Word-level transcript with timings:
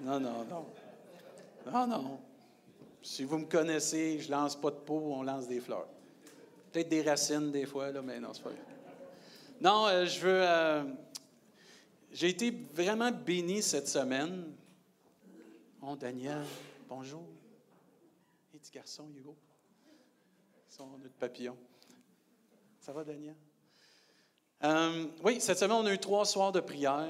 Non, 0.00 0.18
non, 0.18 0.44
non. 0.44 0.66
Non, 1.70 1.86
non. 1.86 2.20
Si 3.02 3.24
vous 3.24 3.38
me 3.38 3.46
connaissez, 3.46 4.18
je 4.18 4.30
lance 4.30 4.56
pas 4.56 4.70
de 4.70 4.76
peau, 4.76 5.12
on 5.12 5.22
lance 5.22 5.46
des 5.46 5.60
fleurs. 5.60 5.88
Peut-être 6.72 6.88
des 6.88 7.02
racines 7.02 7.50
des 7.50 7.66
fois, 7.66 7.90
là, 7.90 8.02
mais 8.02 8.20
non, 8.20 8.32
c'est 8.32 8.42
pas 8.42 8.50
vrai. 8.50 8.58
Non, 9.60 9.86
euh, 9.86 10.06
je 10.06 10.20
veux. 10.20 10.42
euh, 10.42 10.84
j'ai 12.12 12.28
été 12.30 12.50
vraiment 12.72 13.10
béni 13.12 13.62
cette 13.62 13.88
semaine. 13.88 14.52
Oh, 15.82 15.96
Daniel, 15.96 16.44
bonjour. 16.88 17.22
Et 18.54 18.58
petit 18.58 18.72
garçon, 18.72 19.06
Hugo. 19.16 19.36
Son 20.68 20.86
notre 20.98 21.14
papillon. 21.14 21.56
Ça 22.80 22.92
va, 22.92 23.04
Daniel? 23.04 23.36
Euh, 24.64 25.06
oui, 25.24 25.40
cette 25.40 25.58
semaine, 25.58 25.76
on 25.76 25.86
a 25.86 25.92
eu 25.92 25.98
trois 25.98 26.24
soirs 26.24 26.52
de 26.52 26.60
prière. 26.60 27.08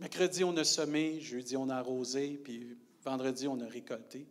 Mercredi, 0.00 0.44
on 0.44 0.56
a 0.56 0.64
semé. 0.64 1.20
Jeudi, 1.20 1.56
on 1.56 1.68
a 1.68 1.76
arrosé. 1.76 2.40
Puis 2.42 2.76
vendredi, 3.02 3.46
on 3.48 3.60
a 3.60 3.66
récolté. 3.66 4.26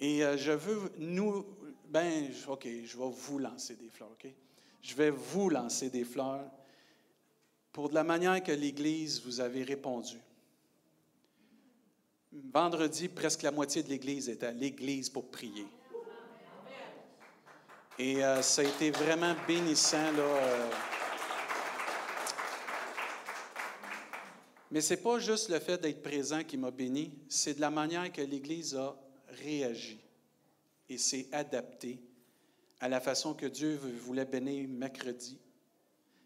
Et 0.00 0.24
euh, 0.24 0.36
je 0.36 0.52
veux 0.52 0.92
nous. 0.98 1.46
Ben, 1.88 2.30
OK, 2.48 2.66
je 2.84 2.96
vais 2.96 3.10
vous 3.10 3.38
lancer 3.38 3.76
des 3.76 3.88
fleurs, 3.90 4.10
OK? 4.12 4.26
Je 4.82 4.94
vais 4.94 5.10
vous 5.10 5.48
lancer 5.48 5.90
des 5.90 6.04
fleurs 6.04 6.50
pour 7.72 7.88
de 7.88 7.94
la 7.94 8.04
manière 8.04 8.42
que 8.42 8.52
l'Église 8.52 9.22
vous 9.24 9.40
avait 9.40 9.62
répondu. 9.62 10.18
Vendredi, 12.32 13.08
presque 13.08 13.42
la 13.42 13.50
moitié 13.50 13.82
de 13.82 13.88
l'Église 13.88 14.28
était 14.28 14.46
à 14.46 14.52
l'Église 14.52 15.10
pour 15.10 15.30
prier. 15.30 15.66
Et 17.98 18.24
euh, 18.24 18.40
ça 18.42 18.62
a 18.62 18.64
été 18.64 18.90
vraiment 18.90 19.34
bénissant, 19.46 20.10
là. 20.12 20.22
euh. 20.22 20.70
Mais 24.72 24.80
ce 24.80 24.94
n'est 24.94 25.00
pas 25.00 25.18
juste 25.18 25.50
le 25.50 25.58
fait 25.58 25.78
d'être 25.78 26.02
présent 26.02 26.42
qui 26.42 26.56
m'a 26.56 26.70
béni, 26.70 27.12
c'est 27.28 27.54
de 27.54 27.60
la 27.60 27.70
manière 27.70 28.10
que 28.10 28.22
l'Église 28.22 28.74
a 28.74 28.96
réagi 29.44 30.00
et 30.88 30.96
s'est 30.96 31.26
adapté 31.30 32.00
à 32.80 32.88
la 32.88 32.98
façon 32.98 33.34
que 33.34 33.44
Dieu 33.44 33.78
voulait 34.00 34.24
bénir 34.24 34.66
mercredi. 34.70 35.38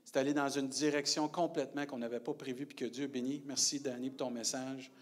C'est 0.05 0.17
allé 0.17 0.33
dans 0.33 0.49
une 0.49 0.69
direction 0.69 1.27
complètement 1.27 1.87
qu'on 1.87 1.99
n'avait 1.99 2.21
pas 2.21 2.35
prévue, 2.35 2.67
puis 2.67 2.77
que 2.77 2.85
Dieu 2.85 3.09
bénit. 3.09 3.43
Merci, 3.47 3.81
Danny, 3.81 4.11
pour 4.11 4.29
ton 4.29 4.31
message. 4.31 4.93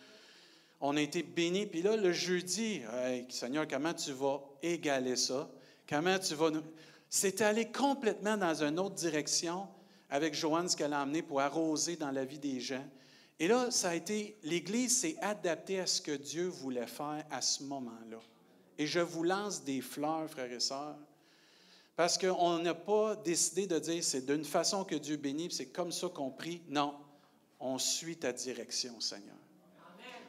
On 0.80 0.96
a 0.96 1.02
été 1.02 1.22
bénis. 1.22 1.66
Puis 1.66 1.82
là, 1.82 1.98
le 1.98 2.12
jeudi, 2.12 2.80
Seigneur, 3.28 3.68
comment 3.68 3.92
tu 3.92 4.12
vas 4.12 4.40
égaler 4.62 5.16
ça? 5.16 5.50
Comment 5.86 6.18
tu 6.18 6.34
vas 6.34 6.50
nous. 6.50 6.62
C'est 7.10 7.42
allé 7.42 7.70
complètement 7.70 8.38
dans 8.38 8.64
une 8.64 8.78
autre 8.78 8.94
direction 8.94 9.68
avec 10.08 10.32
Joanne, 10.32 10.70
ce 10.70 10.78
qu'elle 10.78 10.94
a 10.94 11.02
amené 11.02 11.20
pour 11.20 11.42
arroser 11.42 11.96
dans 11.96 12.10
la 12.10 12.24
vie 12.24 12.38
des 12.38 12.58
gens. 12.58 12.84
Et 13.40 13.48
là, 13.48 13.70
ça 13.70 13.90
a 13.90 13.94
été. 13.94 14.36
L'Église 14.42 15.00
s'est 15.00 15.16
adaptée 15.20 15.80
à 15.80 15.86
ce 15.86 16.00
que 16.00 16.12
Dieu 16.12 16.46
voulait 16.46 16.86
faire 16.86 17.24
à 17.30 17.42
ce 17.42 17.64
moment-là. 17.64 18.20
Et 18.78 18.86
je 18.86 19.00
vous 19.00 19.22
lance 19.22 19.64
des 19.64 19.80
fleurs, 19.80 20.28
frères 20.28 20.52
et 20.52 20.60
sœurs, 20.60 20.96
parce 21.96 22.18
qu'on 22.18 22.58
n'a 22.58 22.74
pas 22.74 23.16
décidé 23.16 23.66
de 23.66 23.78
dire 23.78 24.02
c'est 24.02 24.26
d'une 24.26 24.44
façon 24.44 24.84
que 24.84 24.96
Dieu 24.96 25.16
bénit, 25.16 25.50
c'est 25.50 25.66
comme 25.66 25.92
ça 25.92 26.08
qu'on 26.08 26.30
prie. 26.30 26.60
Non, 26.68 26.94
on 27.60 27.78
suit 27.78 28.16
ta 28.16 28.32
direction, 28.32 29.00
Seigneur. 29.00 29.36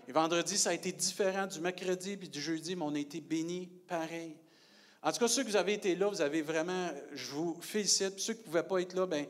Et 0.07 0.11
vendredi, 0.11 0.57
ça 0.57 0.69
a 0.69 0.73
été 0.73 0.91
différent 0.91 1.47
du 1.47 1.59
mercredi 1.59 2.15
puis 2.15 2.29
du 2.29 2.39
jeudi, 2.39 2.75
mais 2.75 2.83
on 2.83 2.93
a 2.93 2.99
été 2.99 3.21
bénis 3.21 3.69
pareil. 3.87 4.35
En 5.01 5.11
tout 5.11 5.19
cas, 5.19 5.27
ceux 5.27 5.43
que 5.43 5.49
vous 5.49 5.55
avez 5.55 5.73
été 5.73 5.95
là, 5.95 6.07
vous 6.07 6.21
avez 6.21 6.41
vraiment, 6.41 6.89
je 7.13 7.31
vous 7.31 7.57
félicite. 7.61 8.19
Ceux 8.19 8.33
qui 8.33 8.41
ne 8.41 8.45
pouvaient 8.45 8.63
pas 8.63 8.81
être 8.81 8.93
là, 8.93 9.07
bien, 9.07 9.25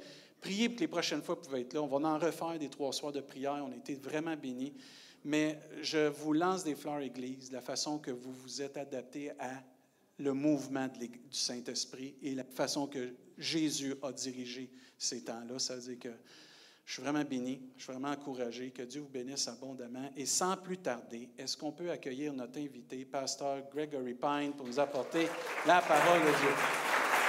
priez 0.46 0.70
pour 0.70 0.76
que 0.76 0.82
les 0.82 0.88
prochaines 0.88 1.24
fois, 1.24 1.34
vous 1.34 1.42
pouvez 1.42 1.62
être 1.62 1.74
là. 1.74 1.82
On 1.82 1.88
va 1.88 2.08
en 2.08 2.20
refaire 2.20 2.60
des 2.60 2.70
trois 2.70 2.94
soirs 2.94 3.12
de 3.12 3.22
prière. 3.22 3.66
On 3.68 3.72
a 3.72 3.76
été 3.76 3.96
vraiment 3.96 4.36
bénis. 4.36 4.74
Mais 5.24 5.60
je 5.82 6.08
vous 6.08 6.34
lance 6.34 6.64
des 6.64 6.76
fleurs 6.76 7.00
Église, 7.00 7.52
la 7.52 7.62
façon 7.62 7.98
que 7.98 8.12
vous 8.12 8.32
vous 8.32 8.62
êtes 8.62 8.78
adapté 8.78 9.32
à 9.40 9.64
le 10.20 10.34
mouvement 10.34 10.88
du 10.88 11.10
Saint-Esprit 11.32 12.16
et 12.22 12.36
la 12.36 12.44
façon 12.44 12.86
que 12.86 13.16
Jésus 13.40 13.96
a 14.04 14.12
dirigé 14.12 14.70
ces 15.00 15.24
temps-là. 15.24 15.58
Ça 15.58 15.76
veut 15.76 15.82
dire 15.82 16.00
que 16.00 16.16
je 16.86 16.94
suis 16.94 17.02
vraiment 17.02 17.24
béni, 17.24 17.60
je 17.76 17.84
suis 17.84 17.92
vraiment 17.92 18.12
encouragé. 18.12 18.70
Que 18.70 18.84
Dieu 18.84 19.02
vous 19.02 19.10
bénisse 19.10 19.48
abondamment. 19.48 20.12
Et 20.16 20.28
sans 20.28 20.56
plus 20.58 20.78
tarder, 20.78 21.28
est-ce 21.40 21.58
qu'on 21.58 21.72
peut 21.72 21.90
accueillir 21.90 22.32
notre 22.34 22.60
invité, 22.60 23.04
Pasteur 23.04 23.64
Gregory 23.74 24.14
Pine, 24.14 24.54
pour 24.56 24.68
nous 24.68 24.80
apporter 24.80 25.28
la 25.66 25.82
parole 25.82 26.22
de 26.22 26.38
Dieu? 26.38 27.25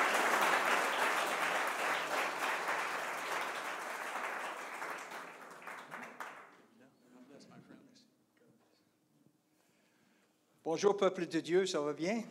Bonjour 10.77 10.95
peuple 10.95 11.25
de 11.27 11.41
Dieu, 11.41 11.65
ça 11.65 11.81
va 11.81 11.95
bien? 11.95 12.23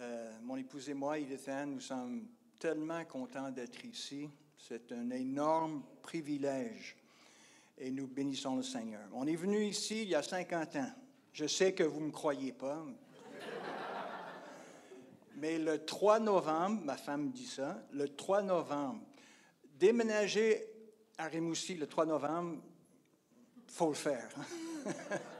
Euh, 0.00 0.32
mon 0.42 0.56
épouse 0.56 0.90
et 0.90 0.94
moi, 0.94 1.20
Edithan, 1.20 1.66
nous 1.66 1.78
sommes 1.78 2.26
tellement 2.58 3.04
contents 3.04 3.52
d'être 3.52 3.84
ici. 3.84 4.28
C'est 4.58 4.90
un 4.90 5.08
énorme 5.10 5.84
privilège 6.02 6.96
et 7.78 7.92
nous 7.92 8.08
bénissons 8.08 8.56
le 8.56 8.64
Seigneur. 8.64 9.02
On 9.12 9.24
est 9.28 9.36
venu 9.36 9.64
ici 9.64 10.02
il 10.02 10.08
y 10.08 10.16
a 10.16 10.22
50 10.24 10.74
ans. 10.74 10.90
Je 11.32 11.46
sais 11.46 11.74
que 11.74 11.84
vous 11.84 12.00
ne 12.00 12.06
me 12.06 12.10
croyez 12.10 12.50
pas. 12.50 12.84
Mais 15.36 15.60
le 15.60 15.84
3 15.84 16.18
novembre, 16.18 16.82
ma 16.84 16.96
femme 16.96 17.30
dit 17.30 17.46
ça, 17.46 17.86
le 17.92 18.08
3 18.08 18.42
novembre, 18.42 19.00
déménager 19.78 20.66
à 21.18 21.26
Rimouski 21.26 21.76
le 21.76 21.86
3 21.86 22.06
novembre, 22.06 22.60
faut 23.68 23.90
le 23.90 23.94
faire. 23.94 24.28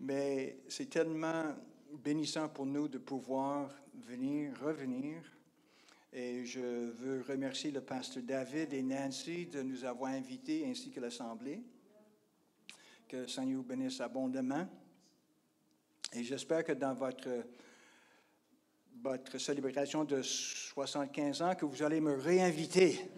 Mais 0.00 0.58
c'est 0.68 0.90
tellement 0.90 1.54
bénissant 1.92 2.48
pour 2.48 2.66
nous 2.66 2.88
de 2.88 2.98
pouvoir 2.98 3.70
venir, 3.94 4.52
revenir. 4.60 5.22
Et 6.12 6.44
je 6.44 6.60
veux 6.60 7.22
remercier 7.28 7.70
le 7.70 7.80
pasteur 7.80 8.22
David 8.22 8.72
et 8.72 8.82
Nancy 8.82 9.46
de 9.46 9.62
nous 9.62 9.84
avoir 9.84 10.12
invités 10.12 10.66
ainsi 10.66 10.90
que 10.90 11.00
l'Assemblée. 11.00 11.62
Que 13.08 13.26
Seigneur 13.26 13.58
vous 13.58 13.64
bénisse 13.64 14.00
abondamment. 14.00 14.68
Et 16.12 16.24
j'espère 16.24 16.64
que 16.64 16.72
dans 16.72 16.94
votre, 16.94 17.28
votre 19.02 19.38
célébration 19.38 20.04
de 20.04 20.22
75 20.22 21.42
ans, 21.42 21.54
que 21.54 21.64
vous 21.64 21.82
allez 21.82 22.00
me 22.00 22.14
réinviter. 22.14 23.10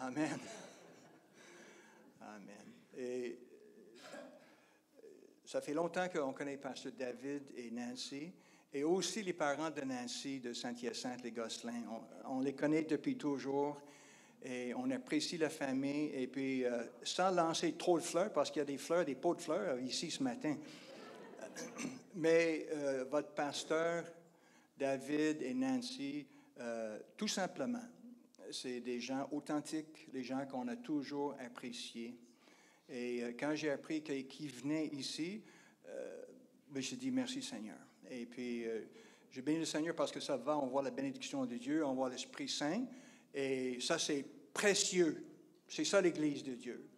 Amen. 0.00 0.38
Amen. 2.20 2.72
Et 2.96 3.47
ça 5.48 5.62
fait 5.62 5.72
longtemps 5.72 6.10
qu'on 6.10 6.34
connaît 6.34 6.58
Pasteur 6.58 6.92
David 6.92 7.42
et 7.56 7.70
Nancy, 7.70 8.30
et 8.70 8.84
aussi 8.84 9.22
les 9.22 9.32
parents 9.32 9.70
de 9.70 9.80
Nancy 9.80 10.40
de 10.40 10.52
Saint-Hyacinthe, 10.52 11.22
les 11.24 11.30
Gosselins. 11.30 11.84
On, 12.26 12.40
les 12.40 12.52
connaît 12.52 12.82
depuis 12.82 13.16
toujours, 13.16 13.80
et 14.44 14.74
on 14.74 14.90
apprécie 14.90 15.38
la 15.38 15.48
famille. 15.48 16.10
Et 16.12 16.26
puis, 16.26 16.66
euh, 16.66 16.82
sans 17.02 17.30
lancer 17.30 17.72
trop 17.72 17.98
de 17.98 18.04
fleurs, 18.04 18.30
parce 18.30 18.50
qu'il 18.50 18.60
y 18.60 18.62
a 18.62 18.66
des 18.66 18.76
fleurs, 18.76 19.06
des 19.06 19.14
pots 19.14 19.34
de 19.34 19.40
fleurs 19.40 19.78
ici 19.78 20.10
ce 20.10 20.22
matin. 20.22 20.54
Mais 22.14 22.66
euh, 22.70 23.06
votre 23.10 23.30
pasteur, 23.30 24.04
David 24.76 25.40
et 25.40 25.54
Nancy, 25.54 26.26
euh, 26.60 26.98
tout 27.16 27.26
simplement, 27.28 27.88
c'est 28.50 28.80
des 28.80 29.00
gens 29.00 29.26
authentiques, 29.32 30.12
des 30.12 30.24
gens 30.24 30.44
qu'on 30.44 30.68
a 30.68 30.76
toujours 30.76 31.36
appréciés. 31.42 32.18
Et 32.88 33.22
euh, 33.22 33.32
quand 33.38 33.54
j'ai 33.54 33.70
appris 33.70 34.02
qu'ils 34.02 34.50
venaient 34.50 34.86
ici, 34.86 35.42
euh, 35.88 36.22
j'ai 36.76 36.96
dit 36.96 37.10
merci 37.10 37.42
Seigneur. 37.42 37.78
Et 38.10 38.26
puis, 38.26 38.66
euh, 38.66 38.80
j'ai 39.30 39.42
béni 39.42 39.58
le 39.58 39.64
Seigneur 39.64 39.94
parce 39.94 40.12
que 40.12 40.20
ça 40.20 40.36
va, 40.36 40.56
on 40.56 40.66
voit 40.66 40.82
la 40.82 40.90
bénédiction 40.90 41.44
de 41.44 41.56
Dieu, 41.56 41.84
on 41.84 41.94
voit 41.94 42.08
l'Esprit 42.08 42.48
Saint. 42.48 42.84
Et 43.34 43.78
ça, 43.80 43.98
c'est 43.98 44.24
précieux. 44.54 45.24
C'est 45.66 45.84
ça 45.84 46.00
l'Église 46.00 46.42
de 46.42 46.54
Dieu. 46.54 46.88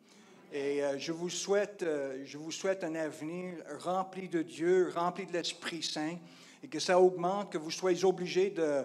Et 0.53 0.83
euh, 0.83 0.99
je, 0.99 1.13
vous 1.13 1.31
souhaite, 1.31 1.83
euh, 1.83 2.23
je 2.25 2.39
vous 2.39 2.51
souhaite 2.51 2.83
un 2.85 2.95
avenir 2.95 3.55
rempli 3.81 4.29
de 4.29 4.43
Dieu, 4.43 4.91
rempli 4.95 5.27
de 5.27 5.33
l'Esprit 5.33 5.83
Saint, 5.83 6.19
et 6.63 6.69
que 6.69 6.79
ça 6.79 7.01
augmente, 7.01 7.53
que 7.53 7.59
vous 7.59 7.71
soyez 7.71 8.05
obligés 8.05 8.51
de 8.51 8.85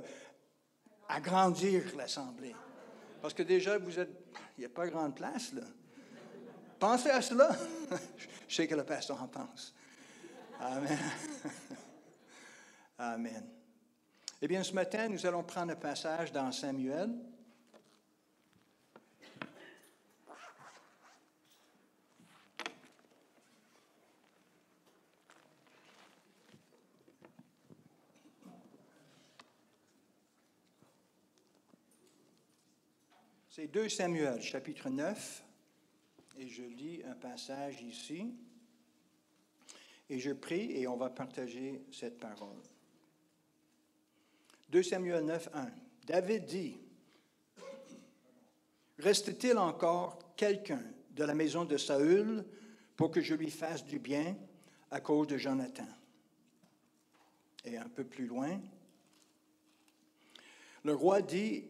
agrandir 1.07 1.83
l'Assemblée. 1.97 2.55
Parce 3.21 3.33
que 3.33 3.43
déjà, 3.43 3.77
vous 3.77 3.99
êtes, 3.99 4.09
il 4.57 4.61
n'y 4.61 4.65
a 4.65 4.69
pas 4.69 4.87
grande 4.87 5.15
place, 5.15 5.53
là. 5.53 5.63
Pensez 6.85 7.09
à 7.09 7.19
cela? 7.19 7.49
Je 8.47 8.55
sais 8.55 8.67
que 8.67 8.75
le 8.75 8.83
pasteur 8.83 9.19
en 9.19 9.27
pense. 9.27 9.73
Amen. 10.59 10.99
Amen. 12.99 13.49
Eh 14.39 14.47
bien, 14.47 14.61
ce 14.61 14.71
matin, 14.71 15.09
nous 15.09 15.25
allons 15.25 15.41
prendre 15.41 15.71
un 15.71 15.75
passage 15.75 16.31
dans 16.31 16.51
Samuel. 16.51 17.09
C'est 33.49 33.65
2 33.65 33.89
Samuel, 33.89 34.39
chapitre 34.39 34.89
9, 34.91 35.44
je 36.39 36.63
lis 36.63 37.01
un 37.03 37.15
passage 37.15 37.81
ici 37.81 38.33
et 40.09 40.19
je 40.19 40.31
prie 40.31 40.71
et 40.71 40.87
on 40.87 40.97
va 40.97 41.09
partager 41.09 41.81
cette 41.91 42.19
parole. 42.19 42.61
2 44.69 44.83
Samuel 44.83 45.25
9, 45.25 45.49
1. 45.53 45.71
David 46.05 46.45
dit, 46.45 46.77
Reste-t-il 48.99 49.57
encore 49.57 50.35
quelqu'un 50.35 50.83
de 51.11 51.23
la 51.23 51.33
maison 51.33 51.65
de 51.65 51.77
Saül 51.77 52.45
pour 52.95 53.11
que 53.11 53.21
je 53.21 53.33
lui 53.33 53.51
fasse 53.51 53.85
du 53.85 53.99
bien 53.99 54.37
à 54.91 55.01
cause 55.01 55.27
de 55.27 55.37
Jonathan? 55.37 55.87
Et 57.65 57.77
un 57.77 57.89
peu 57.89 58.03
plus 58.03 58.27
loin, 58.27 58.59
le 60.83 60.93
roi 60.93 61.21
dit, 61.21 61.65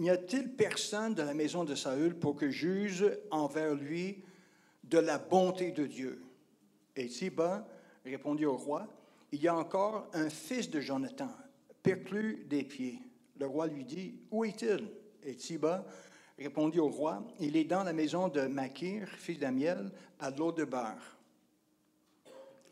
N'y 0.00 0.08
a-t-il 0.08 0.48
personne 0.48 1.12
de 1.12 1.20
la 1.20 1.34
maison 1.34 1.62
de 1.62 1.74
Saül 1.74 2.14
pour 2.14 2.34
que 2.34 2.48
juge 2.48 3.04
envers 3.30 3.74
lui 3.74 4.24
de 4.84 4.96
la 4.96 5.18
bonté 5.18 5.72
de 5.72 5.86
Dieu? 5.86 6.22
Et 6.96 7.06
Siba 7.06 7.68
répondit 8.06 8.46
au 8.46 8.56
roi, 8.56 8.88
Il 9.30 9.42
y 9.42 9.48
a 9.48 9.54
encore 9.54 10.08
un 10.14 10.30
fils 10.30 10.70
de 10.70 10.80
Jonathan, 10.80 11.28
perclus 11.82 12.46
des 12.48 12.64
pieds. 12.64 12.98
Le 13.38 13.46
roi 13.46 13.66
lui 13.66 13.84
dit, 13.84 14.14
Où 14.30 14.42
est-il? 14.46 14.88
Et 15.22 15.34
Siba 15.34 15.84
répondit 16.38 16.80
au 16.80 16.88
roi, 16.88 17.22
Il 17.38 17.54
est 17.54 17.64
dans 17.64 17.84
la 17.84 17.92
maison 17.92 18.28
de 18.28 18.46
Makir, 18.46 19.06
fils 19.18 19.38
d'Amiel, 19.38 19.90
à 20.18 20.30
l'eau 20.30 20.50
de 20.50 20.64
Bar. 20.64 20.96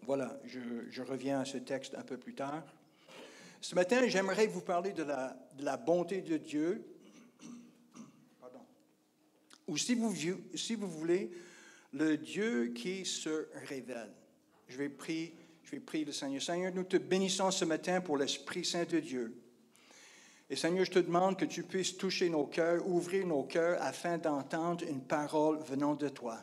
Voilà, 0.06 0.40
je, 0.46 1.02
reviens 1.02 1.40
à 1.40 1.44
ce 1.44 1.58
texte 1.58 1.94
un 1.94 2.04
peu 2.04 2.16
plus 2.16 2.34
tard. 2.34 2.64
Ce 3.60 3.75
matin, 3.75 4.08
j'aimerais 4.08 4.46
vous 4.46 4.62
parler 4.62 4.94
de 4.94 5.02
la, 5.02 5.76
bonté 5.76 6.22
de 6.22 6.38
Dieu. 6.38 6.94
Ou 9.68 9.76
si 9.76 9.94
vous, 9.94 10.10
voulez, 10.88 11.30
le 11.92 12.16
Dieu 12.16 12.72
qui 12.74 13.04
se 13.04 13.48
révèle. 13.68 14.10
Je 14.68 14.74
je 14.74 15.72
vais 15.72 15.80
prier 15.80 16.04
le 16.04 16.12
Seigneur. 16.12 16.42
Seigneur, 16.42 16.72
nous 16.74 16.84
te 16.84 16.96
bénissons 16.96 17.50
ce 17.50 17.64
matin 17.66 18.00
pour 18.00 18.16
l'Esprit 18.16 18.64
Saint 18.64 18.84
de 18.84 19.00
Dieu. 19.00 19.34
Et 20.50 20.56
Seigneur, 20.56 20.86
je 20.86 20.92
te 20.92 20.98
demande 20.98 21.38
que 21.38 21.44
tu 21.44 21.62
puisses 21.62 21.98
toucher 21.98 22.30
nos 22.30 22.46
cœurs, 22.46 22.86
ouvrir 22.88 23.26
nos 23.26 23.42
cœurs 23.42 23.76
afin 23.82 24.16
d'entendre 24.16 24.82
une 24.88 25.02
parole 25.02 25.58
venant 25.62 25.94
de 25.94 26.08
toi. 26.08 26.38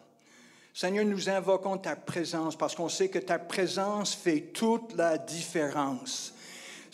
Seigneur, 0.75 1.05
nous 1.05 1.29
invoquons 1.29 1.79
ta 1.79 1.95
présence 1.95 2.55
parce 2.55 2.75
qu'on 2.75 2.89
sait 2.89 3.09
que 3.09 3.17
ta 3.17 3.39
présence 3.39 4.13
fait 4.13 4.41
toute 4.53 4.93
la 4.93 5.17
différence. 5.17 6.34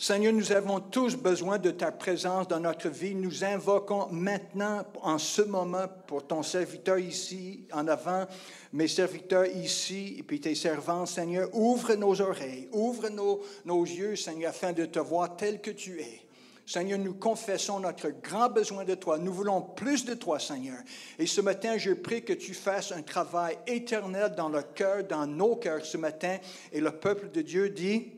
Seigneur, 0.02 0.32
nous 0.32 0.50
avons 0.50 0.80
tous 0.80 1.14
besoin 1.14 1.58
de 1.58 1.70
ta 1.70 1.92
présence 1.92 2.48
dans 2.48 2.58
notre 2.58 2.88
vie. 2.88 3.14
Nous 3.14 3.44
invoquons 3.44 4.08
maintenant, 4.10 4.82
en 5.00 5.16
ce 5.16 5.42
moment, 5.42 5.86
pour 6.08 6.26
ton 6.26 6.42
serviteur 6.42 6.98
ici, 6.98 7.68
en 7.72 7.86
avant, 7.86 8.26
mes 8.72 8.88
serviteurs 8.88 9.46
ici, 9.46 10.16
et 10.18 10.24
puis 10.24 10.40
tes 10.40 10.56
servants, 10.56 11.06
Seigneur, 11.06 11.48
ouvre 11.54 11.94
nos 11.94 12.20
oreilles, 12.20 12.68
ouvre 12.72 13.10
nos, 13.10 13.42
nos 13.64 13.84
yeux, 13.84 14.16
Seigneur, 14.16 14.50
afin 14.50 14.72
de 14.72 14.86
te 14.86 14.98
voir 14.98 15.36
tel 15.36 15.60
que 15.60 15.70
tu 15.70 16.00
es. 16.00 16.22
Seigneur, 16.66 16.98
nous 16.98 17.14
confessons 17.14 17.78
notre 17.78 18.08
grand 18.08 18.48
besoin 18.48 18.84
de 18.84 18.96
toi. 18.96 19.18
Nous 19.18 19.32
voulons 19.32 19.60
plus 19.62 20.04
de 20.04 20.14
toi, 20.14 20.40
Seigneur. 20.40 20.78
Et 21.16 21.26
ce 21.26 21.40
matin, 21.40 21.78
je 21.78 21.92
prie 21.92 22.24
que 22.24 22.32
tu 22.32 22.54
fasses 22.54 22.90
un 22.90 23.02
travail 23.02 23.56
éternel 23.68 24.34
dans 24.36 24.48
le 24.48 24.62
cœur, 24.62 25.04
dans 25.04 25.28
nos 25.28 25.54
cœurs 25.54 25.86
ce 25.86 25.96
matin. 25.96 26.38
Et 26.72 26.80
le 26.80 26.90
peuple 26.90 27.30
de 27.30 27.42
Dieu 27.42 27.70
dit, 27.70 28.10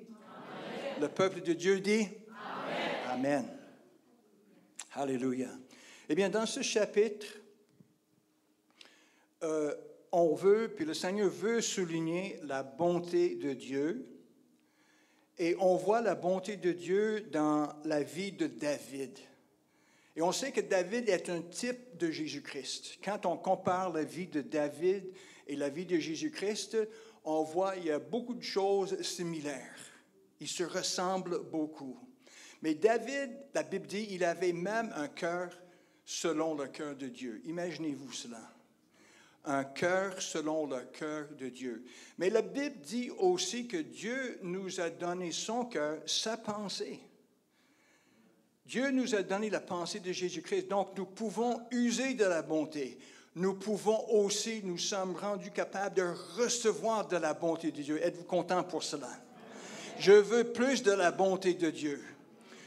le 1.00 1.08
peuple 1.08 1.40
de 1.40 1.52
Dieu 1.52 1.80
dit 1.80 2.08
Amen. 3.10 3.44
Amen. 3.44 3.58
Alléluia. 4.92 5.48
Eh 6.08 6.14
bien, 6.14 6.28
dans 6.28 6.46
ce 6.46 6.62
chapitre, 6.62 7.26
euh, 9.42 9.74
on 10.12 10.34
veut, 10.34 10.72
puis 10.74 10.84
le 10.84 10.94
Seigneur 10.94 11.28
veut 11.28 11.60
souligner 11.60 12.38
la 12.44 12.62
bonté 12.62 13.34
de 13.34 13.52
Dieu. 13.52 14.06
Et 15.38 15.56
on 15.58 15.74
voit 15.74 16.00
la 16.00 16.14
bonté 16.14 16.56
de 16.56 16.70
Dieu 16.70 17.22
dans 17.32 17.68
la 17.84 18.02
vie 18.02 18.30
de 18.30 18.46
David. 18.46 19.18
Et 20.14 20.22
on 20.22 20.30
sait 20.30 20.52
que 20.52 20.60
David 20.60 21.08
est 21.08 21.28
un 21.28 21.42
type 21.42 21.96
de 21.96 22.12
Jésus-Christ. 22.12 22.98
Quand 23.02 23.26
on 23.26 23.36
compare 23.36 23.92
la 23.92 24.04
vie 24.04 24.28
de 24.28 24.42
David 24.42 25.12
et 25.48 25.56
la 25.56 25.68
vie 25.68 25.86
de 25.86 25.98
Jésus-Christ, 25.98 26.78
on 27.24 27.42
voit 27.42 27.74
qu'il 27.74 27.86
y 27.86 27.90
a 27.90 27.98
beaucoup 27.98 28.34
de 28.34 28.42
choses 28.42 29.00
similaires. 29.02 29.93
Ils 30.40 30.48
se 30.48 30.64
ressemblent 30.64 31.42
beaucoup. 31.50 31.98
Mais 32.62 32.74
David, 32.74 33.30
la 33.54 33.62
Bible 33.62 33.86
dit, 33.86 34.06
il 34.10 34.24
avait 34.24 34.52
même 34.52 34.92
un 34.96 35.08
cœur 35.08 35.50
selon 36.04 36.54
le 36.54 36.66
cœur 36.68 36.96
de 36.96 37.08
Dieu. 37.08 37.40
Imaginez-vous 37.44 38.12
cela. 38.12 38.40
Un 39.44 39.64
cœur 39.64 40.20
selon 40.22 40.66
le 40.66 40.80
cœur 40.84 41.28
de 41.38 41.48
Dieu. 41.50 41.84
Mais 42.16 42.30
la 42.30 42.40
Bible 42.42 42.80
dit 42.80 43.10
aussi 43.10 43.66
que 43.66 43.76
Dieu 43.76 44.38
nous 44.42 44.80
a 44.80 44.88
donné 44.88 45.32
son 45.32 45.66
cœur, 45.66 46.00
sa 46.06 46.38
pensée. 46.38 47.00
Dieu 48.64 48.90
nous 48.90 49.14
a 49.14 49.22
donné 49.22 49.50
la 49.50 49.60
pensée 49.60 50.00
de 50.00 50.12
Jésus-Christ. 50.12 50.68
Donc 50.68 50.96
nous 50.96 51.04
pouvons 51.04 51.60
user 51.70 52.14
de 52.14 52.24
la 52.24 52.40
bonté. 52.40 52.98
Nous 53.34 53.54
pouvons 53.54 54.08
aussi, 54.10 54.62
nous 54.64 54.78
sommes 54.78 55.16
rendus 55.16 55.50
capables 55.50 55.96
de 55.96 56.14
recevoir 56.36 57.08
de 57.08 57.16
la 57.16 57.34
bonté 57.34 57.72
de 57.72 57.82
Dieu. 57.82 58.02
Êtes-vous 58.02 58.24
content 58.24 58.62
pour 58.64 58.82
cela? 58.82 59.10
Je 59.98 60.12
veux 60.12 60.44
plus 60.52 60.82
de 60.82 60.92
la 60.92 61.10
bonté 61.10 61.54
de 61.54 61.70
Dieu. 61.70 62.02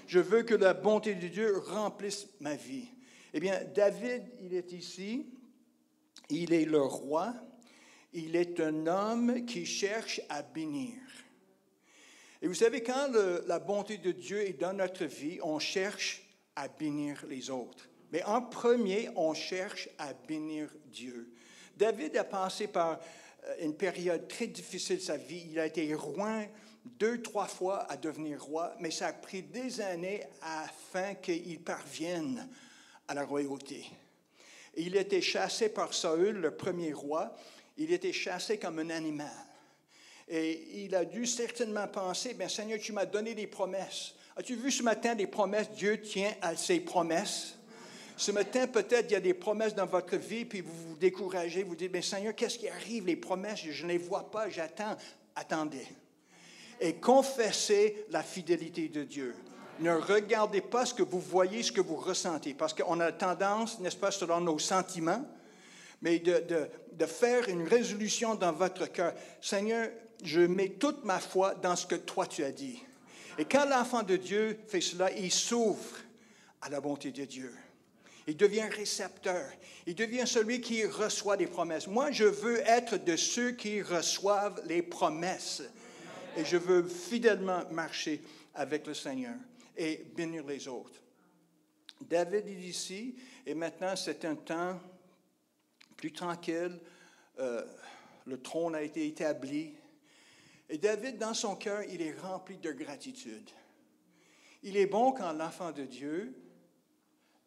Je 0.08 0.20
veux 0.20 0.44
que 0.44 0.56
la 0.56 0.74
bonté 0.74 1.16
de 1.16 1.28
Dieu 1.28 1.58
remplisse 1.58 2.28
ma 2.40 2.56
vie. 2.56 2.88
Eh 3.34 3.40
bien, 3.40 3.60
David, 3.76 4.24
il 4.42 4.54
est 4.54 4.72
ici. 4.72 5.28
Il 6.30 6.54
est 6.54 6.66
le 6.66 6.82
roi. 6.82 7.34
Il 8.14 8.36
est 8.36 8.60
un 8.60 8.88
homme 8.88 9.46
qui 9.46 9.66
cherche 9.66 10.22
à 10.30 10.42
bénir. 10.42 10.96
Et 12.42 12.48
vous 12.48 12.54
savez, 12.54 12.82
quand 12.82 13.10
la 13.46 13.60
bonté 13.60 13.98
de 13.98 14.12
Dieu 14.12 14.42
est 14.48 14.60
dans 14.60 14.74
notre 14.74 15.06
vie, 15.06 15.40
on 15.44 15.60
cherche 15.60 16.24
à 16.56 16.68
bénir 16.68 17.26
les 17.28 17.50
autres. 17.50 17.90
Mais 18.12 18.24
en 18.24 18.42
premier, 18.42 19.10
on 19.16 19.34
cherche 19.34 19.90
à 19.98 20.14
bénir 20.14 20.70
Dieu. 20.86 21.34
David 21.76 22.16
a 22.16 22.24
passé 22.24 22.68
par 22.68 23.00
euh, 23.46 23.56
une 23.62 23.76
période 23.76 24.28
très 24.28 24.48
difficile 24.48 24.98
de 24.98 25.02
sa 25.02 25.18
vie. 25.18 25.46
Il 25.52 25.60
a 25.60 25.66
été 25.66 25.94
roi 25.94 26.44
deux, 27.00 27.22
trois 27.22 27.48
fois 27.48 27.90
à 27.92 27.98
devenir 27.98 28.44
roi, 28.44 28.74
mais 28.80 28.92
ça 28.92 29.08
a 29.08 29.14
pris 29.14 29.44
des 29.44 29.82
années 29.82 30.24
afin 30.42 31.16
qu'il 31.16 31.62
parvienne 31.62 32.48
à 33.08 33.14
la 33.14 33.24
royauté. 33.24 33.86
Il 34.76 34.96
était 34.96 35.22
chassé 35.22 35.70
par 35.70 35.94
Saül, 35.94 36.38
le 36.38 36.52
premier 36.52 36.94
roi. 36.94 37.36
Il 37.78 37.92
était 37.92 38.14
chassé 38.14 38.58
comme 38.58 38.80
un 38.80 38.90
animal. 38.90 39.32
Et 40.28 40.84
il 40.84 40.94
a 40.94 41.06
dû 41.06 41.26
certainement 41.26 41.88
penser, 41.88 42.34
bien 42.34 42.50
Seigneur, 42.50 42.80
tu 42.80 42.92
m'as 42.92 43.06
donné 43.06 43.34
des 43.34 43.48
promesses. 43.48 44.14
As-tu 44.36 44.56
vu 44.56 44.72
ce 44.72 44.84
matin 44.84 45.16
des 45.16 45.28
promesses? 45.28 45.72
Dieu 45.72 46.02
tient 46.02 46.34
à 46.42 46.56
ses 46.56 46.80
promesses. 46.80 47.56
Ce 48.18 48.32
matin, 48.32 48.68
peut-être, 48.68 49.10
il 49.10 49.14
y 49.14 49.16
a 49.16 49.22
des 49.22 49.34
promesses 49.34 49.76
dans 49.76 49.86
votre 49.86 50.18
vie, 50.18 50.44
puis 50.44 50.62
vous 50.62 50.90
vous 50.90 50.98
découragez, 50.98 51.64
vous 51.64 51.76
dites, 51.76 51.92
mais 51.92 52.02
Seigneur, 52.02 52.36
qu'est-ce 52.36 52.58
qui 52.58 52.68
arrive? 52.68 53.06
Les 53.06 53.16
promesses, 53.16 53.62
je 53.64 53.84
ne 53.84 53.92
les 53.92 53.98
vois 53.98 54.30
pas, 54.30 54.50
j'attends. 54.50 54.98
Attendez 55.36 55.88
et 56.80 56.96
confessez 56.96 58.06
la 58.10 58.24
fidélité 58.24 58.88
de 58.90 59.04
Dieu. 59.04 59.36
Ne 59.80 59.94
regardez 59.94 60.62
pas 60.62 60.86
ce 60.86 60.94
que 60.94 61.04
vous 61.04 61.20
voyez, 61.20 61.62
ce 61.62 61.72
que 61.72 61.82
vous 61.82 61.96
ressentez, 61.96 62.54
parce 62.54 62.74
qu'on 62.74 63.00
a 63.00 63.12
tendance, 63.12 63.80
n'est-ce 63.80 63.98
pas, 63.98 64.12
selon 64.12 64.42
nos 64.42 64.60
sentiments, 64.60 65.24
mais 66.02 66.20
de, 66.20 66.40
de, 66.40 66.68
de 66.94 67.06
faire 67.06 67.48
une 67.50 67.68
résolution 67.68 68.36
dans 68.36 68.52
votre 68.52 68.92
cœur. 68.92 69.14
Seigneur, 69.42 69.90
je 70.24 70.42
mets 70.42 70.70
toute 70.70 71.04
ma 71.06 71.20
foi 71.20 71.54
dans 71.56 71.76
ce 71.76 71.86
que 71.86 71.96
toi 71.96 72.26
tu 72.26 72.44
as 72.44 72.52
dit. 72.52 72.82
Et 73.38 73.46
quand 73.46 73.66
l'enfant 73.70 74.02
de 74.02 74.16
Dieu 74.16 74.60
fait 74.68 74.82
cela, 74.82 75.12
il 75.12 75.32
s'ouvre 75.32 75.98
à 76.62 76.70
la 76.70 76.82
bonté 76.82 77.12
de 77.12 77.26
Dieu. 77.26 77.54
Il 78.26 78.36
devient 78.36 78.68
récepteur. 78.70 79.46
Il 79.86 79.96
devient 79.96 80.26
celui 80.26 80.60
qui 80.60 80.86
reçoit 80.86 81.38
des 81.38 81.48
promesses. 81.48 81.88
Moi, 81.88 82.12
je 82.12 82.26
veux 82.26 82.60
être 82.68 82.98
de 82.98 83.16
ceux 83.16 83.52
qui 83.52 83.82
reçoivent 83.82 84.62
les 84.66 84.82
promesses 84.82 85.62
et 86.38 86.46
je 86.46 86.58
veux 86.58 86.84
fidèlement 86.84 87.64
marcher 87.72 88.22
avec 88.54 88.86
le 88.86 88.94
Seigneur 88.94 89.36
et 89.76 90.06
bénir 90.16 90.46
les 90.46 90.68
autres. 90.68 91.02
David 92.02 92.48
est 92.48 92.62
ici 92.62 93.16
et 93.46 93.56
maintenant 93.56 93.96
c'est 93.96 94.24
un 94.24 94.36
temps 94.36 94.80
plus 95.96 96.14
tranquille. 96.14 96.80
Euh, 97.40 97.66
le 98.26 98.42
trône 98.42 98.76
a 98.76 98.84
été 98.84 99.08
établi. 99.08 99.74
Et 100.70 100.78
David, 100.78 101.18
dans 101.18 101.34
son 101.34 101.56
cœur, 101.56 101.82
il 101.90 102.02
est 102.02 102.20
rempli 102.20 102.58
de 102.58 102.72
gratitude. 102.72 103.50
Il 104.64 104.78
est 104.78 104.86
bon 104.86 105.14
quand 105.14 105.32
l'enfant 105.34 105.72
de 105.72 105.84
Dieu 105.84 106.36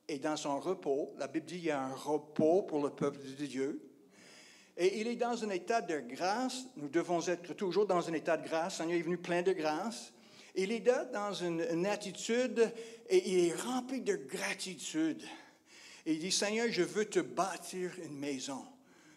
est 0.08 0.18
dans 0.18 0.36
son 0.36 0.58
repos. 0.58 1.14
La 1.18 1.28
Bible 1.28 1.46
dit 1.46 1.56
qu'il 1.56 1.66
y 1.66 1.70
a 1.70 1.82
un 1.82 1.94
repos 1.94 2.62
pour 2.62 2.82
le 2.82 2.90
peuple 2.90 3.18
de 3.18 3.46
Dieu. 3.46 3.89
Et 4.80 4.98
il 4.98 5.08
est 5.08 5.16
dans 5.16 5.44
un 5.44 5.50
état 5.50 5.82
de 5.82 6.00
grâce. 6.00 6.64
Nous 6.76 6.88
devons 6.88 7.20
être 7.28 7.52
toujours 7.52 7.86
dans 7.86 8.08
un 8.08 8.14
état 8.14 8.38
de 8.38 8.48
grâce. 8.48 8.78
Seigneur 8.78 8.98
est 8.98 9.02
venu 9.02 9.18
plein 9.18 9.42
de 9.42 9.52
grâce. 9.52 10.10
Il 10.54 10.72
est 10.72 10.80
dans 11.12 11.34
une, 11.34 11.84
attitude 11.84 12.72
et 13.10 13.30
il 13.30 13.48
est 13.48 13.54
rempli 13.60 14.00
de 14.00 14.16
gratitude. 14.16 15.22
Et 16.06 16.14
il 16.14 16.18
dit, 16.18 16.32
Seigneur, 16.32 16.66
je 16.70 16.82
veux 16.82 17.04
te 17.04 17.20
bâtir 17.20 17.92
une 18.02 18.18
maison. 18.18 18.64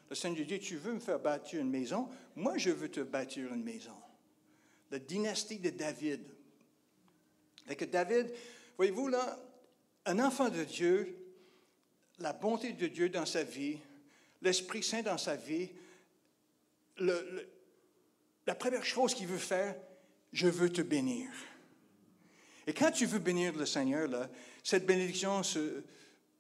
Le 0.10 0.18
Seigneur 0.18 0.46
dit, 0.46 0.60
tu 0.60 0.76
veux 0.76 0.96
me 0.96 1.00
faire 1.00 1.20
bâtir 1.20 1.62
une 1.62 1.70
maison? 1.70 2.10
Moi, 2.36 2.58
je 2.58 2.70
veux 2.70 2.90
te 2.90 3.00
bâtir 3.00 3.54
une 3.54 3.64
maison. 3.64 3.96
La 4.92 5.00
dynastie 5.00 5.60
de 5.60 5.70
David. 5.70 6.26
Fait 7.66 7.78
que 7.78 7.86
David, 7.86 8.34
voyez-vous 8.76 9.08
là, 9.08 9.40
un 10.08 10.20
enfant 10.20 10.50
de 10.50 10.66
Dieu, 10.66 11.18
la 12.20 12.34
bonté 12.34 12.74
de 12.74 12.88
Dieu 12.88 13.08
dans 13.08 13.26
sa 13.26 13.44
vie, 13.44 13.80
l'Esprit 14.44 14.84
Saint 14.84 15.02
dans 15.02 15.18
sa 15.18 15.36
vie, 15.36 15.70
la 17.00 18.56
première 18.56 18.86
chose 18.86 19.14
qu'il 19.16 19.28
veut 19.28 19.38
faire, 19.38 19.76
je 20.32 20.48
veux 20.48 20.72
te 20.72 20.82
bénir. 20.82 21.30
Et 22.68 22.74
quand 22.74 22.92
tu 22.92 23.06
veux 23.06 23.20
bénir 23.20 23.54
le 23.56 23.66
Seigneur, 23.66 24.08
là, 24.08 24.30
cette 24.64 24.86
bénédiction, 24.86 25.42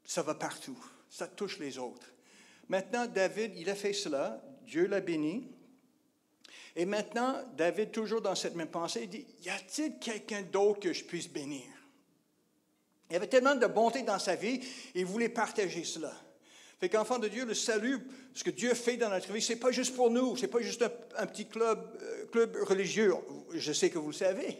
ça 0.05 0.21
va 0.21 0.35
partout. 0.35 0.77
Ça 1.09 1.27
touche 1.27 1.59
les 1.59 1.77
autres. 1.77 2.11
Maintenant, 2.69 3.05
David, 3.05 3.53
il 3.55 3.69
a 3.69 3.75
fait 3.75 3.93
cela. 3.93 4.41
Dieu 4.63 4.87
l'a 4.87 5.01
béni. 5.01 5.51
Et 6.75 6.85
maintenant, 6.85 7.43
David, 7.55 7.91
toujours 7.91 8.21
dans 8.21 8.35
cette 8.35 8.55
même 8.55 8.69
pensée, 8.69 9.03
il 9.03 9.09
dit, 9.09 9.27
y 9.43 9.49
a-t-il 9.49 9.99
quelqu'un 9.99 10.41
d'autre 10.41 10.79
que 10.79 10.93
je 10.93 11.03
puisse 11.03 11.27
bénir? 11.27 11.65
Il 13.09 13.15
avait 13.15 13.27
tellement 13.27 13.55
de 13.55 13.67
bonté 13.67 14.01
dans 14.01 14.17
sa 14.17 14.35
vie, 14.35 14.59
il 14.95 15.05
voulait 15.05 15.29
partager 15.29 15.83
cela. 15.83 16.13
Fait 16.83 16.89
qu'enfant 16.89 17.17
de 17.17 17.29
Dieu, 17.29 17.45
le 17.45 17.53
salut, 17.53 17.97
ce 18.33 18.43
que 18.43 18.49
Dieu 18.49 18.73
fait 18.73 18.97
dans 18.97 19.09
notre 19.09 19.31
vie, 19.31 19.41
c'est 19.41 19.55
pas 19.55 19.71
juste 19.71 19.95
pour 19.95 20.11
nous, 20.11 20.35
c'est 20.35 20.49
pas 20.49 20.59
juste 20.59 20.83
un, 21.15 21.25
petit 21.25 21.45
club, 21.45 21.79
euh, 22.01 22.25
club 22.25 22.57
religieux. 22.63 23.13
Je 23.53 23.71
sais 23.71 23.89
que 23.89 23.97
vous 23.97 24.07
le 24.07 24.13
savez, 24.13 24.57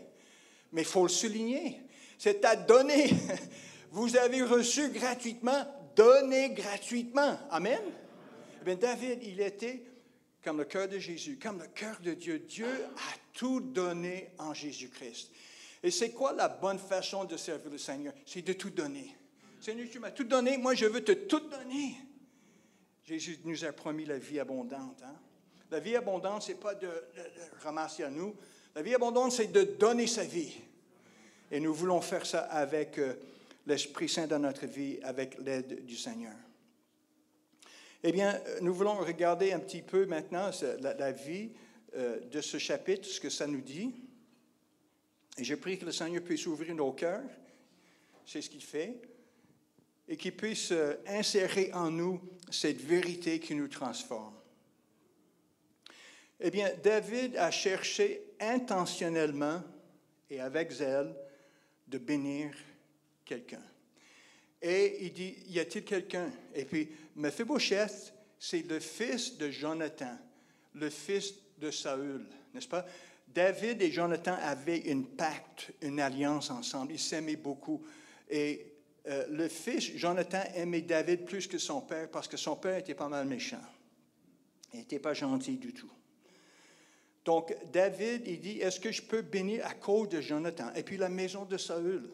mais 0.71 0.83
il 0.83 0.87
faut 0.87 1.03
le 1.03 1.09
souligner. 1.09 1.81
C'est 2.17 2.45
à 2.45 2.55
donner. 2.55 3.09
Vous 3.91 4.15
avez 4.15 4.41
reçu 4.41 4.87
gratuitement, 4.87 5.65
donnez 5.97 6.51
gratuitement. 6.51 7.37
Amen. 7.51 7.81
Eh 8.61 8.63
bien, 8.63 8.75
David, 8.75 9.19
il 9.23 9.41
était 9.41 9.83
comme 10.45 10.59
le 10.59 10.63
cœur 10.63 10.87
de 10.87 10.99
Jésus, 10.99 11.37
comme 11.43 11.59
le 11.59 11.67
cœur 11.67 11.99
de 12.01 12.13
Dieu. 12.13 12.39
Dieu 12.39 12.85
a 12.95 13.17
tout 13.33 13.59
donné 13.59 14.29
en 14.37 14.53
Jésus-Christ. 14.53 15.29
Et 15.83 15.91
c'est 15.91 16.11
quoi 16.11 16.31
la 16.31 16.47
bonne 16.47 16.79
façon 16.79 17.25
de 17.25 17.35
servir 17.35 17.69
le 17.69 17.77
Seigneur? 17.77 18.13
C'est 18.25 18.43
de 18.43 18.53
tout 18.53 18.69
donner. 18.69 19.13
Seigneur, 19.59 19.87
tu 19.91 19.99
m'as 19.99 20.11
tout 20.11 20.23
donné, 20.23 20.57
moi 20.57 20.73
je 20.73 20.85
veux 20.85 21.03
te 21.03 21.11
tout 21.11 21.41
donner. 21.41 21.97
Jésus 23.03 23.39
nous 23.43 23.65
a 23.65 23.71
promis 23.73 24.05
la 24.05 24.17
vie 24.17 24.39
abondante. 24.39 25.01
Hein? 25.03 25.15
La 25.71 25.79
vie 25.79 25.95
abondante, 25.95 26.43
ce 26.43 26.51
n'est 26.51 26.57
pas 26.57 26.75
de, 26.75 26.89
ramasser 27.61 28.03
à 28.03 28.09
nous. 28.09 28.35
La 28.75 28.81
vie 28.81 28.95
abondante, 28.95 29.31
c'est 29.31 29.51
de 29.51 29.63
donner 29.63 30.07
sa 30.07 30.23
vie. 30.23 30.55
Et 31.51 31.59
nous 31.59 31.73
voulons 31.73 32.01
faire 32.01 32.25
ça 32.25 32.41
avec 32.41 32.97
euh, 32.97 33.15
l'Esprit 33.67 34.07
Saint 34.07 34.27
dans 34.27 34.39
notre 34.39 34.65
vie, 34.65 34.99
avec 35.03 35.37
l'aide 35.39 35.85
du 35.85 35.95
Seigneur. 35.95 36.35
Eh 38.03 38.11
bien, 38.11 38.39
nous 38.61 38.73
voulons 38.73 38.97
regarder 38.97 39.53
un 39.53 39.59
petit 39.59 39.81
peu 39.81 40.05
maintenant 40.05 40.49
la, 40.79 41.11
vie 41.11 41.51
euh, 41.95 42.19
de 42.19 42.41
ce 42.41 42.57
chapitre, 42.57 43.07
ce 43.07 43.19
que 43.19 43.29
ça 43.29 43.47
nous 43.47 43.61
dit. 43.61 43.93
Et 45.37 45.43
je 45.43 45.55
prie 45.55 45.77
que 45.77 45.85
le 45.85 45.91
Seigneur 45.91 46.23
puisse 46.23 46.45
ouvrir 46.45 46.75
nos 46.75 46.91
cœurs. 46.91 47.23
C'est 48.25 48.41
ce 48.41 48.49
qu'il 48.49 48.63
fait. 48.63 49.01
Et 50.07 50.17
qu'il 50.17 50.35
puisse 50.35 50.71
euh, 50.71 50.95
insérer 51.07 51.71
en 51.73 51.89
nous 51.89 52.21
cette 52.51 52.81
vérité 52.81 53.39
qui 53.39 53.55
nous 53.55 53.67
transforme. 53.67 54.35
Eh 56.39 56.51
bien, 56.51 56.71
David 56.83 57.37
a 57.37 57.51
cherché 57.51 58.21
intentionnellement 58.39 59.63
et 60.29 60.41
avec 60.41 60.71
zèle 60.71 61.15
de 61.87 61.97
bénir 61.97 62.53
quelqu'un. 63.23 63.63
Et 64.61 65.05
il 65.05 65.13
dit, 65.13 65.35
y 65.47 65.59
a-t-il 65.59 65.85
quelqu'un? 65.85 66.31
Et 66.53 66.65
puis, 66.65 66.89
Mephibosheth, 67.15 68.13
c'est 68.39 68.67
le 68.67 68.79
fils 68.79 69.37
de 69.37 69.49
Jonathan, 69.49 70.17
le 70.73 70.89
fils 70.89 71.33
de 71.57 71.71
Saül, 71.71 72.25
n'est-ce 72.53 72.67
pas? 72.67 72.85
David 73.27 73.81
et 73.81 73.91
Jonathan 73.91 74.35
avaient 74.41 74.79
une 74.79 75.07
pacte, 75.07 75.71
une 75.81 75.99
alliance 75.99 76.49
ensemble. 76.49 76.93
Ils 76.93 76.99
s'aimaient 76.99 77.35
beaucoup. 77.35 77.83
Et 78.29 78.72
euh, 79.07 79.25
le 79.29 79.47
fils, 79.49 79.95
Jonathan, 79.95 80.43
aimait 80.55 80.81
David 80.81 81.25
plus 81.25 81.47
que 81.47 81.57
son 81.57 81.81
père 81.81 82.09
parce 82.09 82.27
que 82.27 82.37
son 82.37 82.55
père 82.55 82.77
était 82.77 82.95
pas 82.95 83.09
mal 83.09 83.27
méchant. 83.27 83.61
Il 84.73 84.79
n'était 84.79 84.99
pas 84.99 85.13
gentil 85.13 85.57
du 85.57 85.73
tout. 85.73 85.91
Donc, 87.25 87.55
David, 87.71 88.23
il 88.25 88.39
dit, 88.39 88.59
est-ce 88.59 88.79
que 88.79 88.91
je 88.91 89.01
peux 89.01 89.21
bénir 89.21 89.65
à 89.65 89.73
cause 89.73 90.09
de 90.09 90.19
Jonathan? 90.19 90.73
Et 90.75 90.83
puis 90.83 90.97
la 90.97 91.09
maison 91.09 91.45
de 91.45 91.57
Saül. 91.57 92.09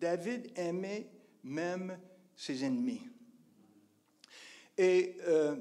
David 0.00 0.50
aimait 0.56 1.06
même 1.44 1.98
ses 2.36 2.64
ennemis. 2.64 3.02
Et 4.76 5.16
euh, 5.26 5.56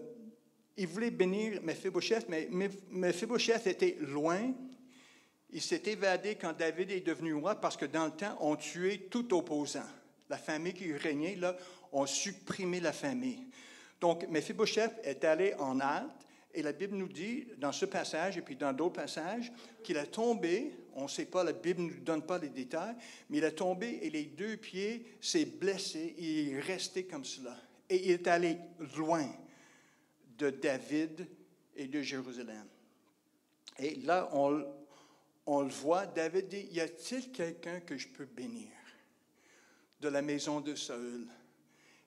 il 0.78 0.88
voulait 0.88 1.12
bénir 1.12 1.62
Mephibosheth, 1.64 2.30
mais 2.30 2.48
Mephibosheth 2.92 3.68
était 3.68 3.98
loin. 4.00 4.54
Il 5.50 5.62
s'est 5.62 5.82
évadé 5.86 6.36
quand 6.36 6.56
David 6.56 6.92
est 6.92 7.06
devenu 7.06 7.34
roi 7.34 7.56
parce 7.56 7.78
que 7.78 7.86
dans 7.86 8.06
le 8.06 8.12
temps, 8.12 8.38
on 8.42 8.56
tuait 8.56 9.08
tout 9.10 9.34
opposant. 9.36 9.88
La 10.30 10.38
famille 10.38 10.74
qui 10.74 10.92
régnait, 10.94 11.36
là, 11.36 11.56
on 11.92 12.06
supprimé 12.06 12.80
la 12.80 12.94
famille. 12.94 13.48
Donc, 14.00 14.28
Mephibosheth 14.30 14.94
est 15.04 15.24
allé 15.24 15.54
en 15.56 15.80
halte 15.80 16.12
et 16.54 16.62
la 16.62 16.74
Bible 16.74 16.96
nous 16.96 17.08
dit, 17.08 17.48
dans 17.58 17.72
ce 17.72 17.86
passage 17.86 18.38
et 18.38 18.42
puis 18.42 18.56
dans 18.56 18.74
d'autres 18.74 19.02
passages, 19.02 19.52
qu'il 19.84 19.98
a 19.98 20.06
tombé 20.06 20.74
on 20.98 21.04
ne 21.04 21.08
sait 21.08 21.26
pas, 21.26 21.44
la 21.44 21.54
Bible 21.54 21.84
ne 21.84 21.90
nous 21.92 22.00
donne 22.00 22.24
pas 22.24 22.40
les 22.40 22.50
détails, 22.50 22.96
mais 23.30 23.38
il 23.38 23.44
est 23.44 23.52
tombé 23.52 24.00
et 24.02 24.10
les 24.10 24.24
deux 24.24 24.58
pieds 24.58 25.06
s'est 25.22 25.46
blessé 25.46 26.16
il 26.18 26.50
est 26.50 26.60
resté 26.60 27.06
comme 27.06 27.24
cela. 27.24 27.56
Et 27.88 28.06
il 28.06 28.12
est 28.12 28.28
allé 28.28 28.58
loin 28.98 29.30
de 30.40 30.50
David 30.50 31.28
et 31.76 31.88
de 31.88 32.02
Jérusalem. 32.02 32.66
Et 33.78 33.96
là, 33.98 34.28
on, 34.34 34.66
on 35.46 35.62
le 35.62 35.70
voit, 35.70 36.08
David 36.08 36.48
dit, 36.48 36.68
y 36.72 36.80
a-t-il 36.80 37.32
quelqu'un 37.32 37.80
que 37.80 37.96
je 37.96 38.08
peux 38.08 38.26
bénir? 38.26 38.70
De 40.00 40.08
la 40.08 40.22
maison 40.22 40.62
de 40.62 40.76
Saül? 40.76 41.28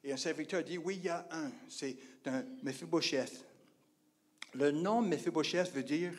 Et 0.03 0.13
un 0.13 0.17
serviteur 0.17 0.65
dit, 0.65 0.79
oui, 0.79 0.97
il 0.97 1.05
y 1.05 1.09
a 1.09 1.27
un, 1.31 1.51
c'est 1.69 1.97
un 2.27 2.45
Mephibosheth. 2.63 3.45
Le 4.55 4.71
nom 4.71 5.03
Mephibosheth 5.03 5.73
veut 5.73 5.83
dire 5.83 6.13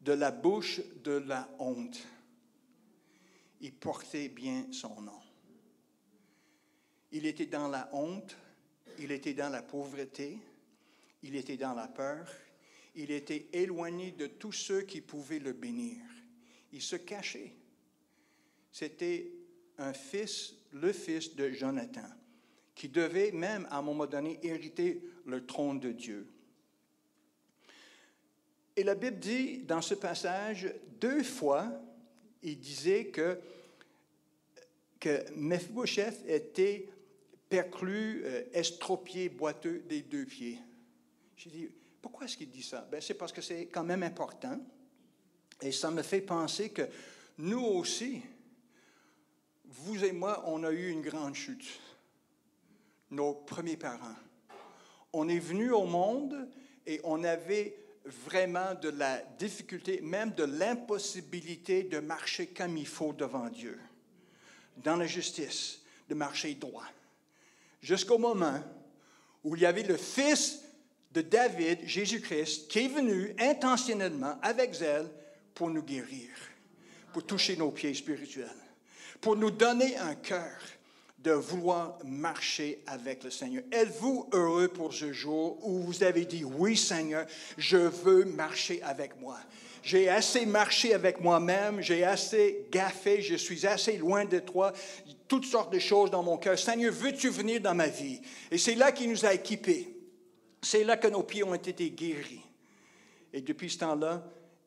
de 0.00 0.12
la 0.12 0.30
bouche 0.30 0.80
de 1.04 1.12
la 1.12 1.48
honte. 1.58 2.06
Il 3.60 3.74
portait 3.74 4.28
bien 4.28 4.66
son 4.72 5.00
nom. 5.00 5.20
Il 7.12 7.26
était 7.26 7.46
dans 7.46 7.68
la 7.68 7.88
honte, 7.92 8.36
il 8.98 9.12
était 9.12 9.34
dans 9.34 9.48
la 9.48 9.62
pauvreté, 9.62 10.38
il 11.22 11.36
était 11.36 11.56
dans 11.56 11.74
la 11.74 11.88
peur, 11.88 12.28
il 12.94 13.10
était 13.10 13.48
éloigné 13.52 14.12
de 14.12 14.26
tous 14.26 14.52
ceux 14.52 14.82
qui 14.82 15.00
pouvaient 15.00 15.38
le 15.38 15.52
bénir. 15.52 15.98
Il 16.72 16.82
se 16.82 16.96
cachait. 16.96 17.52
C'était 18.72 19.30
un 19.78 19.92
fils, 19.92 20.54
le 20.72 20.92
fils 20.92 21.34
de 21.34 21.50
Jonathan, 21.50 22.08
qui 22.74 22.88
devait 22.88 23.32
même 23.32 23.66
à 23.70 23.78
un 23.78 23.82
moment 23.82 24.06
donné 24.06 24.38
hériter 24.42 25.02
le 25.24 25.44
trône 25.46 25.80
de 25.80 25.92
Dieu. 25.92 26.26
Et 28.76 28.84
la 28.84 28.94
Bible 28.94 29.18
dit 29.18 29.58
dans 29.62 29.80
ce 29.80 29.94
passage, 29.94 30.72
deux 31.00 31.22
fois, 31.22 31.66
il 32.42 32.58
disait 32.58 33.06
que, 33.06 33.38
que 35.00 35.24
Mephibosheth 35.34 36.22
était 36.28 36.88
perclus, 37.48 38.22
euh, 38.24 38.42
estropié, 38.52 39.28
boiteux 39.28 39.82
des 39.88 40.02
deux 40.02 40.26
pieds. 40.26 40.58
J'ai 41.36 41.50
dit, 41.50 41.68
pourquoi 42.02 42.26
est-ce 42.26 42.36
qu'il 42.36 42.50
dit 42.50 42.62
ça? 42.62 42.86
Ben, 42.90 43.00
c'est 43.00 43.14
parce 43.14 43.32
que 43.32 43.40
c'est 43.40 43.66
quand 43.66 43.84
même 43.84 44.02
important. 44.02 44.60
Et 45.62 45.72
ça 45.72 45.90
me 45.90 46.02
fait 46.02 46.20
penser 46.20 46.70
que 46.70 46.82
nous 47.38 47.62
aussi, 47.62 48.20
vous 49.68 50.04
et 50.04 50.12
moi, 50.12 50.44
on 50.46 50.64
a 50.64 50.70
eu 50.70 50.90
une 50.90 51.02
grande 51.02 51.34
chute. 51.34 51.80
Nos 53.10 53.34
premiers 53.34 53.76
parents. 53.76 54.16
On 55.12 55.28
est 55.28 55.38
venu 55.38 55.70
au 55.70 55.84
monde 55.84 56.48
et 56.86 57.00
on 57.04 57.24
avait 57.24 57.76
vraiment 58.04 58.74
de 58.74 58.88
la 58.88 59.18
difficulté, 59.38 60.00
même 60.00 60.32
de 60.32 60.44
l'impossibilité 60.44 61.82
de 61.84 61.98
marcher 61.98 62.48
comme 62.48 62.76
il 62.76 62.86
faut 62.86 63.12
devant 63.12 63.48
Dieu, 63.48 63.78
dans 64.76 64.96
la 64.96 65.06
justice, 65.06 65.80
de 66.08 66.14
marcher 66.14 66.54
droit. 66.54 66.86
Jusqu'au 67.80 68.18
moment 68.18 68.60
où 69.42 69.56
il 69.56 69.62
y 69.62 69.66
avait 69.66 69.82
le 69.82 69.96
Fils 69.96 70.62
de 71.12 71.22
David, 71.22 71.80
Jésus-Christ, 71.84 72.68
qui 72.68 72.80
est 72.80 72.88
venu 72.88 73.34
intentionnellement, 73.38 74.38
avec 74.42 74.74
zèle, 74.74 75.10
pour 75.54 75.70
nous 75.70 75.82
guérir, 75.82 76.28
pour 77.12 77.24
toucher 77.24 77.56
nos 77.56 77.70
pieds 77.70 77.94
spirituels, 77.94 78.65
pour 79.20 79.36
nous 79.36 79.50
donner 79.50 79.96
un 79.96 80.14
cœur 80.14 80.58
de 81.18 81.32
vouloir 81.32 81.98
marcher 82.04 82.82
avec 82.86 83.24
le 83.24 83.30
Seigneur. 83.30 83.64
Êtes-vous 83.72 84.28
heureux 84.32 84.68
pour 84.68 84.94
ce 84.94 85.12
jour 85.12 85.58
où 85.66 85.80
vous 85.80 86.04
avez 86.04 86.24
dit, 86.24 86.44
oui 86.44 86.76
Seigneur, 86.76 87.26
je 87.58 87.78
veux 87.78 88.24
marcher 88.24 88.80
avec 88.82 89.20
moi? 89.20 89.36
J'ai 89.82 90.08
assez 90.08 90.46
marché 90.46 90.94
avec 90.94 91.20
moi-même, 91.20 91.80
j'ai 91.80 92.04
assez 92.04 92.66
gaffé, 92.70 93.22
je 93.22 93.36
suis 93.36 93.66
assez 93.66 93.96
loin 93.96 94.24
de 94.24 94.38
toi, 94.38 94.72
toutes 95.28 95.44
sortes 95.44 95.72
de 95.72 95.78
choses 95.78 96.10
dans 96.10 96.22
mon 96.22 96.38
cœur. 96.38 96.58
Seigneur, 96.58 96.92
veux-tu 96.92 97.28
venir 97.28 97.60
dans 97.60 97.74
ma 97.74 97.88
vie? 97.88 98.20
Et 98.50 98.58
c'est 98.58 98.74
là 98.74 98.92
qu'il 98.92 99.10
nous 99.10 99.24
a 99.24 99.34
équipés. 99.34 99.96
C'est 100.62 100.84
là 100.84 100.96
que 100.96 101.08
nos 101.08 101.22
pieds 101.22 101.44
ont 101.44 101.54
été 101.54 101.90
guéris. 101.90 102.42
Et 103.32 103.40
depuis 103.40 103.70
ce 103.70 103.78
temps-là, 103.78 104.24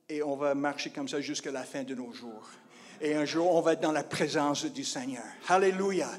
et 0.08 0.24
on 0.24 0.36
va 0.36 0.56
marcher 0.56 0.90
comme 0.90 1.08
ça 1.08 1.22
jusqu'à 1.22 1.52
la 1.52 1.64
fin 1.64 1.84
de 1.84 1.94
nos 1.94 2.12
jours. 2.12 2.50
Et 3.02 3.16
un 3.16 3.26
jour, 3.26 3.56
on 3.56 3.62
va 3.62 3.74
être 3.74 3.82
dans 3.82 3.92
la 3.92 4.04
présence 4.04 4.66
du 4.66 4.84
Seigneur. 4.84 5.24
Alléluia. 5.48 6.10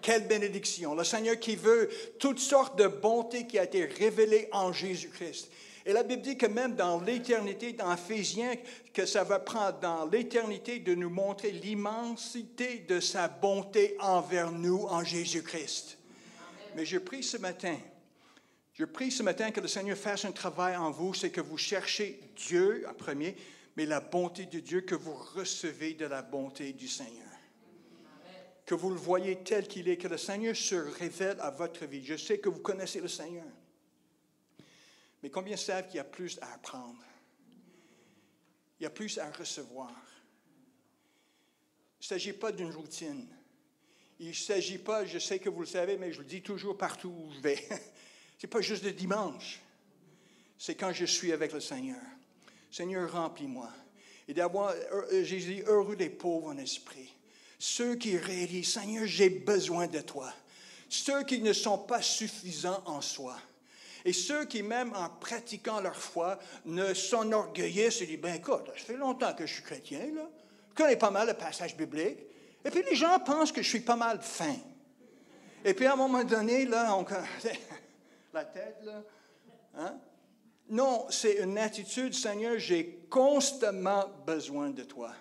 Quelle 0.00 0.26
bénédiction. 0.26 0.94
Le 0.94 1.04
Seigneur 1.04 1.38
qui 1.38 1.56
veut 1.56 1.90
toutes 2.18 2.38
sortes 2.38 2.78
de 2.78 2.86
bontés 2.86 3.46
qui 3.46 3.58
a 3.58 3.64
été 3.64 3.84
révélées 3.84 4.48
en 4.52 4.72
Jésus-Christ. 4.72 5.50
Et 5.84 5.92
la 5.92 6.02
Bible 6.02 6.22
dit 6.22 6.36
que 6.36 6.46
même 6.46 6.74
dans 6.74 7.00
l'éternité, 7.00 7.72
dans 7.72 7.92
Éphésiens, 7.92 8.54
que 8.92 9.06
ça 9.06 9.24
va 9.24 9.38
prendre 9.38 9.78
dans 9.80 10.06
l'éternité 10.06 10.78
de 10.78 10.94
nous 10.94 11.10
montrer 11.10 11.52
l'immensité 11.52 12.84
de 12.88 13.00
sa 13.00 13.28
bonté 13.28 13.96
envers 14.00 14.50
nous 14.52 14.86
en 14.88 15.04
Jésus-Christ. 15.04 15.98
Mais 16.76 16.84
je 16.84 16.98
prie 16.98 17.22
ce 17.22 17.38
matin, 17.38 17.76
je 18.74 18.84
prie 18.84 19.10
ce 19.10 19.22
matin 19.22 19.50
que 19.50 19.60
le 19.60 19.68
Seigneur 19.68 19.96
fasse 19.96 20.24
un 20.24 20.32
travail 20.32 20.76
en 20.76 20.90
vous, 20.90 21.12
c'est 21.14 21.30
que 21.30 21.40
vous 21.40 21.58
cherchez 21.58 22.20
Dieu 22.36 22.86
en 22.88 22.94
premier, 22.94 23.36
mais 23.76 23.86
la 23.86 24.00
bonté 24.00 24.46
de 24.46 24.60
Dieu 24.60 24.82
que 24.82 24.94
vous 24.94 25.14
recevez 25.14 25.94
de 25.94 26.06
la 26.06 26.22
bonté 26.22 26.72
du 26.72 26.88
Seigneur. 26.88 27.26
Que 28.66 28.74
vous 28.74 28.90
le 28.90 28.96
voyez 28.96 29.42
tel 29.42 29.66
qu'il 29.66 29.88
est, 29.88 29.96
que 29.96 30.08
le 30.08 30.18
Seigneur 30.18 30.54
se 30.54 30.74
révèle 30.74 31.40
à 31.40 31.50
votre 31.50 31.86
vie. 31.86 32.04
Je 32.04 32.16
sais 32.16 32.38
que 32.38 32.48
vous 32.48 32.60
connaissez 32.60 33.00
le 33.00 33.08
Seigneur. 33.08 33.46
Mais 35.22 35.30
combien 35.30 35.56
savent 35.56 35.86
qu'il 35.86 35.96
y 35.96 36.00
a 36.00 36.04
plus 36.04 36.38
à 36.40 36.54
apprendre? 36.54 37.02
Il 38.78 38.84
y 38.84 38.86
a 38.86 38.90
plus 38.90 39.18
à 39.18 39.30
recevoir. 39.30 39.90
Il 42.00 42.04
ne 42.04 42.06
s'agit 42.06 42.32
pas 42.32 42.52
d'une 42.52 42.70
routine. 42.70 43.28
Il 44.18 44.28
ne 44.28 44.32
s'agit 44.32 44.78
pas, 44.78 45.04
je 45.04 45.18
sais 45.18 45.38
que 45.38 45.48
vous 45.48 45.60
le 45.60 45.66
savez, 45.66 45.96
mais 45.96 46.12
je 46.12 46.20
le 46.20 46.24
dis 46.24 46.42
toujours 46.42 46.76
partout 46.76 47.08
où 47.08 47.32
je 47.32 47.40
vais. 47.40 47.56
Ce 48.38 48.46
n'est 48.46 48.50
pas 48.50 48.60
juste 48.60 48.84
le 48.84 48.92
dimanche. 48.92 49.60
C'est 50.56 50.74
quand 50.74 50.92
je 50.92 51.04
suis 51.04 51.32
avec 51.32 51.52
le 51.52 51.60
Seigneur. 51.60 52.00
Seigneur, 52.70 53.10
remplis-moi. 53.12 53.68
Et 54.28 54.34
d'avoir, 54.34 54.74
euh, 54.92 55.24
Jésus, 55.24 55.64
heureux 55.66 55.96
les 55.96 56.10
pauvres 56.10 56.48
en 56.48 56.56
esprit. 56.56 57.14
Ceux 57.58 57.96
qui 57.96 58.16
réalisent, 58.16 58.74
Seigneur, 58.74 59.06
j'ai 59.06 59.28
besoin 59.28 59.86
de 59.86 60.00
toi. 60.00 60.32
Ceux 60.88 61.24
qui 61.24 61.40
ne 61.40 61.52
sont 61.52 61.78
pas 61.78 62.00
suffisants 62.02 62.82
en 62.86 63.00
soi. 63.00 63.36
Et 64.04 64.12
ceux 64.12 64.46
qui, 64.46 64.62
même 64.62 64.92
en 64.94 65.08
pratiquant 65.08 65.80
leur 65.80 65.96
foi, 65.96 66.38
ne 66.64 66.94
s'enorgueillissent 66.94 68.00
et 68.00 68.06
disent, 68.06 68.20
ben 68.20 68.34
écoute, 68.34 68.66
ça 68.66 68.84
fait 68.84 68.96
longtemps 68.96 69.34
que 69.34 69.46
je 69.46 69.54
suis 69.54 69.62
chrétien, 69.62 70.06
là. 70.14 70.28
Je 70.70 70.74
connais 70.74 70.96
pas 70.96 71.10
mal 71.10 71.26
le 71.26 71.34
passage 71.34 71.76
biblique. 71.76 72.18
Et 72.64 72.70
puis 72.70 72.82
les 72.82 72.94
gens 72.94 73.18
pensent 73.18 73.52
que 73.52 73.62
je 73.62 73.68
suis 73.68 73.80
pas 73.80 73.96
mal 73.96 74.20
fin. 74.22 74.56
Et 75.64 75.74
puis 75.74 75.86
à 75.86 75.92
un 75.92 75.96
moment 75.96 76.24
donné, 76.24 76.64
là, 76.64 77.04
la 78.32 78.44
tête, 78.44 78.82
hein? 79.76 79.98
Non, 80.70 81.06
c'est 81.10 81.42
une 81.42 81.58
attitude, 81.58 82.14
Seigneur, 82.14 82.58
j'ai 82.58 83.00
constamment 83.10 84.08
besoin 84.24 84.70
de 84.70 84.84
toi. 84.84 85.12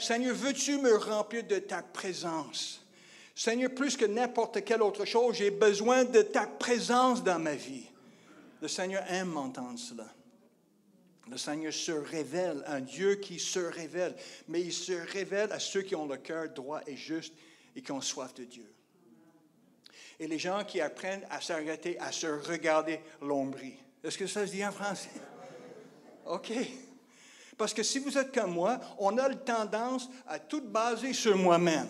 Seigneur, 0.00 0.34
veux-tu 0.34 0.78
me 0.78 0.96
remplir 0.96 1.44
de 1.44 1.60
ta 1.60 1.82
présence? 1.82 2.84
Seigneur, 3.36 3.70
plus 3.72 3.96
que 3.96 4.04
n'importe 4.04 4.64
quelle 4.64 4.82
autre 4.82 5.04
chose, 5.04 5.36
j'ai 5.36 5.52
besoin 5.52 6.04
de 6.04 6.22
ta 6.22 6.46
présence 6.46 7.22
dans 7.22 7.38
ma 7.38 7.54
vie. 7.54 7.88
Le 8.60 8.66
Seigneur 8.66 9.04
aime 9.08 9.36
entendre 9.36 9.78
cela. 9.78 10.12
Le 11.30 11.38
Seigneur 11.38 11.72
se 11.72 11.92
révèle, 11.92 12.62
un 12.66 12.80
Dieu 12.80 13.14
qui 13.14 13.38
se 13.38 13.60
révèle, 13.60 14.14
mais 14.48 14.60
il 14.60 14.72
se 14.72 14.92
révèle 14.92 15.52
à 15.52 15.58
ceux 15.58 15.82
qui 15.82 15.94
ont 15.94 16.06
le 16.06 16.16
cœur 16.16 16.48
droit 16.50 16.80
et 16.86 16.96
juste 16.96 17.34
et 17.76 17.82
qui 17.82 17.92
ont 17.92 18.00
soif 18.00 18.34
de 18.34 18.44
Dieu. 18.44 18.70
Et 20.18 20.26
les 20.26 20.38
gens 20.38 20.64
qui 20.64 20.80
apprennent 20.80 21.26
à 21.30 21.40
s'arrêter, 21.40 21.98
à 21.98 22.12
se 22.12 22.26
regarder 22.26 23.00
l'ombris. 23.22 23.76
Est-ce 24.04 24.18
que 24.18 24.26
ça 24.26 24.46
se 24.46 24.52
dit 24.52 24.64
en 24.64 24.70
français? 24.70 25.08
OK. 26.26 26.52
Parce 27.56 27.72
que 27.72 27.82
si 27.82 27.98
vous 27.98 28.18
êtes 28.18 28.34
comme 28.34 28.52
moi, 28.52 28.78
on 28.98 29.16
a 29.16 29.34
tendance 29.34 30.10
à 30.26 30.38
tout 30.38 30.60
baser 30.60 31.14
sur 31.14 31.36
moi-même. 31.36 31.88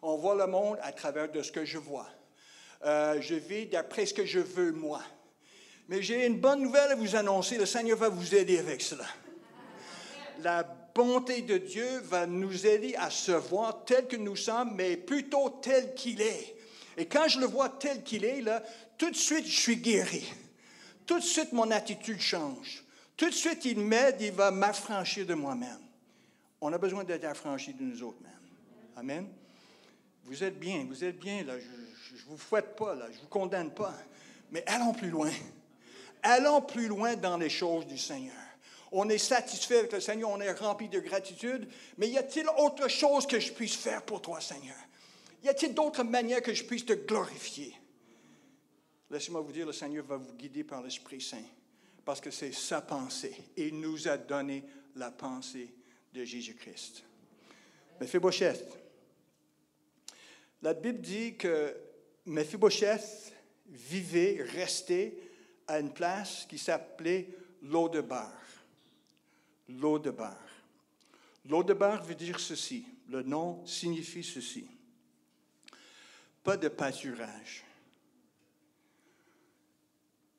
On 0.00 0.16
voit 0.16 0.36
le 0.36 0.46
monde 0.46 0.78
à 0.80 0.92
travers 0.92 1.28
de 1.28 1.42
ce 1.42 1.50
que 1.50 1.64
je 1.64 1.78
vois. 1.78 2.06
Euh, 2.84 3.20
je 3.20 3.34
vis 3.34 3.66
d'après 3.66 4.06
ce 4.06 4.14
que 4.14 4.24
je 4.24 4.38
veux 4.38 4.70
moi. 4.70 5.02
Mais 5.88 6.02
j'ai 6.02 6.24
une 6.24 6.38
bonne 6.38 6.62
nouvelle 6.62 6.92
à 6.92 6.94
vous 6.94 7.16
annoncer. 7.16 7.58
Le 7.58 7.66
Seigneur 7.66 7.98
va 7.98 8.08
vous 8.08 8.34
aider 8.36 8.58
avec 8.58 8.80
cela. 8.80 9.06
La 10.42 10.62
bonté 10.94 11.42
de 11.42 11.58
Dieu 11.58 11.98
va 12.04 12.26
nous 12.26 12.64
aider 12.64 12.94
à 12.96 13.10
se 13.10 13.32
voir 13.32 13.84
tel 13.84 14.06
que 14.06 14.16
nous 14.16 14.36
sommes, 14.36 14.74
mais 14.76 14.96
plutôt 14.96 15.50
tel 15.62 15.94
qu'il 15.94 16.20
est. 16.20 16.56
Et 16.96 17.06
quand 17.06 17.26
je 17.26 17.40
le 17.40 17.46
vois 17.46 17.70
tel 17.70 18.04
qu'il 18.04 18.24
est, 18.24 18.40
là, 18.40 18.62
tout 18.96 19.10
de 19.10 19.16
suite, 19.16 19.46
je 19.46 19.60
suis 19.60 19.76
guéri. 19.76 20.24
Tout 21.08 21.20
de 21.20 21.24
suite, 21.24 21.54
mon 21.54 21.70
attitude 21.70 22.20
change. 22.20 22.84
Tout 23.16 23.30
de 23.30 23.34
suite, 23.34 23.64
il 23.64 23.80
m'aide, 23.80 24.20
il 24.20 24.30
va 24.30 24.50
m'affranchir 24.50 25.24
de 25.24 25.32
moi-même. 25.32 25.80
On 26.60 26.70
a 26.70 26.76
besoin 26.76 27.02
d'être 27.02 27.24
affranchis 27.24 27.72
de 27.72 27.82
nous 27.82 28.02
autres 28.02 28.20
mêmes. 28.22 28.32
Amen. 28.94 29.26
Vous 30.24 30.44
êtes 30.44 30.58
bien, 30.60 30.84
vous 30.86 31.02
êtes 31.02 31.18
bien, 31.18 31.44
là. 31.44 31.58
Je 31.58 32.24
ne 32.24 32.28
vous 32.28 32.36
fouette 32.36 32.76
pas, 32.76 32.94
là. 32.94 33.06
Je 33.10 33.16
ne 33.16 33.22
vous 33.22 33.28
condamne 33.28 33.70
pas. 33.70 33.94
Mais 34.50 34.62
allons 34.66 34.92
plus 34.92 35.08
loin. 35.08 35.30
Allons 36.22 36.60
plus 36.60 36.88
loin 36.88 37.16
dans 37.16 37.38
les 37.38 37.48
choses 37.48 37.86
du 37.86 37.96
Seigneur. 37.96 38.34
On 38.92 39.08
est 39.08 39.16
satisfait 39.16 39.78
avec 39.78 39.92
le 39.94 40.00
Seigneur, 40.00 40.28
on 40.28 40.40
est 40.40 40.52
rempli 40.52 40.90
de 40.90 41.00
gratitude, 41.00 41.68
mais 41.96 42.08
y 42.08 42.18
a-t-il 42.18 42.46
autre 42.58 42.86
chose 42.88 43.26
que 43.26 43.40
je 43.40 43.52
puisse 43.52 43.76
faire 43.76 44.02
pour 44.02 44.20
toi, 44.20 44.42
Seigneur? 44.42 44.76
Y 45.42 45.48
a-t-il 45.48 45.72
d'autres 45.72 46.04
manières 46.04 46.42
que 46.42 46.52
je 46.52 46.64
puisse 46.64 46.84
te 46.84 46.92
glorifier? 46.92 47.74
Laissez-moi 49.10 49.40
vous 49.40 49.52
dire, 49.52 49.66
le 49.66 49.72
Seigneur 49.72 50.04
va 50.04 50.16
vous 50.16 50.34
guider 50.34 50.64
par 50.64 50.82
l'Esprit 50.82 51.20
Saint, 51.20 51.44
parce 52.04 52.20
que 52.20 52.30
c'est 52.30 52.52
sa 52.52 52.82
pensée. 52.82 53.34
Il 53.56 53.80
nous 53.80 54.06
a 54.06 54.18
donné 54.18 54.64
la 54.96 55.10
pensée 55.10 55.72
de 56.12 56.24
Jésus-Christ. 56.24 57.04
Mephibosheth. 58.00 58.78
La 60.60 60.74
Bible 60.74 61.00
dit 61.00 61.36
que 61.36 61.74
Mephibosheth 62.26 63.32
vivait, 63.66 64.42
restait 64.42 65.16
à 65.66 65.80
une 65.80 65.92
place 65.92 66.46
qui 66.48 66.58
s'appelait 66.58 67.28
l'eau 67.62 67.88
de 67.88 68.00
bar. 68.00 68.32
L'eau 69.68 69.98
de 69.98 70.10
bar. 70.10 70.38
L'eau 71.46 71.62
de 71.62 71.74
bar 71.74 72.02
veut 72.04 72.14
dire 72.14 72.40
ceci. 72.40 72.84
Le 73.08 73.22
nom 73.22 73.64
signifie 73.66 74.24
ceci. 74.24 74.66
Pas 76.42 76.56
de 76.56 76.68
pâturage 76.68 77.64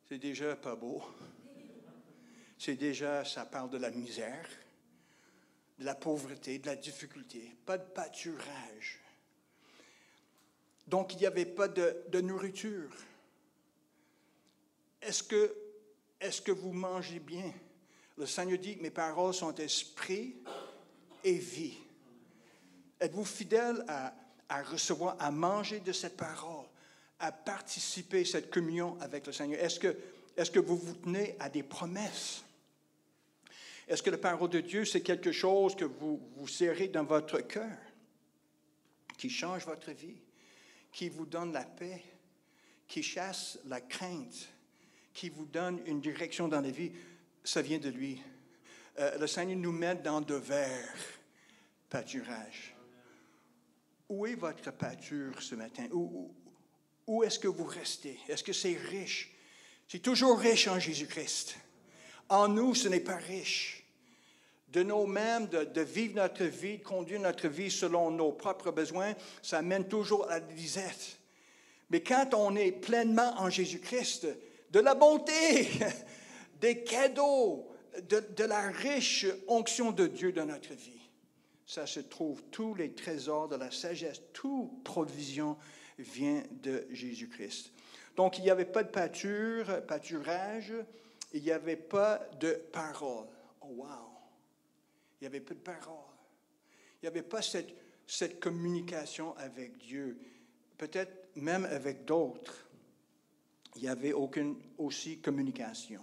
c'est 0.09 0.17
déjà 0.17 0.55
pas 0.55 0.75
beau. 0.75 1.03
C'est 2.57 2.75
déjà, 2.75 3.23
ça 3.23 3.45
parle 3.45 3.69
de 3.69 3.77
la 3.77 3.91
misère, 3.91 4.49
de 5.77 5.85
la 5.85 5.93
pauvreté, 5.93 6.57
de 6.57 6.65
la 6.65 6.75
difficulté, 6.75 7.55
pas 7.65 7.77
de 7.77 7.85
pâturage. 7.85 8.99
Donc, 10.87 11.13
il 11.13 11.19
n'y 11.19 11.27
avait 11.27 11.45
pas 11.45 11.67
de, 11.67 12.21
nourriture. 12.21 12.89
Est-ce 14.99 15.21
que, 15.21 15.55
que 16.43 16.51
vous 16.51 16.73
mangez 16.73 17.19
bien? 17.19 17.53
Le 18.17 18.25
Seigneur 18.25 18.57
dit, 18.57 18.77
mes 18.77 18.89
paroles 18.89 19.35
sont 19.35 19.53
esprit 19.55 20.35
et 21.23 21.37
vie. 21.37 21.77
Êtes-vous 22.99 23.23
fidèle 23.23 23.85
à, 23.87 24.13
à 24.49 24.63
recevoir, 24.63 25.15
à 25.19 25.29
manger 25.29 25.79
de 25.79 25.93
cette 25.93 26.17
parole? 26.17 26.65
À 27.19 27.31
participer 27.31 28.21
à 28.21 28.25
cette 28.25 28.49
communion 28.49 28.97
avec 29.01 29.27
le 29.27 29.33
Seigneur? 29.33 29.61
Est-ce 29.61 29.79
que, 29.79 29.95
est 30.37 30.51
que 30.51 30.59
vous 30.59 30.77
vous 30.77 30.93
tenez 30.93 31.35
à 31.39 31.49
des 31.49 31.63
promesses? 31.63 32.43
Est-ce 33.87 34.03
que 34.03 34.11
la 34.11 34.17
parole 34.17 34.49
de 34.49 34.61
Dieu, 34.61 34.85
c'est 34.85 35.01
quelque 35.01 35.31
chose 35.31 35.75
que 35.75 35.85
vous, 35.85 36.21
vous 36.35 36.47
serrez 36.47 36.87
dans 36.89 37.03
votre 37.03 37.39
cœur, 37.39 37.75
qui 39.17 39.29
change 39.29 39.65
votre 39.65 39.91
vie, 39.91 40.15
qui 40.91 41.09
vous 41.09 41.25
donne 41.25 41.51
la 41.51 41.65
paix, 41.65 42.03
qui 42.87 43.03
chasse 43.03 43.59
la 43.65 43.81
crainte, 43.81 44.49
qui 45.13 45.29
vous 45.29 45.45
donne 45.45 45.81
une 45.85 46.01
direction 46.01 46.47
dans 46.47 46.61
la 46.61 46.71
vie? 46.71 46.91
Ça 47.43 47.61
vient 47.61 47.79
de 47.79 47.89
lui. 47.89 48.21
Euh, 48.99 49.17
le 49.17 49.27
Seigneur 49.27 49.57
nous 49.57 49.71
met 49.71 49.95
dans 49.95 50.21
de 50.21 50.35
verts 50.35 50.95
pâturages. 51.89 52.75
Où 54.07 54.25
est 54.25 54.35
votre 54.35 54.71
pâture 54.71 55.41
ce 55.41 55.55
matin? 55.55 55.87
Est-ce 57.23 57.39
que 57.39 57.47
vous 57.47 57.65
restez? 57.65 58.19
Est-ce 58.27 58.43
que 58.43 58.53
c'est 58.53 58.77
riche? 58.77 59.33
C'est 59.87 59.99
toujours 59.99 60.37
riche 60.37 60.67
en 60.67 60.79
Jésus-Christ. 60.79 61.55
En 62.29 62.47
nous, 62.47 62.75
ce 62.75 62.87
n'est 62.87 62.99
pas 62.99 63.15
riche. 63.15 63.83
De 64.67 64.83
nous-mêmes, 64.83 65.47
de, 65.47 65.81
vivre 65.81 66.17
notre 66.17 66.43
vie, 66.43 66.77
de 66.77 66.83
conduire 66.83 67.19
notre 67.19 67.47
vie 67.47 67.71
selon 67.71 68.11
nos 68.11 68.31
propres 68.31 68.69
besoins, 68.69 69.15
ça 69.41 69.63
mène 69.63 69.87
toujours 69.87 70.29
à 70.29 70.35
la 70.35 70.39
disette. 70.41 71.17
Mais 71.89 72.03
quand 72.03 72.35
on 72.35 72.55
est 72.55 72.71
pleinement 72.71 73.33
en 73.39 73.49
Jésus-Christ, 73.49 74.27
de 74.69 74.79
la 74.79 74.93
bonté, 74.93 75.67
des 76.61 76.83
cadeaux, 76.83 77.67
de, 78.07 78.23
de, 78.37 78.43
la 78.43 78.69
riche 78.69 79.25
onction 79.47 79.91
de 79.91 80.05
Dieu 80.05 80.31
dans 80.31 80.45
notre 80.45 80.75
vie, 80.75 81.09
ça 81.65 81.87
se 81.87 82.01
trouve 82.01 82.43
tous 82.51 82.75
les 82.75 82.93
trésors 82.93 83.47
de 83.47 83.55
la 83.55 83.71
sagesse, 83.71 84.21
toute 84.33 84.83
provision 84.83 85.57
vient 85.99 86.43
de 86.51 86.87
Jésus-Christ. 86.91 87.71
Donc, 88.15 88.37
il 88.37 88.43
n'y 88.43 88.49
avait 88.49 88.65
pas 88.65 88.83
de 88.83 88.89
pâture, 88.89 89.85
pâturage, 89.85 90.73
il 91.33 91.43
n'y 91.43 91.51
avait 91.51 91.75
pas 91.75 92.19
de 92.39 92.53
parole. 92.71 93.27
Oh, 93.61 93.67
wow! 93.67 93.87
Il 95.19 95.23
n'y 95.23 95.27
avait 95.27 95.41
pas 95.41 95.53
de 95.53 95.59
parole. 95.59 95.95
Il 96.95 97.05
n'y 97.05 97.07
avait 97.07 97.21
pas 97.21 97.41
cette, 97.41 97.73
cette 98.07 98.39
communication 98.39 99.37
avec 99.37 99.77
Dieu. 99.77 100.19
Peut-être 100.77 101.29
même 101.35 101.65
avec 101.65 102.05
d'autres. 102.05 102.67
Il 103.75 103.83
n'y 103.83 103.87
avait 103.87 104.13
aucune 104.13 104.59
aussi 104.77 105.19
communication. 105.19 106.01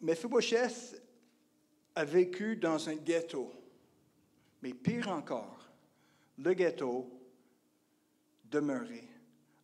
Mephibosheth 0.00 1.00
a 1.94 2.04
vécu 2.04 2.56
dans 2.56 2.88
un 2.88 2.96
ghetto. 2.96 3.52
Mais 4.62 4.74
pire 4.74 5.08
encore, 5.08 5.61
le 6.38 6.54
ghetto 6.54 7.10
demeurait 8.44 9.08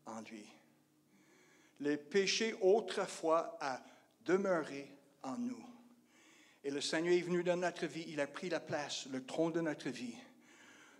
en 0.06 0.20
lui. 0.22 0.46
Le 1.80 1.96
péché 1.96 2.54
autrefois 2.60 3.56
a 3.60 3.80
demeuré 4.24 4.90
en 5.22 5.36
nous. 5.38 5.64
Et 6.64 6.70
le 6.70 6.80
Seigneur 6.80 7.14
est 7.14 7.20
venu 7.22 7.42
dans 7.42 7.56
notre 7.56 7.86
vie, 7.86 8.04
il 8.08 8.20
a 8.20 8.26
pris 8.26 8.48
la 8.48 8.60
place, 8.60 9.06
le 9.12 9.24
trône 9.24 9.52
de 9.52 9.60
notre 9.60 9.88
vie. 9.88 10.16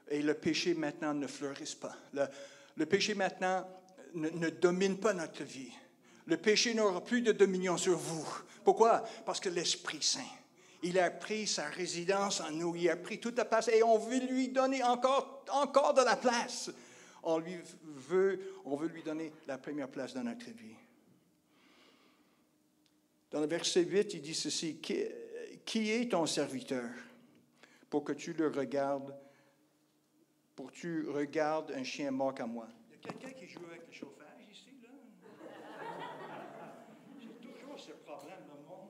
Et 0.08 0.22
le 0.22 0.34
péché 0.34 0.74
maintenant 0.74 1.14
ne 1.14 1.26
fleurisse 1.26 1.74
pas. 1.74 1.94
Le, 2.76 2.86
péché 2.86 3.14
maintenant 3.14 3.68
ne, 4.14 4.30
ne 4.30 4.48
domine 4.48 4.98
pas 4.98 5.12
notre 5.12 5.42
vie. 5.42 5.72
Le 6.26 6.36
péché 6.36 6.74
n'aura 6.74 7.02
plus 7.02 7.22
de 7.22 7.32
dominion 7.32 7.76
sur 7.76 7.98
vous. 7.98 8.26
Pourquoi? 8.64 9.00
Parce 9.26 9.40
que 9.40 9.48
l'Esprit 9.48 10.02
Saint 10.02 10.37
il 10.82 10.98
a 10.98 11.10
pris 11.10 11.46
sa 11.46 11.66
résidence 11.66 12.40
en 12.40 12.50
nous, 12.50 12.74
il 12.76 12.88
a 12.88 12.96
pris 12.96 13.18
toute 13.18 13.36
la 13.36 13.44
place 13.44 13.68
et 13.68 13.82
on 13.82 13.98
veut 13.98 14.20
lui 14.20 14.48
donner 14.48 14.82
encore, 14.82 15.44
encore 15.50 15.94
de 15.94 16.02
la 16.02 16.16
place. 16.16 16.70
On, 17.22 17.38
lui 17.38 17.56
veut, 17.82 18.40
on 18.64 18.76
veut 18.76 18.88
lui 18.88 19.02
donner 19.02 19.32
la 19.46 19.58
première 19.58 19.88
place 19.88 20.14
dans 20.14 20.22
notre 20.22 20.46
vie. 20.46 20.76
Dans 23.30 23.40
le 23.40 23.46
verset 23.46 23.84
8, 23.84 24.14
il 24.14 24.22
dit 24.22 24.34
ceci, 24.34 24.78
qui, 24.78 25.90
est 25.90 26.10
ton 26.10 26.24
serviteur 26.26 26.88
pour 27.90 28.04
que 28.04 28.12
tu 28.12 28.32
le 28.32 28.48
regardes, 28.48 29.14
pour 30.54 30.70
que 30.70 30.76
tu 30.76 31.08
regardes 31.10 31.72
un 31.72 31.84
chien 31.84 32.10
mort 32.10 32.34
comme 32.34 32.52
moi? 32.52 32.68
Il 32.90 32.94
y 32.94 32.96
a 32.96 33.12
quelqu'un 33.12 33.38
qui 33.38 33.48
joue 33.48 33.66
avec 33.66 33.86
le 33.86 33.92
chauffage 33.92 34.46
ici, 34.50 34.70
là? 34.82 34.88
J'ai 37.20 37.48
toujours 37.48 37.78
ce 37.78 37.92
problème 37.92 38.46
dans 38.48 38.56
le 38.56 38.62
monde. 38.62 38.88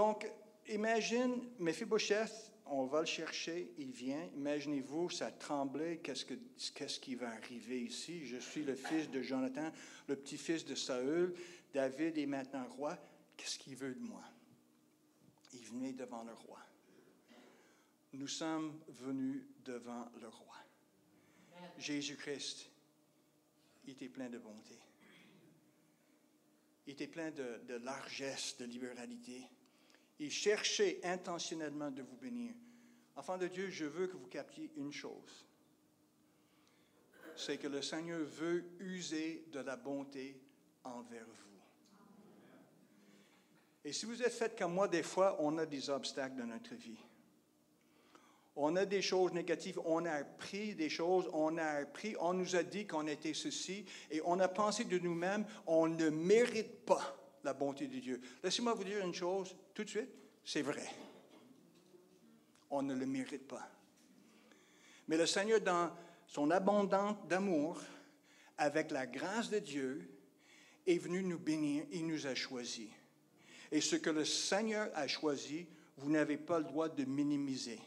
Donc, 0.00 0.26
imagine 0.70 1.42
Mephibosheth, 1.58 2.54
on 2.64 2.86
va 2.86 3.00
le 3.00 3.06
chercher, 3.06 3.74
il 3.76 3.90
vient. 3.90 4.30
Imaginez-vous, 4.34 5.10
ça 5.10 5.30
tremblait, 5.30 5.98
qu'est-ce, 5.98 6.24
que, 6.24 6.32
qu'est-ce 6.74 6.98
qui 6.98 7.16
va 7.16 7.28
arriver 7.28 7.82
ici? 7.82 8.24
Je 8.24 8.38
suis 8.38 8.64
le 8.64 8.74
fils 8.74 9.10
de 9.10 9.20
Jonathan, 9.20 9.70
le 10.08 10.16
petit-fils 10.16 10.64
de 10.64 10.74
Saül. 10.74 11.34
David 11.74 12.16
est 12.16 12.24
maintenant 12.24 12.66
roi. 12.68 12.96
Qu'est-ce 13.36 13.58
qu'il 13.58 13.76
veut 13.76 13.94
de 13.94 14.00
moi? 14.00 14.24
Il 15.52 15.66
venait 15.66 15.92
devant 15.92 16.24
le 16.24 16.32
roi. 16.32 16.60
Nous 18.14 18.26
sommes 18.26 18.80
venus 18.88 19.42
devant 19.66 20.06
le 20.18 20.28
roi. 20.28 20.56
Jésus-Christ, 21.76 22.70
il 23.84 23.90
était 23.90 24.08
plein 24.08 24.30
de 24.30 24.38
bonté. 24.38 24.78
Il 26.86 26.94
était 26.94 27.06
plein 27.06 27.30
de, 27.32 27.74
largesse, 27.84 28.56
de 28.56 28.64
libéralité. 28.64 29.42
Il 30.20 30.30
cherchait 30.30 31.00
intentionnellement 31.02 31.90
de 31.90 32.02
vous 32.02 32.16
bénir. 32.16 32.52
Enfant 33.16 33.38
de 33.38 33.48
Dieu, 33.48 33.70
je 33.70 33.86
veux 33.86 34.06
que 34.06 34.18
vous 34.18 34.26
captiez 34.26 34.70
une 34.76 34.92
chose. 34.92 35.46
C'est 37.34 37.56
que 37.56 37.68
le 37.68 37.80
Seigneur 37.80 38.20
veut 38.20 38.64
user 38.80 39.46
de 39.50 39.60
la 39.60 39.76
bonté 39.76 40.38
envers 40.84 41.24
vous. 41.24 41.50
Et 43.82 43.94
si 43.94 44.04
vous 44.04 44.22
êtes 44.22 44.32
fait 44.32 44.58
comme 44.58 44.74
moi, 44.74 44.88
des 44.88 45.02
fois, 45.02 45.36
on 45.40 45.56
a 45.56 45.64
des 45.64 45.88
obstacles 45.88 46.36
dans 46.36 46.46
notre 46.46 46.74
vie. 46.74 47.00
On 48.56 48.76
a 48.76 48.84
des 48.84 49.00
choses 49.00 49.32
négatives, 49.32 49.80
on 49.86 50.04
a 50.04 50.12
appris 50.12 50.74
des 50.74 50.90
choses, 50.90 51.30
on 51.32 51.56
a 51.56 51.64
appris, 51.64 52.14
on 52.20 52.34
nous 52.34 52.56
a 52.56 52.62
dit 52.62 52.86
qu'on 52.86 53.06
était 53.06 53.32
ceci, 53.32 53.86
et 54.10 54.20
on 54.26 54.38
a 54.38 54.48
pensé 54.48 54.84
de 54.84 54.98
nous-mêmes, 54.98 55.46
on 55.66 55.88
ne 55.88 56.10
mérite 56.10 56.84
pas 56.84 57.19
la 57.44 57.52
bonté 57.52 57.86
de 57.86 57.98
Dieu. 57.98 58.20
Laissez-moi 58.42 58.74
vous 58.74 58.84
dire 58.84 59.04
une 59.04 59.14
chose 59.14 59.56
tout 59.74 59.84
de 59.84 59.88
suite, 59.88 60.10
c'est 60.44 60.62
vrai. 60.62 60.86
On 62.70 62.82
ne 62.82 62.94
le 62.94 63.06
mérite 63.06 63.48
pas. 63.48 63.68
Mais 65.08 65.16
le 65.16 65.26
Seigneur, 65.26 65.60
dans 65.60 65.90
son 66.26 66.50
abondance 66.50 67.16
d'amour, 67.28 67.80
avec 68.58 68.90
la 68.90 69.06
grâce 69.06 69.50
de 69.50 69.58
Dieu, 69.58 70.08
est 70.86 70.98
venu 70.98 71.22
nous 71.22 71.38
bénir, 71.38 71.84
il 71.90 72.06
nous 72.06 72.26
a 72.26 72.34
choisis. 72.34 72.90
Et 73.72 73.80
ce 73.80 73.96
que 73.96 74.10
le 74.10 74.24
Seigneur 74.24 74.90
a 74.94 75.06
choisi, 75.06 75.66
vous 75.96 76.10
n'avez 76.10 76.36
pas 76.36 76.58
le 76.58 76.64
droit 76.64 76.88
de 76.88 77.04
minimiser 77.04 77.80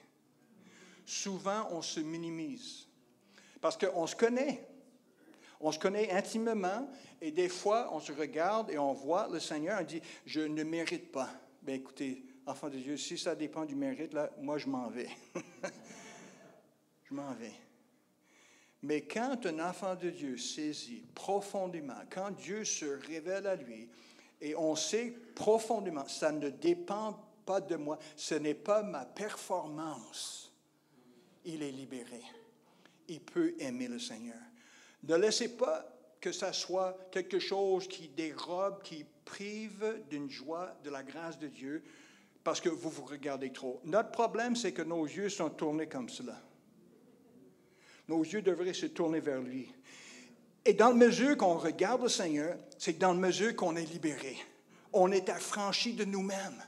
souvent 1.06 1.68
on 1.72 1.82
se 1.82 2.00
minimise. 2.00 2.88
Parce 3.62 3.78
qu'on 3.78 4.08
se 4.08 4.16
connaît. 4.16 4.68
On 5.64 5.72
se 5.72 5.80
connaît 5.80 6.12
intimement 6.12 6.88
et 7.22 7.32
des 7.32 7.50
fois 7.50 7.90
on 7.94 8.00
se 8.00 8.12
regarde 8.12 8.70
et 8.70 8.78
on 8.78 8.94
voit 8.94 9.28
le 9.32 9.40
Seigneur 9.40 9.80
et 9.80 9.86
dit, 9.86 10.02
je 10.26 10.42
ne 10.42 10.64
mérite 10.64 11.12
pas. 11.12 11.30
Bien 11.62 11.76
écoutez, 11.76 12.24
enfant 12.46 12.70
de 12.70 12.78
Dieu, 12.78 12.98
si 12.98 13.18
ça 13.18 13.34
dépend 13.34 13.66
du 13.66 13.76
mérite, 13.76 14.14
là, 14.14 14.30
moi 14.42 14.58
je 14.58 14.68
m'en 14.68 14.90
vais. 14.90 15.10
je 17.06 17.14
m'en 17.14 17.34
vais. 17.34 17.54
Mais 18.82 19.02
quand 19.02 19.46
un 19.46 19.60
enfant 19.68 19.96
de 19.96 20.10
Dieu 20.10 20.38
saisit 20.38 21.06
profondément, 21.16 22.02
quand 22.12 22.32
Dieu 22.32 22.66
se 22.66 22.86
révèle 23.08 23.48
à 23.48 23.56
lui, 23.56 23.90
et 24.42 24.56
on 24.56 24.76
sait 24.76 25.16
profondément, 25.34 26.06
ça 26.10 26.34
ne 26.34 26.50
dépend 26.50 27.18
pas 27.46 27.62
de 27.62 27.78
moi, 27.78 27.98
ce 28.18 28.36
n'est 28.36 28.54
pas 28.54 28.84
ma 28.84 29.06
performance 29.06 30.44
il 31.46 31.64
est 31.64 31.72
libéré. 31.72 32.22
Il 33.08 33.20
peut 33.20 33.54
aimer 33.60 33.88
le 33.88 34.00
Seigneur. 34.00 34.40
Ne 35.04 35.16
laissez 35.16 35.58
pas 35.58 35.86
que 36.22 36.32
ça 36.32 36.54
soit 36.54 36.98
quelque 37.12 37.40
chose 37.40 37.88
qui 37.88 38.08
dérobe, 38.08 38.82
qui 38.84 39.06
prive 39.26 40.04
d'une 40.10 40.30
joie, 40.30 40.78
de 40.84 40.90
la 40.90 41.04
grâce 41.04 41.38
de 41.38 41.48
Dieu, 41.48 41.84
parce 42.44 42.62
que 42.62 42.70
vous 42.70 42.90
vous 42.90 43.06
regardez 43.06 43.52
trop. 43.52 43.82
Notre 43.84 44.12
problème, 44.12 44.56
c'est 44.56 44.72
que 44.72 44.82
nos 44.82 45.06
yeux 45.06 45.30
sont 45.30 45.50
tournés 45.50 45.88
comme 45.88 46.10
cela. 46.10 46.42
Nos 48.08 48.24
yeux 48.24 48.42
devraient 48.42 48.74
se 48.74 48.86
tourner 48.86 49.20
vers 49.20 49.42
lui. 49.42 49.70
Et 50.66 50.74
dans 50.74 50.90
la 50.90 50.96
mesure 50.96 51.38
qu'on 51.38 51.58
regarde 51.58 52.04
le 52.04 52.10
Seigneur, 52.10 52.58
c'est 52.78 52.98
dans 52.98 53.14
la 53.14 53.20
mesure 53.20 53.56
qu'on 53.56 53.76
est 53.76 53.86
libéré. 53.86 54.38
On 54.94 55.12
est 55.12 55.30
affranchi 55.30 55.94
de 55.94 56.06
nous-mêmes. 56.06 56.64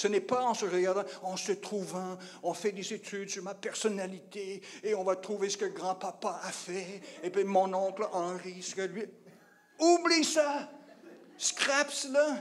Ce 0.00 0.08
n'est 0.08 0.22
pas 0.22 0.42
en 0.44 0.54
se 0.54 0.64
regardant, 0.64 1.04
en 1.22 1.36
se 1.36 1.52
trouvant, 1.52 2.16
on 2.42 2.54
fait 2.54 2.72
des 2.72 2.94
études 2.94 3.28
sur 3.28 3.42
ma 3.42 3.52
personnalité 3.52 4.62
et 4.82 4.94
on 4.94 5.04
va 5.04 5.14
trouver 5.14 5.50
ce 5.50 5.58
que 5.58 5.66
grand-papa 5.66 6.40
a 6.42 6.50
fait, 6.50 7.02
et 7.22 7.28
puis 7.28 7.44
mon 7.44 7.70
oncle 7.74 8.06
Henri, 8.10 8.62
ce 8.62 8.74
que 8.74 8.80
lui. 8.80 9.04
Oublie 9.78 10.24
ça! 10.24 10.70
Scrap 11.36 11.90
cela! 11.90 12.38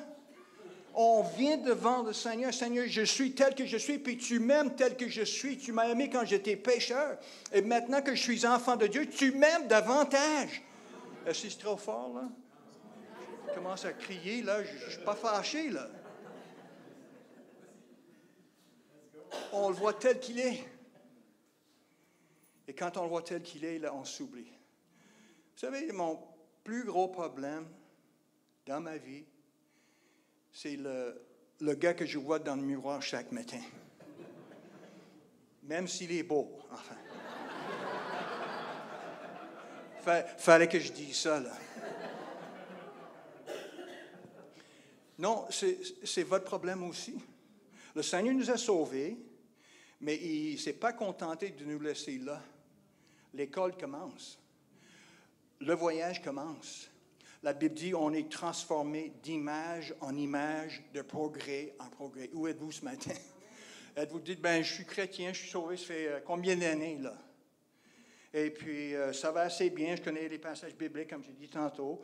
On 0.93 1.24
vient 1.38 1.58
devant 1.58 2.02
le 2.02 2.13
Seigneur. 2.13 2.54
Seigneur, 2.54 2.86
je 2.88 3.02
suis 3.02 3.34
tel 3.34 3.54
que 3.54 3.65
je 3.65 3.76
suis, 3.76 4.00
puis 4.00 4.17
tu 4.17 4.39
m'aimes 4.39 4.74
tel 4.78 4.95
que 4.95 5.10
je 5.10 5.24
suis. 5.24 5.58
Tu 5.58 5.74
m'as 5.74 5.89
aimé 5.89 6.10
quand 6.10 6.24
j'étais 6.24 6.56
pécheur. 6.56 7.17
Et 7.52 7.62
maintenant 7.62 8.02
que 8.02 8.15
je 8.15 8.22
suis 8.22 8.45
enfant 8.45 8.78
de 8.78 8.88
Dieu, 8.88 9.06
tu 9.10 9.34
m'aimes 9.34 9.67
davantage. 9.67 10.63
Est-ce 11.28 11.43
que 11.43 11.50
c'est 11.50 11.60
trop 11.60 11.76
fort, 11.76 12.13
là? 12.15 12.30
Je 13.50 13.54
commence 13.54 13.84
à 13.84 13.91
crier, 13.91 14.43
là. 14.43 14.63
Je 14.63 14.86
ne 14.86 14.91
suis 14.91 15.04
pas 15.04 15.15
fâché, 15.15 15.69
là. 15.72 15.89
On 19.52 19.70
le 19.70 19.76
voit 19.76 19.94
tel 19.94 20.20
qu'il 20.20 20.39
est. 20.39 20.63
Et 22.68 22.74
quand 22.74 22.98
on 22.98 23.04
le 23.04 23.10
voit 23.10 23.24
tel 23.24 23.42
qu'il 23.42 23.65
est, 23.65 23.80
là, 23.80 23.94
on 23.94 24.06
s'oublie. 24.06 24.44
Vous 24.44 25.60
savez, 25.60 25.92
mon 25.92 26.20
plus 26.63 26.84
gros 26.84 27.08
problème 27.08 27.68
dans 28.65 28.80
ma 28.80 28.98
vie, 28.98 29.26
c'est 30.52 30.76
le, 30.76 31.74
gars 31.76 31.94
que 31.94 32.06
je 32.06 32.18
vois 32.18 32.39
dans 32.39 32.56
le 32.56 32.62
miroir 32.62 33.02
chaque 33.02 33.32
matin. 33.32 33.60
Même 35.63 35.88
s'il 35.88 36.12
est 36.12 36.24
beau, 36.24 36.60
enfin. 36.72 36.96
Fallait 40.38 40.68
que 40.68 40.80
je 40.80 40.92
dise 40.92 41.18
ça, 41.18 41.39
là. 41.39 41.52
Non, 45.18 45.48
c'est 45.50 46.24
votre 46.24 46.46
problème 46.46 46.84
aussi? 46.84 47.20
Le 47.95 48.02
Seigneur 48.02 48.36
nous 48.36 48.52
a 48.52 48.58
sauvés, 48.58 49.17
mais 50.02 50.15
il 50.15 50.54
ne 50.54 50.58
s'est 50.58 50.73
pas 50.73 50.93
contenté 50.93 51.49
de 51.49 51.65
nous 51.65 51.80
laisser 51.80 52.17
là. 52.17 52.41
L'école 53.34 53.78
commence. 53.78 54.39
Le 55.60 55.73
voyage 55.73 56.21
commence. 56.21 56.89
La 57.43 57.54
Bible 57.54 57.75
dit 57.75 57.93
on 57.95 58.13
est 58.13 58.30
transformé 58.32 59.13
d'image 59.23 59.93
en 60.02 60.15
image, 60.15 60.84
de 60.93 61.02
progrès 61.02 61.73
en 61.80 61.89
progrès. 61.89 62.30
Où 62.34 62.47
êtes-vous 62.47 62.71
ce 62.71 62.86
matin? 62.86 63.13
Êtes-vous 63.95 64.19
dit, 64.19 64.36
ben, 64.36 64.63
je 64.63 64.73
suis 64.75 64.86
chrétien, 64.86 65.34
je 65.34 65.39
suis 65.39 65.49
sauvé, 65.49 65.75
ça 65.75 65.86
fait 65.86 66.08
euh, 66.08 66.19
combien 66.23 66.56
d'années, 66.56 66.97
là? 66.99 67.17
Et 68.34 68.52
puis, 68.52 68.95
euh, 68.95 69.12
ça 69.12 69.32
va 69.32 69.41
assez 69.41 69.69
bien, 69.71 69.95
je 69.95 70.02
connais 70.02 70.30
les 70.30 70.38
passages 70.38 70.75
bibliques, 70.75 71.10
comme 71.10 71.23
j'ai 71.23 71.34
dit 71.34 71.49
tantôt. 71.49 72.02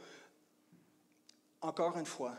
Encore 1.62 1.98
une 1.98 2.06
fois, 2.06 2.36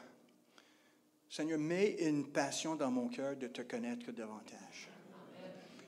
Seigneur, 1.28 1.58
mets 1.58 1.96
une 2.00 2.26
passion 2.26 2.76
dans 2.76 2.90
mon 2.90 3.08
cœur 3.08 3.36
de 3.36 3.48
te 3.48 3.62
connaître 3.62 4.12
davantage. 4.12 4.88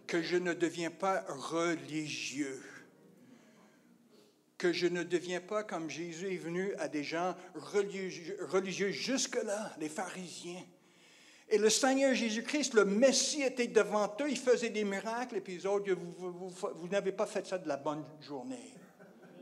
Que 0.07 0.23
je 0.23 0.37
ne 0.37 0.53
deviens 0.53 0.91
pas 0.91 1.25
religieux. 1.29 2.63
Que 4.57 4.73
je 4.73 4.87
ne 4.87 5.05
deviens 5.05 5.41
pas 5.41 5.63
comme 5.63 5.89
Jésus 5.89 6.35
est 6.35 6.39
venu 6.39 6.75
à 6.75 6.89
des 6.89 7.05
gens 7.05 7.37
religieux, 7.55 8.91
jusque-là, 8.91 9.75
les 9.79 9.89
pharisiens. 9.89 10.65
Et 11.51 11.59
le 11.59 11.71
Seigneur 11.71 12.15
Jésus-Christ, 12.15 12.75
le 12.75 12.85
Messie, 12.85 13.43
était 13.43 13.69
devant 13.69 14.15
eux, 14.21 14.29
il 14.29 14.37
faisait 14.37 14.69
des 14.71 14.85
miracles, 14.85 15.37
et 15.37 15.41
puis 15.41 15.55
les 15.55 15.67
autres, 15.67 15.93
vous, 15.93 16.33
vous, 16.33 16.51
vous, 16.51 16.89
n'avez 16.89 17.13
pas 17.13 17.27
fait 17.27 17.47
ça 17.47 17.57
de 17.57 17.69
la 17.69 17.77
bonne 17.77 18.05
journée, 18.21 18.75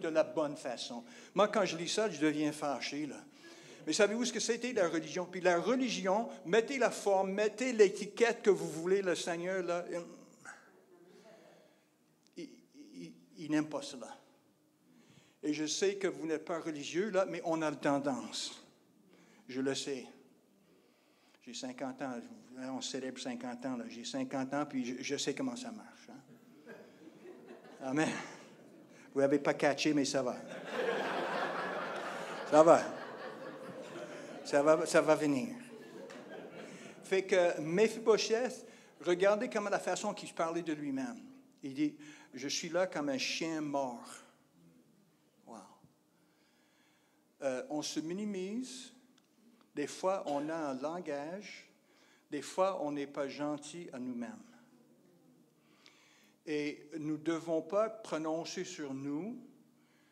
de 0.01 0.09
la 0.09 0.23
bonne 0.23 0.57
façon. 0.57 1.03
Moi, 1.35 1.49
quand 1.49 1.65
je 1.65 1.77
lis 1.77 1.89
ça, 1.89 2.11
je 2.11 2.21
deviens 2.21 2.53
fâché, 2.53 3.07
là. 3.07 3.17
Mais 3.87 3.93
savez-vous 3.93 4.25
ce 4.25 4.33
que 4.33 4.41
c'était 4.41 4.73
la 4.73 4.89
religion? 4.89 5.27
Puis 5.27 5.41
la 5.41 5.61
religion, 5.61 6.29
mettez 6.45 6.77
la 6.77 6.91
forme, 6.91 7.31
mettez 7.33 7.73
l'étiquette 7.73 8.43
que 8.43 8.51
vous 8.51 8.69
voulez, 8.69 9.01
le 9.01 9.15
Seigneur, 9.15 9.63
là, 9.63 9.85
il, 12.37 13.51
n'aime 13.51 13.69
pas 13.69 13.83
cela. 13.83 14.09
Et 15.41 15.55
je 15.55 15.67
sais 15.67 15.95
que 15.97 16.09
vous 16.09 16.27
n'êtes 16.27 16.45
pas 16.45 16.59
religieux, 16.59 17.11
là, 17.11 17.27
mais 17.27 17.41
on 17.45 17.63
a 17.63 17.71
la 17.71 17.77
tendance. 17.77 18.61
Je 19.47 19.61
le 19.61 19.75
sais. 19.77 20.05
J'ai 21.43 21.55
50 21.55 22.03
ans, 22.03 22.21
on 22.59 22.81
célèbre 22.81 23.21
50 23.21 23.67
ans, 23.67 23.79
j'ai 23.89 24.05
50 24.05 24.53
ans, 24.55 24.67
puis 24.69 24.97
je, 25.01 25.17
sais 25.17 25.33
comment 25.33 25.55
ça 25.55 25.71
marche. 25.71 26.09
Hein. 26.11 26.73
Amen. 27.83 28.11
Vous 29.15 29.21
n'avez 29.21 29.39
pas 29.39 29.55
catché, 29.55 29.95
mais 29.95 30.05
ça 30.05 30.25
va. 30.25 30.37
Ça 32.51 32.63
va. 32.65 32.96
Ça 34.47 34.63
va, 34.63 34.87
ça 34.87 35.01
va 35.01 35.17
venir. 35.17 35.57
Fait 37.03 37.25
que 37.25 37.61
Mephibosheth, 37.61 38.65
regardez 39.01 39.51
comment 39.51 39.71
la 39.71 39.81
façon 39.81 40.15
qu'il 40.15 40.33
parlait 40.33 40.63
de 40.63 40.73
lui-même. 40.73 41.19
Il 41.65 41.75
dit, 41.75 41.97
je 42.33 42.47
suis 42.47 42.69
là 42.69 42.87
comme 42.87 43.09
un 43.09 43.19
chien 43.19 43.61
mort. 43.61 44.09
Wow. 45.49 45.57
Euh, 47.43 47.65
on 47.71 47.83
se 47.83 47.99
minimise 47.99 48.93
des 49.75 49.89
fois, 49.89 50.23
on 50.27 50.49
a 50.49 50.55
un 50.55 50.75
langage, 50.75 51.69
des 52.31 52.41
fois, 52.41 52.81
on 52.85 52.93
n'est 52.93 53.09
pas 53.09 53.27
gentil 53.27 53.89
à 53.93 53.99
nous-mêmes. 53.99 54.31
Et 56.47 56.89
nous 57.01 57.19
ne 57.19 57.23
devons 57.23 57.63
pas 57.63 57.91
prononcer 57.91 58.63
sur 58.63 58.95
nous 58.95 59.37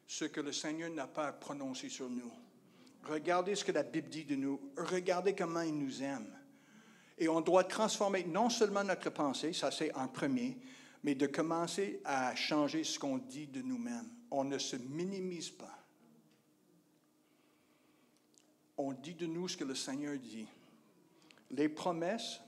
ce 0.08 0.24
que 0.24 0.40
le 0.40 0.50
Seigneur 0.50 0.90
n'a 0.90 1.06
pas 1.06 1.32
prononcé 1.32 1.88
sur 1.88 2.10
nous. 2.10 2.32
Regardez 3.08 3.54
ce 3.54 3.64
que 3.64 3.72
la 3.72 3.82
Bible 3.82 4.08
dit 4.08 4.24
de 4.24 4.36
nous. 4.36 4.60
Regardez 4.76 5.34
comment 5.34 5.62
il 5.62 5.78
nous 5.78 6.02
aime. 6.02 6.32
Et 7.18 7.28
on 7.28 7.40
doit 7.40 7.64
transformer 7.64 8.24
non 8.24 8.50
seulement 8.50 8.82
notre 8.82 9.10
pensée, 9.10 9.52
ça 9.52 9.70
c'est 9.70 9.94
en 9.94 10.08
premier, 10.08 10.58
mais 11.02 11.14
de 11.14 11.26
commencer 11.26 12.00
à 12.04 12.34
changer 12.34 12.82
ce 12.82 12.98
qu'on 12.98 13.18
dit 13.18 13.46
de 13.46 13.62
nous-mêmes. 13.62 14.08
On 14.30 14.42
ne 14.44 14.58
se 14.58 14.76
minimise 14.76 15.50
pas 15.50 15.84
on 18.76 18.92
dit 18.92 19.14
de 19.14 19.26
nous 19.26 19.48
ce 19.48 19.56
que 19.56 19.64
le 19.64 19.74
Seigneur 19.74 20.18
dit. 20.18 20.46
Les 21.50 21.68
promesses, 21.68 22.40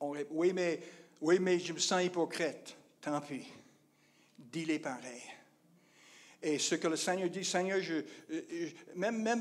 oui, 0.00 0.52
mais, 0.52 0.80
oui, 1.20 1.38
mais 1.38 1.58
je 1.58 1.72
me 1.72 1.78
sens 1.78 2.02
hypocrite. 2.02 2.76
Tant 3.00 3.20
pis. 3.20 3.46
Dis-les 4.38 4.78
pareil. 4.78 5.22
Et 6.46 6.58
ce 6.58 6.74
que 6.74 6.88
le 6.88 6.96
Seigneur 6.96 7.30
dit, 7.30 7.42
Seigneur, 7.42 7.80
je, 7.80 8.02
même, 8.94 9.22
même 9.22 9.40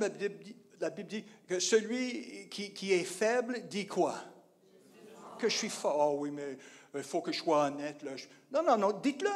la, 0.79 0.89
Bible 0.89 1.09
dit, 1.09 1.25
que 1.45 1.59
celui 1.59 2.47
qui, 2.49 2.93
est 2.93 3.03
faible 3.03 3.67
dit 3.67 3.85
quoi? 3.85 4.15
Que 5.37 5.49
je 5.49 5.57
suis 5.57 5.69
fort. 5.69 6.13
Oh 6.13 6.19
oui, 6.21 6.31
mais 6.31 6.57
il 6.95 7.03
faut 7.03 7.19
que 7.19 7.33
je 7.33 7.39
sois 7.39 7.65
honnête. 7.67 8.03
Là. 8.03 8.11
Non, 8.53 8.63
non, 8.63 8.77
non, 8.77 8.97
dites-le. 9.03 9.29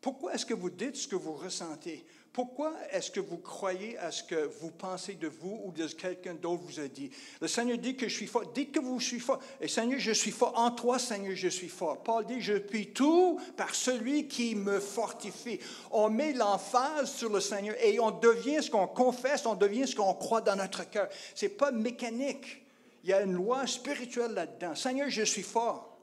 Pourquoi 0.00 0.34
est-ce 0.34 0.46
que 0.46 0.54
vous 0.54 0.70
dites 0.70 0.94
ce 0.94 1.08
que 1.08 1.16
vous 1.16 1.32
ressentez? 1.32 2.06
Pourquoi 2.32 2.74
est-ce 2.90 3.10
que 3.10 3.20
vous 3.20 3.36
croyez 3.36 3.98
à 3.98 4.10
ce 4.10 4.22
que 4.22 4.46
vous 4.60 4.70
pensez 4.70 5.14
de 5.14 5.28
vous 5.28 5.60
ou 5.64 5.70
de 5.70 5.86
quelqu'un 5.86 6.32
d'autre 6.32 6.62
vous 6.62 6.80
a 6.80 6.88
dit? 6.88 7.10
Le 7.42 7.46
Seigneur 7.46 7.76
dit 7.76 7.94
que 7.94 8.08
je 8.08 8.14
suis 8.14 8.26
fort. 8.26 8.46
Dites 8.54 8.72
que 8.72 8.80
vous 8.80 8.98
suis 9.00 9.20
fort. 9.20 9.38
Et 9.60 9.68
Seigneur, 9.68 10.00
je 10.00 10.12
suis 10.12 10.30
fort. 10.30 10.58
En 10.58 10.70
toi, 10.70 10.98
Seigneur, 10.98 11.36
je 11.36 11.48
suis 11.48 11.68
fort. 11.68 12.02
Paul 12.02 12.24
dit, 12.24 12.40
je 12.40 12.54
puis 12.54 12.94
tout 12.94 13.38
par 13.54 13.74
celui 13.74 14.28
qui 14.28 14.54
me 14.54 14.80
fortifie. 14.80 15.60
On 15.90 16.08
met 16.08 16.32
l'emphase 16.32 17.12
sur 17.12 17.28
le 17.28 17.40
Seigneur 17.40 17.76
et 17.84 18.00
on 18.00 18.10
devient 18.10 18.62
ce 18.62 18.70
qu'on 18.70 18.86
confesse, 18.86 19.44
on 19.44 19.54
devient 19.54 19.86
ce 19.86 19.94
qu'on 19.94 20.14
croit 20.14 20.40
dans 20.40 20.56
notre 20.56 20.88
cœur. 20.88 21.10
Ce 21.34 21.44
n'est 21.44 21.52
pas 21.52 21.70
mécanique. 21.70 22.64
Il 23.04 23.10
y 23.10 23.12
a 23.12 23.20
une 23.20 23.34
loi 23.34 23.66
spirituelle 23.66 24.32
là-dedans. 24.32 24.74
Seigneur, 24.74 25.10
je 25.10 25.22
suis 25.22 25.42
fort. 25.42 25.98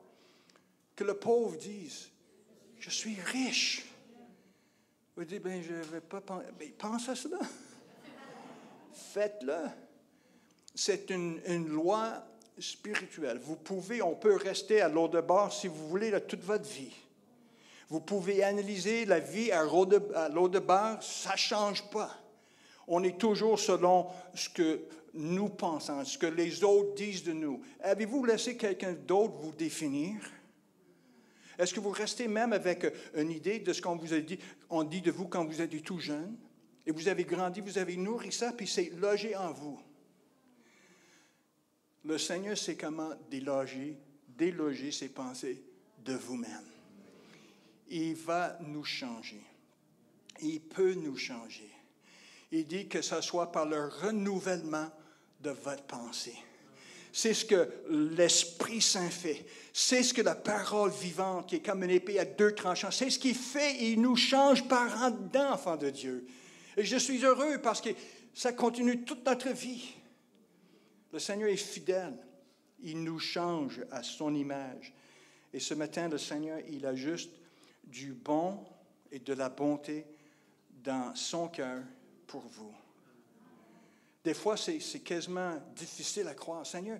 Que 0.95 1.03
le 1.03 1.15
pauvre 1.15 1.57
dise, 1.57 2.09
je 2.77 2.91
suis 2.91 3.17
riche. 3.19 3.85
Vous 5.19 5.25
dites, 5.25 5.43
ben, 5.43 5.62
je 5.62 5.73
ne 5.73 5.84
vais 5.84 5.99
pas 5.99 6.21
penser. 6.21 6.45
Ben, 6.58 6.71
pense 6.77 7.10
à 7.10 7.13
cela. 7.13 7.39
Faites-le. 8.93 9.65
C'est 10.73 11.10
une, 11.10 11.41
une, 11.45 11.67
loi 11.67 12.23
spirituelle. 12.58 13.38
Vous 13.43 13.58
pouvez, 13.58 14.01
on 14.01 14.15
peut 14.15 14.38
rester 14.38 14.79
à 14.79 14.88
l'eau 14.88 15.10
de 15.10 15.19
bord 15.19 15.51
si 15.51 15.67
vous 15.67 15.89
voulez 15.89 16.17
toute 16.21 16.39
votre 16.39 16.69
vie. 16.69 16.95
Vous 17.89 17.99
pouvez 17.99 18.45
analyser 18.45 19.03
la 19.03 19.19
vie 19.19 19.51
à 19.51 19.65
l'eau 19.65 19.86
de, 19.86 20.60
bord, 20.60 21.03
ça 21.03 21.34
ne 21.34 21.38
change 21.38 21.84
pas. 21.89 22.15
On 22.88 23.03
est 23.03 23.19
toujours 23.19 23.60
selon 23.60 24.08
ce 24.34 24.47
que 24.47 24.79
nous 25.13 25.49
pensons, 25.49 26.05
ce 26.05 26.17
que 26.17 26.27
les 26.27 26.63
autres 26.63 26.95
disent 26.95 27.25
de 27.25 27.34
nous. 27.34 27.62
Avez-vous 27.82 28.23
laissé 28.23 28.55
quelqu'un 28.55 28.93
d'autre 28.93 29.34
vous 29.41 29.51
définir? 29.51 30.15
Est-ce 31.58 31.73
que 31.73 31.82
vous 31.82 31.89
restez 31.89 32.29
même 32.29 32.53
avec 32.53 32.86
une 33.13 33.32
idée 33.32 33.60
de 33.60 33.73
ce 33.73 33.82
qu'on 33.82 33.97
vous 33.97 34.13
a 34.13 34.19
dit, 34.19 34.39
on 34.69 34.84
dit 34.84 35.01
de 35.01 35.12
vous 35.12 35.27
quand 35.27 35.45
vous 35.45 35.62
êtes 35.62 35.84
tout 35.84 35.99
jeune, 35.99 36.38
et 36.86 36.91
vous 36.91 37.08
avez 37.08 37.23
grandi, 37.23 37.62
vous 37.62 37.77
avez 37.77 37.97
nourri 37.97 38.32
ça, 38.32 38.51
puis 38.51 38.67
c'est 38.67 38.89
logé 38.97 39.36
en 39.36 39.51
vous. 39.51 39.79
Le 42.05 42.17
Seigneur 42.17 42.58
sait 42.58 42.75
comment 42.75 43.12
déloger, 43.29 43.97
déloger 44.27 44.91
ses 44.91 45.10
pensées 45.10 45.63
de 46.03 46.13
vous-même. 46.13 46.65
Il 47.89 48.15
va 48.15 48.58
nous 48.62 48.84
changer. 48.84 49.43
Il 50.41 50.62
peut 50.62 50.93
nous 50.93 51.17
changer. 51.17 51.69
Il 52.51 52.65
dit 52.65 52.88
que 52.88 53.01
ce 53.01 53.21
soit 53.21 53.51
par 53.51 53.65
le 53.65 53.86
renouvellement 53.86 54.89
de 55.41 55.51
votre 55.51 55.84
pensée. 55.84 56.38
C'est 57.12 57.34
ce 57.34 57.45
que 57.45 57.69
l'Esprit 57.89 58.82
Saint 58.82 59.10
fait. 59.10 59.45
C'est 59.74 60.04
ce 60.04 60.13
que 60.13 60.22
la 60.22 60.36
parole 60.36 60.91
vivante, 60.91 61.50
qui 61.50 61.56
est 61.56 61.65
comme 61.65 61.84
une 61.84 61.89
épée 61.89 62.19
à 62.19 62.26
deux 62.26 62.54
tranchants, 62.54 62.91
c'est 62.91 63.10
ce 63.10 63.19
qu'il 63.19 63.36
fait. 63.36 63.84
Il 63.84 64.02
nous 64.02 64.15
change 64.15 64.67
par 64.67 65.04
en 65.04 65.12
dedans, 65.12 65.54
enfants 65.54 65.78
de 65.78 65.89
Dieu. 65.89 66.28
Et 66.78 66.86
je 66.86 66.98
suis 66.98 67.24
heureux 67.26 67.60
parce 67.62 67.82
que 67.82 67.89
ça 68.34 68.54
continue 68.54 69.04
toute 69.04 69.26
notre 69.26 69.50
vie. 69.50 69.93
Le 71.12 71.19
Seigneur 71.19 71.50
est 71.50 71.58
fidèle. 71.58 72.17
Il 72.82 73.04
nous 73.04 73.19
change 73.19 73.82
à 73.91 74.04
son 74.04 74.34
image. 74.34 74.93
Et 75.52 75.60
ce 75.60 75.74
matin, 75.74 76.08
le 76.08 76.17
Seigneur, 76.17 76.60
il 76.69 76.86
a 76.86 76.95
juste 76.95 77.32
du 77.84 78.13
bon 78.13 78.63
et 79.12 79.19
de 79.19 79.34
la 79.34 79.50
bonté 79.50 80.06
dans 80.84 81.13
son 81.15 81.48
cœur 81.48 81.82
pour 82.28 82.41
vous. 82.41 82.74
Des 84.23 84.34
fois, 84.34 84.58
c'est 84.58 84.79
quasiment 84.99 85.58
difficile 85.75 86.27
à 86.27 86.34
croire. 86.34 86.65
Seigneur, 86.65 86.99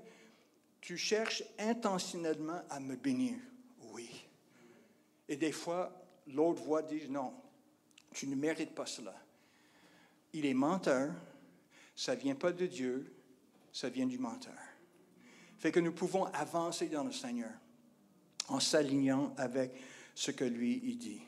tu 0.80 0.98
cherches 0.98 1.44
intentionnellement 1.58 2.62
à 2.70 2.80
me 2.80 2.96
bénir. 2.96 3.36
Oui. 3.92 4.10
Et 5.28 5.36
des 5.36 5.52
fois, 5.52 5.92
l'autre 6.28 6.62
voix 6.62 6.82
dit, 6.82 7.10
non, 7.10 7.34
tu 8.14 8.28
ne 8.28 8.36
mérites 8.36 8.74
pas 8.74 8.86
cela. 8.86 9.16
Il 10.34 10.46
est 10.46 10.54
menteur, 10.54 11.12
ça 11.96 12.16
ne 12.16 12.22
vient 12.22 12.36
pas 12.36 12.52
de 12.52 12.66
Dieu, 12.66 13.14
ça 13.74 13.90
vient 13.90 14.08
du 14.08 14.18
menteur. 14.18 14.58
Fait 15.58 15.72
que 15.72 15.80
nous 15.80 15.92
pouvons 15.92 16.26
avancer 16.26 16.88
dans 16.88 17.04
le 17.04 17.12
Seigneur 17.12 17.52
en 18.48 18.60
s'alignant 18.60 19.34
avec 19.38 19.74
ce 20.16 20.32
que 20.32 20.46
lui, 20.46 20.82
il 20.84 20.98
dit. 20.98 21.22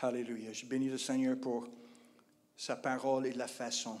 Alléluia. 0.00 0.52
Je 0.52 0.66
bénis 0.66 0.88
le 0.88 0.98
Seigneur 0.98 1.38
pour 1.38 1.68
sa 2.56 2.76
parole 2.76 3.26
et 3.26 3.32
la 3.32 3.48
façon 3.48 3.98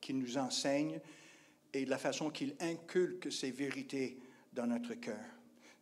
qu'il 0.00 0.18
nous 0.18 0.36
enseigne 0.36 1.00
et 1.72 1.84
la 1.84 1.98
façon 1.98 2.30
qu'il 2.30 2.54
inculque 2.60 3.32
ces 3.32 3.50
vérités 3.50 4.18
dans 4.52 4.66
notre 4.66 4.94
cœur. 4.94 5.24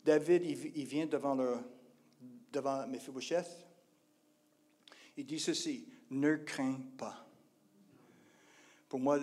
David, 0.04 0.42
il, 0.74 0.86
vient 0.86 1.06
devant, 1.06 1.34
le, 1.34 1.58
devant 2.52 2.86
Mephibosheth. 2.86 3.66
Il 5.16 5.26
dit 5.26 5.38
ceci, 5.38 5.86
ne 6.10 6.36
crains 6.36 6.80
pas. 6.96 7.26
Pour 8.88 8.98
moi, 8.98 9.18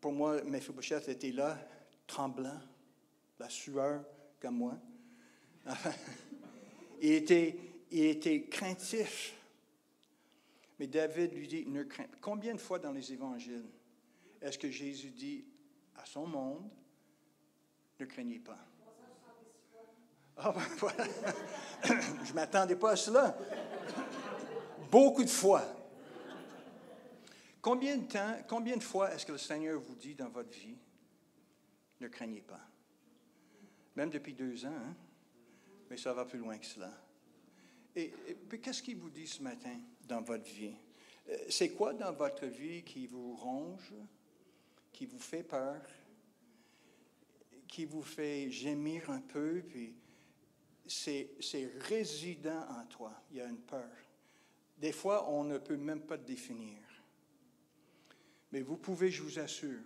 pour 0.00 0.12
moi, 0.12 0.42
Mephibosheth 0.42 1.08
était 1.08 1.32
là, 1.32 1.58
tremblant, 2.06 2.60
la 3.38 3.48
sueur 3.48 4.04
comme 4.40 4.56
moi. 4.56 4.78
il, 7.02 7.12
était, 7.12 7.56
il 7.90 8.04
était 8.04 8.42
craintif. 8.44 9.34
Mais 10.78 10.86
David 10.86 11.34
lui 11.34 11.48
dit, 11.48 11.66
ne 11.66 11.82
crains 11.82 12.04
pas. 12.04 12.16
Combien 12.20 12.54
de 12.54 12.60
fois 12.60 12.78
dans 12.78 12.92
les 12.92 13.12
évangiles 13.12 13.66
est-ce 14.40 14.58
que 14.58 14.70
Jésus 14.70 15.10
dit 15.10 15.44
à 15.96 16.04
son 16.04 16.26
monde, 16.26 16.70
ne 17.98 18.04
craignez 18.04 18.38
pas? 18.38 18.58
Ah 20.36 20.52
ben 20.52 20.60
voilà. 20.78 21.04
Je 21.84 22.30
ne 22.30 22.34
m'attendais 22.34 22.76
pas 22.76 22.92
à 22.92 22.96
cela. 22.96 23.36
Beaucoup 24.90 25.24
de 25.24 25.30
fois. 25.30 25.64
Combien 27.60 27.96
de 27.96 28.06
temps, 28.06 28.36
combien 28.48 28.76
de 28.76 28.82
fois 28.82 29.12
est-ce 29.12 29.26
que 29.26 29.32
le 29.32 29.38
Seigneur 29.38 29.80
vous 29.80 29.96
dit 29.96 30.14
dans 30.14 30.28
votre 30.28 30.56
vie, 30.56 30.78
ne 32.00 32.06
craignez 32.06 32.40
pas? 32.40 32.60
Même 33.96 34.10
depuis 34.10 34.32
deux 34.32 34.64
ans, 34.64 34.68
hein? 34.68 34.94
mais 35.90 35.96
ça 35.96 36.12
va 36.12 36.24
plus 36.24 36.38
loin 36.38 36.56
que 36.56 36.66
cela. 36.66 36.92
Et, 37.96 38.12
puis, 38.48 38.60
qu'est-ce 38.60 38.80
qu'il 38.80 38.96
vous 38.96 39.10
dit 39.10 39.26
ce 39.26 39.42
matin? 39.42 39.76
Dans 40.08 40.22
votre 40.22 40.50
vie? 40.50 40.74
Euh, 41.28 41.36
c'est 41.48 41.70
quoi 41.70 41.92
dans 41.92 42.12
votre 42.12 42.46
vie 42.46 42.82
qui 42.82 43.06
vous 43.06 43.36
ronge, 43.36 43.94
qui 44.92 45.06
vous 45.06 45.20
fait 45.20 45.42
peur, 45.42 45.80
qui 47.68 47.84
vous 47.84 48.02
fait 48.02 48.50
gémir 48.50 49.10
un 49.10 49.20
peu, 49.20 49.62
puis 49.68 49.94
c'est, 50.86 51.30
résident 51.80 52.66
en 52.70 52.86
toi. 52.86 53.12
Il 53.30 53.36
y 53.36 53.40
a 53.40 53.46
une 53.46 53.60
peur. 53.60 53.90
Des 54.78 54.92
fois, 54.92 55.28
on 55.30 55.44
ne 55.44 55.58
peut 55.58 55.76
même 55.76 56.02
pas 56.02 56.16
définir. 56.16 56.78
Mais 58.50 58.62
vous 58.62 58.76
pouvez, 58.76 59.10
je 59.10 59.22
vous 59.22 59.38
assure, 59.38 59.84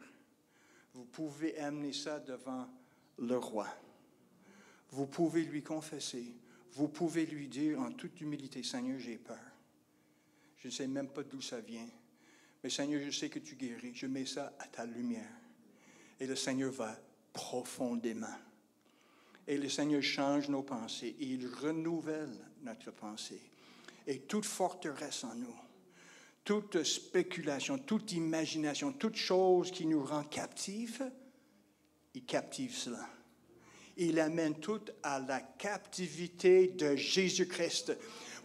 vous 0.94 1.04
pouvez 1.04 1.58
amener 1.58 1.92
ça 1.92 2.20
devant 2.20 2.68
le 3.18 3.36
roi. 3.36 3.66
Vous 4.90 5.06
pouvez 5.06 5.42
lui 5.42 5.62
confesser. 5.62 6.36
Vous 6.72 6.88
pouvez 6.88 7.26
lui 7.26 7.48
dire 7.48 7.80
en 7.80 7.90
toute 7.92 8.20
humilité, 8.20 8.62
Seigneur, 8.62 8.98
j'ai 8.98 9.18
peur. 9.18 9.51
Je 10.62 10.68
ne 10.68 10.72
sais 10.72 10.86
même 10.86 11.08
pas 11.08 11.24
d'où 11.24 11.40
ça 11.40 11.60
vient. 11.60 11.88
Mais 12.62 12.70
Seigneur, 12.70 13.02
je 13.04 13.10
sais 13.10 13.28
que 13.28 13.40
tu 13.40 13.56
guéris. 13.56 13.92
Je 13.94 14.06
mets 14.06 14.26
ça 14.26 14.54
à 14.60 14.66
ta 14.66 14.86
lumière. 14.86 15.32
Et 16.20 16.26
le 16.26 16.36
Seigneur 16.36 16.70
va 16.70 16.96
profondément. 17.32 18.38
Et 19.48 19.58
le 19.58 19.68
Seigneur 19.68 20.02
change 20.02 20.48
nos 20.48 20.62
pensées. 20.62 21.16
Il 21.18 21.48
renouvelle 21.48 22.38
notre 22.62 22.92
pensée. 22.92 23.40
Et 24.06 24.20
toute 24.20 24.44
forteresse 24.44 25.24
en 25.24 25.34
nous 25.34 25.56
toute 26.44 26.82
spéculation, 26.82 27.78
toute 27.78 28.12
imagination, 28.12 28.92
toute 28.92 29.16
chose 29.16 29.70
qui 29.70 29.86
nous 29.86 30.04
rend 30.04 30.24
captifs, 30.24 31.02
il 32.14 32.24
captive 32.24 32.74
cela. 32.74 33.08
Il 33.96 34.18
amène 34.18 34.58
tout 34.58 34.80
à 35.02 35.20
la 35.20 35.40
captivité 35.40 36.68
de 36.68 36.96
Jésus-Christ. 36.96 37.96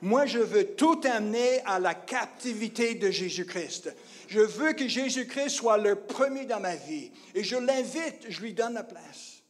Moi, 0.02 0.26
je 0.26 0.40
veux 0.40 0.76
tout 0.76 1.02
amener 1.06 1.60
à 1.62 1.80
la 1.80 1.96
captivité 1.96 2.96
de 2.96 3.10
Jésus-Christ. 3.10 3.94
Je 4.28 4.40
veux 4.40 4.74
que 4.74 4.88
Jésus-Christ 4.88 5.50
soit 5.50 5.78
le 5.78 5.96
premier 5.96 6.46
dans 6.46 6.60
ma 6.60 6.76
vie. 6.76 7.12
Et 7.34 7.44
je 7.44 7.56
l'invite, 7.56 8.26
je 8.30 8.42
lui 8.42 8.54
donne 8.54 8.74
la 8.74 8.84
place. 8.84 9.42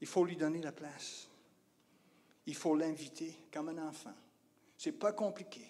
Il 0.00 0.06
faut 0.06 0.24
lui 0.24 0.36
donner 0.36 0.60
la 0.60 0.72
place. 0.72 1.26
Il 2.46 2.54
faut 2.54 2.76
l'inviter 2.76 3.34
comme 3.52 3.70
un 3.70 3.88
enfant. 3.88 4.14
C'est 4.78 4.92
pas 4.92 5.12
compliqué. 5.12 5.62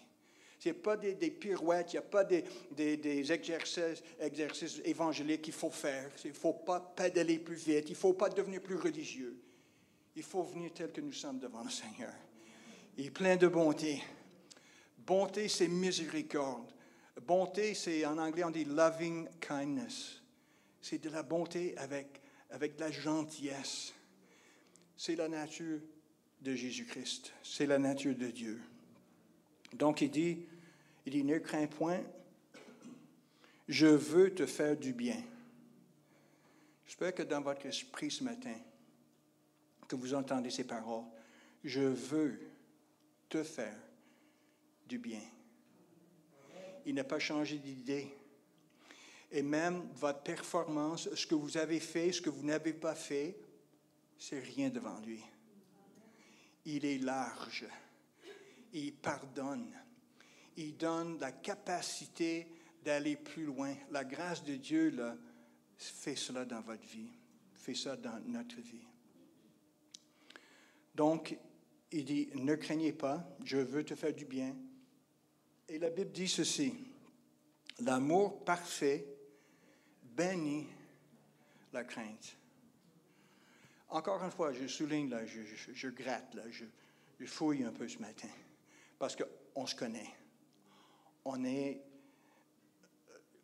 N'y 0.64 0.72
a 0.72 0.74
pas 0.74 0.96
des, 0.96 1.14
pirouettes, 1.30 1.92
il 1.92 1.96
n'y 1.96 2.00
a 2.00 2.02
pas 2.02 2.24
des, 2.24 2.44
des, 2.72 3.32
exercices, 3.32 4.02
exercices, 4.18 4.80
évangéliques 4.84 5.42
qu'il 5.42 5.54
faut 5.54 5.70
faire. 5.70 6.10
Il 6.24 6.30
ne 6.30 6.34
faut 6.34 6.54
pas 6.54 6.80
pédaler 6.80 7.38
plus 7.38 7.54
vite, 7.54 7.84
il 7.86 7.92
ne 7.92 7.96
faut 7.96 8.14
pas 8.14 8.28
devenir 8.28 8.60
plus 8.60 8.74
religieux. 8.74 9.36
Il 10.16 10.24
faut 10.24 10.42
venir 10.42 10.72
tel 10.74 10.90
que 10.90 11.00
nous 11.00 11.12
sommes 11.12 11.38
devant 11.38 11.62
le 11.62 11.70
Seigneur. 11.70 12.12
Il 12.96 13.06
est 13.06 13.10
plein 13.10 13.36
de 13.36 13.46
bonté. 13.46 14.02
Bonté, 14.98 15.48
c'est 15.48 15.68
miséricorde. 15.68 16.70
Bonté, 17.26 17.74
c'est 17.74 18.04
en 18.06 18.18
anglais, 18.18 18.44
on 18.44 18.50
dit 18.50 18.64
loving 18.64 19.28
kindness. 19.40 20.22
C'est 20.80 20.98
de 20.98 21.10
la 21.10 21.22
bonté 21.22 21.76
avec, 21.76 22.20
avec 22.50 22.76
de 22.76 22.80
la 22.80 22.90
gentillesse. 22.90 23.92
C'est 24.96 25.16
la 25.16 25.28
nature 25.28 25.80
de 26.40 26.54
Jésus-Christ. 26.54 27.32
C'est 27.42 27.66
la 27.66 27.78
nature 27.78 28.16
de 28.16 28.28
Dieu. 28.28 28.60
Donc 29.74 30.00
il 30.00 30.10
dit, 30.10 30.46
il 31.04 31.12
dit, 31.12 31.24
ne 31.24 31.38
crains 31.38 31.66
point, 31.66 32.00
je 33.68 33.86
veux 33.86 34.34
te 34.34 34.46
faire 34.46 34.76
du 34.76 34.92
bien. 34.92 35.22
J'espère 36.86 37.14
que 37.14 37.22
dans 37.22 37.42
votre 37.42 37.66
esprit 37.66 38.10
ce 38.10 38.24
matin, 38.24 38.54
que 39.88 39.96
vous 39.96 40.14
entendez 40.14 40.50
ces 40.50 40.64
paroles, 40.64 41.04
je 41.64 41.82
veux 41.82 42.40
te 43.28 43.42
faire 43.42 43.78
du 44.86 44.98
bien. 44.98 45.22
Il 46.84 46.94
n'a 46.94 47.04
pas 47.04 47.18
changé 47.18 47.58
d'idée. 47.58 48.14
Et 49.32 49.42
même 49.42 49.88
votre 49.94 50.22
performance, 50.22 51.12
ce 51.14 51.26
que 51.26 51.34
vous 51.34 51.56
avez 51.56 51.80
fait, 51.80 52.12
ce 52.12 52.22
que 52.22 52.30
vous 52.30 52.44
n'avez 52.44 52.72
pas 52.72 52.94
fait, 52.94 53.36
c'est 54.18 54.38
rien 54.38 54.70
devant 54.70 55.00
lui. 55.00 55.20
Il 56.64 56.84
est 56.84 56.98
large. 56.98 57.66
Il 58.72 58.94
pardonne 58.94 59.72
il 60.56 60.76
donne 60.76 61.18
la 61.18 61.32
capacité 61.32 62.48
d'aller 62.82 63.16
plus 63.16 63.44
loin. 63.44 63.74
La 63.90 64.04
grâce 64.04 64.42
de 64.42 64.56
Dieu 64.56 64.94
fait 65.76 66.16
cela 66.16 66.44
dans 66.44 66.60
votre 66.60 66.86
vie, 66.86 67.10
fait 67.54 67.74
ça 67.74 67.96
dans 67.96 68.18
notre 68.26 68.60
vie. 68.60 68.86
Donc, 70.94 71.36
il 71.92 72.04
dit, 72.04 72.28
ne 72.34 72.54
craignez 72.54 72.92
pas, 72.92 73.28
je 73.44 73.58
veux 73.58 73.84
te 73.84 73.94
faire 73.94 74.12
du 74.12 74.24
bien. 74.24 74.54
Et 75.68 75.78
la 75.78 75.90
Bible 75.90 76.12
dit 76.12 76.28
ceci, 76.28 76.74
l'amour 77.80 78.44
parfait 78.44 79.06
bénit 80.02 80.66
la 81.72 81.84
crainte. 81.84 82.36
Encore 83.88 84.22
une 84.22 84.30
fois, 84.30 84.52
je 84.52 84.66
souligne, 84.66 85.08
là, 85.10 85.24
je, 85.24 85.88
gratte, 85.88 86.34
là, 86.34 86.42
je, 86.50 86.64
fouille 87.26 87.64
un 87.64 87.72
peu 87.72 87.88
ce 87.88 87.98
matin, 87.98 88.28
parce 88.98 89.16
qu'on 89.16 89.66
se 89.66 89.74
connaît 89.74 90.12
on 91.26 91.44
est 91.44 91.82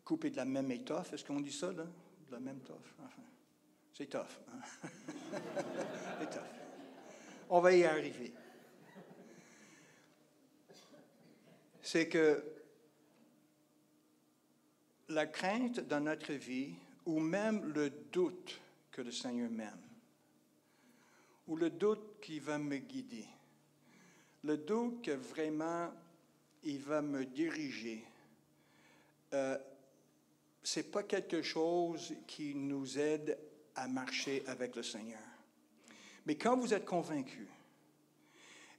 coupé 0.05 0.29
de 0.29 0.37
la 0.37 0.45
même 0.45 0.71
étoffe. 0.71 1.13
Est-ce 1.13 1.25
qu'on 1.25 1.41
dit 1.41 1.51
ça, 1.51 1.71
là? 1.73 1.83
De 1.83 2.31
la 2.31 2.39
même 2.39 2.61
toffe. 2.61 2.95
c'est 3.93 4.07
tough. 4.07 4.39
Hein? 4.47 4.89
c'est 6.19 6.29
tough. 6.29 6.62
On 7.55 7.61
va 7.61 7.71
y 7.71 7.83
arriver. 7.83 8.33
C'est 11.83 12.09
que 12.09 12.43
la 15.09 15.27
crainte 15.27 15.81
dans 15.81 15.99
notre 15.99 16.33
vie, 16.33 16.73
ou 17.05 17.19
même 17.19 17.71
le 17.71 17.91
doute 18.11 18.59
que 18.89 19.03
le 19.03 19.11
Seigneur 19.11 19.51
m'aime, 19.51 19.87
ou 21.45 21.55
le 21.55 21.69
doute 21.69 22.19
qui 22.19 22.39
va 22.39 22.57
me 22.57 22.77
guider, 22.77 23.27
le 24.43 24.57
doute 24.57 25.03
que 25.03 25.11
vraiment 25.11 25.93
il 26.63 26.79
va 26.79 27.03
me 27.03 27.23
diriger. 27.23 28.03
Euh, 29.35 29.59
Ce 30.63 30.79
n'est 30.79 30.87
pas 30.87 31.03
quelque 31.03 31.43
chose 31.43 32.15
qui 32.25 32.55
nous 32.55 32.97
aide 32.97 33.37
à 33.75 33.87
marcher 33.87 34.43
avec 34.47 34.75
le 34.75 34.81
Seigneur. 34.81 35.32
Mais 36.25 36.35
quand 36.35 36.57
vous 36.57 36.73
êtes 36.73 36.85
convaincu, 36.85 37.47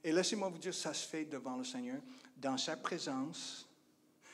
et 0.03 0.11
laissez-moi 0.11 0.49
vous 0.49 0.57
dire, 0.57 0.73
ça 0.73 0.93
se 0.93 1.07
fait 1.07 1.25
devant 1.25 1.57
le 1.57 1.63
Seigneur, 1.63 1.99
dans 2.37 2.57
sa 2.57 2.77
présence. 2.77 3.67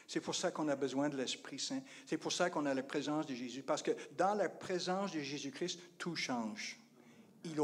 C'est 0.07 0.19
pour 0.19 0.35
ça 0.35 0.51
qu'on 0.51 0.67
a 0.67 0.75
besoin 0.75 1.07
de 1.07 1.15
l'Esprit 1.15 1.59
Saint. 1.59 1.81
C'est 2.05 2.17
pour 2.17 2.33
ça 2.33 2.49
qu'on 2.49 2.65
a 2.65 2.73
la 2.73 2.83
présence 2.83 3.25
de 3.25 3.33
Jésus. 3.33 3.63
Parce 3.63 3.81
que 3.81 3.91
dans 4.17 4.33
la 4.33 4.49
présence 4.49 5.13
de 5.13 5.21
Jésus-Christ, 5.21 5.79
tout 5.97 6.15
change. 6.15 6.77
Il, 7.45 7.57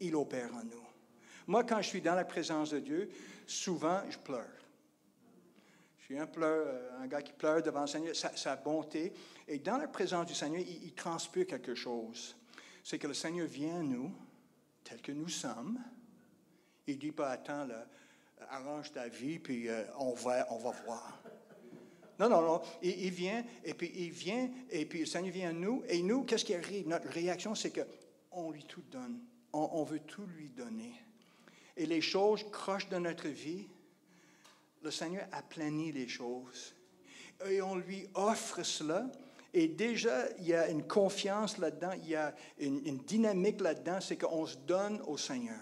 il 0.00 0.14
opère 0.14 0.54
en 0.54 0.64
nous. 0.64 0.84
Moi, 1.46 1.64
quand 1.64 1.80
je 1.80 1.88
suis 1.88 2.00
dans 2.02 2.14
la 2.14 2.24
présence 2.24 2.70
de 2.70 2.80
Dieu, 2.80 3.10
souvent, 3.46 4.02
je 4.10 4.18
pleure. 4.18 4.44
Je 6.00 6.04
suis 6.04 6.18
un, 6.18 6.28
euh, 6.36 7.06
gars 7.06 7.22
qui 7.22 7.32
pleure 7.32 7.62
devant 7.62 7.82
le 7.82 7.86
Seigneur, 7.86 8.14
sa, 8.14 8.56
bonté. 8.56 9.12
Et 9.48 9.58
dans 9.58 9.78
la 9.78 9.88
présence 9.88 10.26
du 10.26 10.34
Seigneur, 10.34 10.60
il, 10.60 10.92
transpire 10.92 11.46
quelque 11.46 11.74
chose. 11.74 12.36
C'est 12.82 12.98
que 12.98 13.06
le 13.06 13.14
Seigneur 13.14 13.46
vient 13.46 13.80
à 13.80 13.82
nous, 13.82 14.12
tel 14.84 15.00
que 15.00 15.12
nous 15.12 15.28
sommes. 15.28 15.78
Il 16.86 16.96
ne 16.96 17.00
dit 17.00 17.12
pas, 17.12 17.30
attends, 17.30 17.66
arrange 18.50 18.92
ta 18.92 19.08
vie, 19.08 19.38
puis 19.38 19.68
euh, 19.68 19.84
on, 19.98 20.12
va, 20.12 20.46
on 20.52 20.58
va 20.58 20.70
voir. 20.84 21.22
Non, 22.18 22.28
non, 22.28 22.42
non. 22.42 22.62
Il, 22.82 23.10
vient, 23.10 23.44
et 23.64 23.74
puis 23.74 23.90
il 23.94 24.10
vient, 24.10 24.48
et 24.70 24.84
puis 24.86 25.00
le 25.00 25.06
Seigneur 25.06 25.32
vient 25.32 25.50
à 25.50 25.52
nous. 25.52 25.82
Et 25.88 26.02
nous, 26.02 26.22
qu'est-ce 26.24 26.44
qui 26.44 26.54
arrive? 26.54 26.86
Notre 26.86 27.08
réaction, 27.08 27.54
c'est 27.54 27.72
qu'on 27.72 28.50
lui 28.52 28.64
tout 28.64 28.82
donne. 28.90 29.20
On, 29.52 29.68
on, 29.72 29.84
veut 29.84 30.00
tout 30.00 30.26
lui 30.36 30.48
donner. 30.50 30.92
Et 31.76 31.86
les 31.86 32.00
choses 32.00 32.44
crochent 32.52 32.88
dans 32.88 33.00
notre 33.00 33.28
vie 33.28 33.66
le 34.84 34.90
Seigneur 34.90 35.26
aplanit 35.32 35.92
les 35.92 36.06
choses. 36.06 36.74
Et 37.48 37.60
on 37.62 37.76
lui 37.76 38.06
offre 38.14 38.62
cela. 38.62 39.10
Et 39.56 39.68
déjà, 39.68 40.28
il 40.38 40.48
y 40.48 40.54
a 40.54 40.68
une 40.68 40.84
confiance 40.86 41.58
là-dedans, 41.58 41.92
il 41.92 42.08
y 42.08 42.16
a 42.16 42.34
une, 42.58 42.98
dynamique 42.98 43.60
là-dedans, 43.60 44.00
c'est 44.00 44.16
qu'on 44.16 44.44
se 44.46 44.56
donne 44.56 45.00
au 45.06 45.16
Seigneur. 45.16 45.60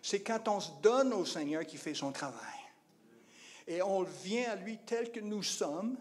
C'est 0.00 0.22
quand 0.22 0.46
on 0.46 0.60
se 0.60 0.70
donne 0.80 1.12
au 1.12 1.24
Seigneur 1.24 1.66
qu'il 1.66 1.80
fait 1.80 1.94
son 1.94 2.12
travail. 2.12 2.38
Et 3.66 3.82
on 3.82 4.04
vient 4.04 4.52
à 4.52 4.56
lui 4.56 4.78
tel 4.86 5.10
que 5.10 5.18
nous 5.18 5.42
sommes, 5.42 5.98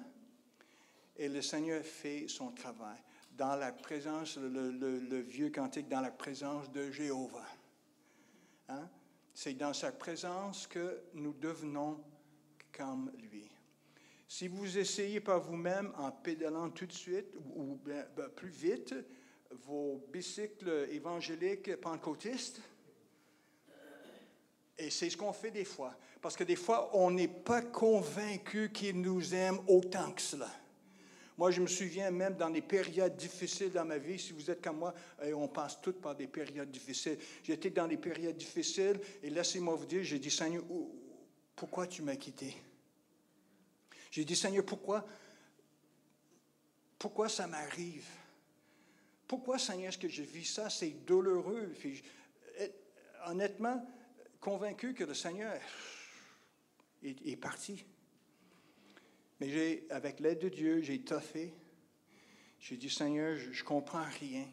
et 1.18 1.28
le 1.28 1.41
Seigneur 1.41 1.84
fait 1.84 2.28
son 2.28 2.52
travail 2.52 2.97
dans 3.32 3.56
la 3.56 3.72
présence, 3.72 4.38
le, 4.38 4.72
le- 4.72 4.99
le 4.99 5.20
vieux 5.22 5.49
cantique, 5.49 5.89
dans 5.89 6.02
la 6.02 6.12
présence 6.12 6.72
de 6.72 6.91
Jéhovah. 6.91 7.47
Hein? 8.70 8.88
C'est 9.34 9.54
dans 9.54 9.74
sa 9.74 9.91
présence 9.91 10.68
que 10.68 11.02
nous 11.16 11.34
devenons 11.34 12.04
comme 12.72 13.12
lui. 13.18 13.51
Si 14.34 14.48
vous 14.48 14.78
essayez 14.78 15.20
par 15.20 15.42
vous-même 15.42 15.92
en 15.98 16.10
pédalant 16.10 16.70
tout 16.70 16.86
de 16.86 16.94
suite 16.94 17.36
ou, 17.54 17.78
ben- 17.84 18.08
plus 18.34 18.48
vite 18.48 18.96
vos 19.66 20.02
bicycles 20.08 20.88
évangéliques 20.90 21.76
pentecôtistes, 21.76 22.62
et 24.78 24.90
c'est 24.90 25.10
ce 25.10 25.18
qu'on 25.18 25.34
fait 25.34 25.52
des 25.52 25.66
fois, 25.66 25.98
parce 26.22 26.38
que 26.38 26.46
des 26.46 26.56
fois, 26.56 26.96
on 26.96 27.12
n'est 27.12 27.28
pas 27.28 27.62
convaincu 27.62 28.72
qu'il 28.72 29.02
nous 29.02 29.36
aime 29.36 29.60
autant 29.68 30.14
que 30.14 30.22
cela. 30.22 30.50
Moi, 31.38 31.52
je 31.52 31.60
me 31.60 31.68
souviens 31.68 32.10
même 32.10 32.38
dans 32.38 32.50
des 32.50 32.62
périodes 32.62 33.18
difficiles 33.18 33.74
dans 33.74 33.84
ma 33.84 33.98
vie, 33.98 34.18
si 34.18 34.32
vous 34.32 34.50
êtes 34.50 34.64
comme 34.64 34.78
moi, 34.78 34.94
et 35.22 35.34
on 35.34 35.50
passe 35.50 35.82
toutes 35.82 36.00
par 36.00 36.16
des 36.16 36.28
périodes 36.28 36.72
difficiles. 36.72 37.18
J'étais 37.44 37.70
dans 37.70 37.86
des 37.86 37.98
périodes 37.98 38.38
difficiles, 38.38 38.98
et 39.22 39.30
laissez-moi 39.30 39.76
vous 39.76 39.86
dire, 39.86 40.06
j'ai 40.06 40.20
dit, 40.20 40.32
Seigneur, 40.32 40.64
pourquoi 41.54 41.86
tu 41.86 42.02
m'as 42.02 42.16
quitté? 42.16 42.56
J'ai 44.12 44.26
dit, 44.26 44.36
Seigneur, 44.36 44.66
pourquoi, 44.66 45.07
pourquoi 46.99 47.30
ça 47.30 47.47
m'arrive? 47.47 48.07
Pourquoi, 49.26 49.57
Seigneur, 49.57 49.88
est-ce 49.88 49.97
que 49.97 50.09
je 50.09 50.22
vis 50.22 50.45
ça? 50.45 50.70
C'est 50.70 50.89
douloureux. 50.89 51.74
Puis 51.80 51.95
je- 51.95 52.03
eh, 52.59 52.72
honnêtement, 53.26 53.88
convaincu 54.41 54.93
que 54.93 55.05
le 55.05 55.14
Seigneur 55.14 55.57
est, 57.01 57.36
parti. 57.38 57.86
Mais 59.39 59.84
avec 59.89 60.20
l'aide 60.20 60.39
de 60.39 60.49
Dieu, 60.49 60.82
j'ai 60.82 60.99
toffé. 60.99 61.53
J'ai 62.59 62.76
dit, 62.76 62.89
Seigneur, 62.89 63.38
je 63.38 63.49
ne 63.49 63.66
comprends 63.66 64.05
rien. 64.20 64.45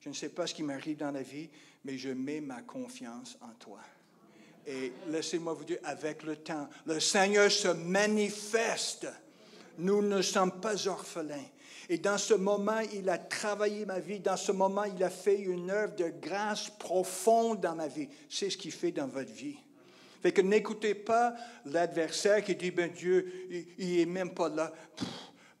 Je 0.00 0.08
ne 0.08 0.14
sais 0.14 0.30
pas 0.30 0.46
ce 0.46 0.54
qui 0.54 0.62
m'arrive 0.62 0.96
dans 0.96 1.10
la 1.10 1.22
vie, 1.22 1.50
mais 1.84 1.98
je 1.98 2.08
mets 2.08 2.40
ma 2.40 2.62
confiance 2.62 3.36
en 3.42 3.52
toi. 3.54 3.82
Et 4.66 4.92
laissez-moi 5.08 5.54
vous 5.54 5.64
dire, 5.64 5.78
avec 5.84 6.22
le 6.22 6.36
temps, 6.36 6.68
le 6.86 7.00
Seigneur 7.00 7.50
se 7.50 7.68
manifeste. 7.68 9.08
Nous 9.78 10.02
ne 10.02 10.22
sommes 10.22 10.60
pas 10.60 10.86
orphelins. 10.86 11.46
Et 11.88 11.98
dans 11.98 12.18
ce 12.18 12.34
moment, 12.34 12.80
il 12.92 13.08
a 13.08 13.18
travaillé 13.18 13.84
ma 13.84 13.98
vie. 13.98 14.20
Dans 14.20 14.36
ce 14.36 14.52
moment, 14.52 14.84
il 14.84 15.02
a 15.02 15.10
fait 15.10 15.40
une 15.40 15.70
œuvre 15.70 15.96
de 15.96 16.12
grâce 16.20 16.70
profonde 16.70 17.60
dans 17.60 17.74
ma 17.74 17.88
vie. 17.88 18.08
C'est 18.28 18.48
ce 18.48 18.56
qu'il 18.56 18.70
fait 18.70 18.92
dans 18.92 19.08
votre 19.08 19.32
vie. 19.32 19.56
Fait 20.22 20.32
que 20.32 20.42
n'écoutez 20.42 20.94
pas 20.94 21.34
l'adversaire 21.64 22.44
qui 22.44 22.54
dit, 22.54 22.70
ben 22.70 22.92
Dieu, 22.92 23.48
il 23.78 23.96
n'est 23.96 24.06
même 24.06 24.34
pas 24.34 24.48
là. 24.48 24.72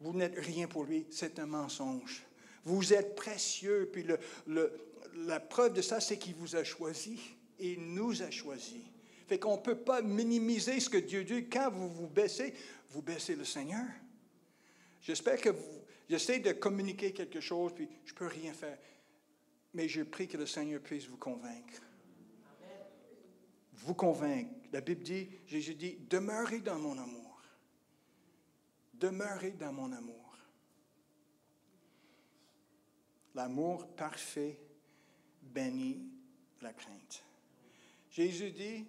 Vous 0.00 0.12
n'êtes 0.12 0.38
rien 0.38 0.68
pour 0.68 0.84
lui. 0.84 1.06
C'est 1.10 1.38
un 1.38 1.46
mensonge. 1.46 2.22
Vous 2.64 2.92
êtes 2.92 3.16
précieux. 3.16 3.88
Puis 3.92 4.04
la 5.16 5.40
preuve 5.40 5.72
de 5.72 5.82
ça, 5.82 5.98
c'est 5.98 6.18
qu'il 6.18 6.34
vous 6.34 6.54
a 6.54 6.62
choisi. 6.62 7.18
Il 7.58 7.94
nous 7.94 8.22
a 8.22 8.30
choisis. 8.30 8.82
Fait 9.30 9.38
qu'on 9.38 9.58
ne 9.58 9.62
peut 9.62 9.78
pas 9.78 10.02
minimiser 10.02 10.80
ce 10.80 10.90
que 10.90 10.96
Dieu 10.96 11.22
dit. 11.22 11.48
Quand 11.48 11.70
vous 11.70 11.88
vous 11.88 12.08
baissez, 12.08 12.52
vous 12.88 13.00
baissez 13.00 13.36
le 13.36 13.44
Seigneur. 13.44 13.86
J'espère 15.00 15.40
que 15.40 15.50
vous... 15.50 15.84
J'essaie 16.08 16.40
de 16.40 16.50
communiquer 16.50 17.12
quelque 17.12 17.40
chose, 17.40 17.72
puis 17.72 17.88
je 18.04 18.12
ne 18.12 18.18
peux 18.18 18.26
rien 18.26 18.52
faire. 18.52 18.76
Mais 19.72 19.86
je 19.86 20.02
prie 20.02 20.26
que 20.26 20.36
le 20.36 20.46
Seigneur 20.46 20.80
puisse 20.80 21.06
vous 21.06 21.16
convaincre. 21.16 21.80
Vous 23.74 23.94
convaincre. 23.94 24.50
La 24.72 24.80
Bible 24.80 25.04
dit, 25.04 25.28
Jésus 25.46 25.76
dit, 25.76 25.96
demeurez 26.10 26.58
dans 26.58 26.80
mon 26.80 26.98
amour. 26.98 27.40
Demeurez 28.94 29.52
dans 29.52 29.72
mon 29.72 29.92
amour. 29.92 30.36
L'amour 33.36 33.86
parfait 33.94 34.58
bénit 35.40 36.02
la 36.60 36.72
crainte. 36.72 37.22
Jésus 38.10 38.50
dit, 38.50 38.86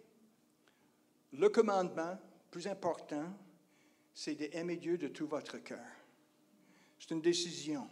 le 1.33 1.49
commandement 1.49 2.17
plus 2.49 2.67
important, 2.67 3.25
c'est 4.13 4.35
d'aimer 4.35 4.77
Dieu 4.77 4.97
de 4.97 5.07
tout 5.07 5.27
votre 5.27 5.57
cœur. 5.57 5.85
C'est 6.99 7.11
une 7.11 7.21
décision. 7.21 7.87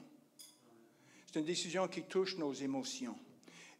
C'est 1.26 1.40
une 1.40 1.46
décision 1.46 1.88
qui 1.88 2.04
touche 2.04 2.38
nos 2.38 2.54
émotions. 2.54 3.18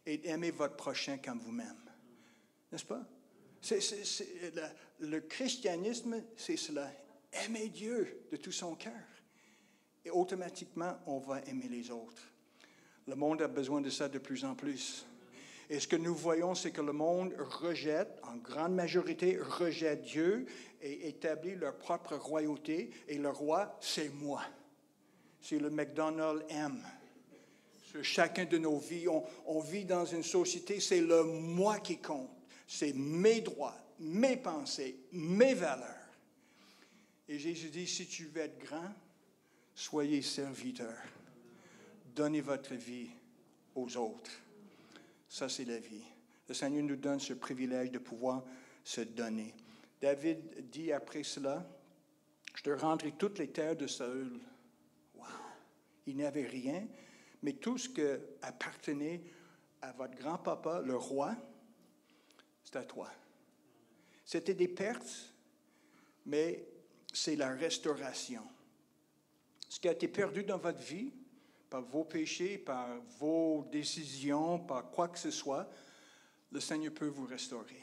Et 0.06 0.16
d'aimer 0.16 0.50
votre 0.50 0.76
prochain 0.76 1.18
comme 1.18 1.38
vous-même. 1.38 1.76
N'est-ce 2.72 2.84
pas? 2.86 3.06
La- 4.54 4.72
le 5.00 5.20
christianisme, 5.20 6.22
c'est 6.36 6.56
cela. 6.56 6.90
Aimer 7.44 7.68
Dieu 7.68 8.24
de 8.30 8.36
tout 8.36 8.52
son 8.52 8.74
cœur. 8.74 8.92
Et 10.04 10.10
automatiquement, 10.10 10.98
on 11.06 11.18
va 11.18 11.40
aimer 11.42 11.68
les 11.68 11.90
autres. 11.90 12.22
Le 13.06 13.14
monde 13.14 13.42
a 13.42 13.48
besoin 13.48 13.80
de 13.80 13.90
ça 13.90 14.08
de 14.08 14.18
plus 14.18 14.44
en 14.44 14.54
plus. 14.54 15.04
Et 15.70 15.78
ce 15.78 15.86
que 15.86 15.94
nous 15.94 16.16
voyons, 16.16 16.56
c'est 16.56 16.72
que 16.72 16.80
le 16.80 16.92
monde 16.92 17.32
rejette, 17.38 18.20
en 18.24 18.36
grande 18.36 18.74
majorité, 18.74 19.38
rejette 19.38 20.02
Dieu 20.02 20.44
et 20.82 21.06
établit 21.06 21.54
leur 21.54 21.78
propre 21.78 22.16
royauté. 22.16 22.90
Et 23.06 23.18
le 23.18 23.28
roi, 23.28 23.78
c'est 23.80 24.08
moi. 24.08 24.42
C'est 25.40 25.60
le 25.60 25.70
McDonald's 25.70 26.44
M. 26.48 26.82
Sur 27.84 28.02
chacun 28.02 28.46
de 28.46 28.58
nos 28.58 28.78
vies, 28.78 29.06
on, 29.06 29.22
on 29.46 29.60
vit 29.60 29.84
dans 29.84 30.04
une 30.04 30.24
société, 30.24 30.80
c'est 30.80 31.00
le 31.00 31.22
moi 31.22 31.78
qui 31.78 31.98
compte. 31.98 32.30
C'est 32.66 32.92
mes 32.92 33.40
droits, 33.40 33.76
mes 34.00 34.36
pensées, 34.36 34.96
mes 35.12 35.54
valeurs. 35.54 35.86
Et 37.28 37.38
Jésus 37.38 37.68
dit, 37.68 37.86
si 37.86 38.08
tu 38.08 38.24
veux 38.24 38.40
être 38.40 38.58
grand, 38.58 38.92
soyez 39.72 40.20
serviteur. 40.20 40.96
Donnez 42.12 42.40
votre 42.40 42.74
vie 42.74 43.10
aux 43.76 43.96
autres. 43.96 44.32
Ça, 45.30 45.48
c'est 45.48 45.64
la 45.64 45.78
vie. 45.78 46.02
Le 46.48 46.54
Seigneur 46.54 46.82
nous 46.82 46.96
donne 46.96 47.20
ce 47.20 47.34
privilège 47.34 47.92
de 47.92 48.00
pouvoir 48.00 48.44
se 48.82 49.00
donner. 49.00 49.54
David 50.02 50.68
dit 50.70 50.90
après 50.90 51.22
cela, 51.22 51.64
je 52.56 52.64
te 52.64 52.70
rendrai 52.70 53.12
toutes 53.12 53.38
les 53.38 53.48
terres 53.48 53.76
de 53.76 53.86
Saül. 53.86 54.40
Wow! 55.14 55.26
Il 56.06 56.16
n'avait 56.16 56.48
rien, 56.48 56.84
mais 57.42 57.52
tout 57.52 57.78
ce 57.78 57.88
qui 57.88 58.02
appartenait 58.42 59.22
à 59.82 59.92
votre 59.92 60.16
grand-papa, 60.16 60.82
le 60.84 60.96
roi, 60.96 61.36
c'est 62.64 62.74
à 62.74 62.84
toi. 62.84 63.08
C'était 64.24 64.54
des 64.54 64.68
pertes, 64.68 65.32
mais 66.26 66.66
c'est 67.12 67.36
la 67.36 67.50
restauration. 67.50 68.42
Ce 69.68 69.78
qui 69.78 69.88
a 69.88 69.92
été 69.92 70.08
perdu 70.08 70.42
dans 70.42 70.58
votre 70.58 70.82
vie, 70.82 71.12
par 71.70 71.82
vos 71.82 72.04
péchés, 72.04 72.58
par 72.58 72.88
vos 73.18 73.64
décisions, 73.70 74.58
par 74.58 74.90
quoi 74.90 75.08
que 75.08 75.18
ce 75.18 75.30
soit, 75.30 75.70
le 76.50 76.58
Seigneur 76.58 76.92
peut 76.92 77.06
vous 77.06 77.26
restaurer. 77.26 77.80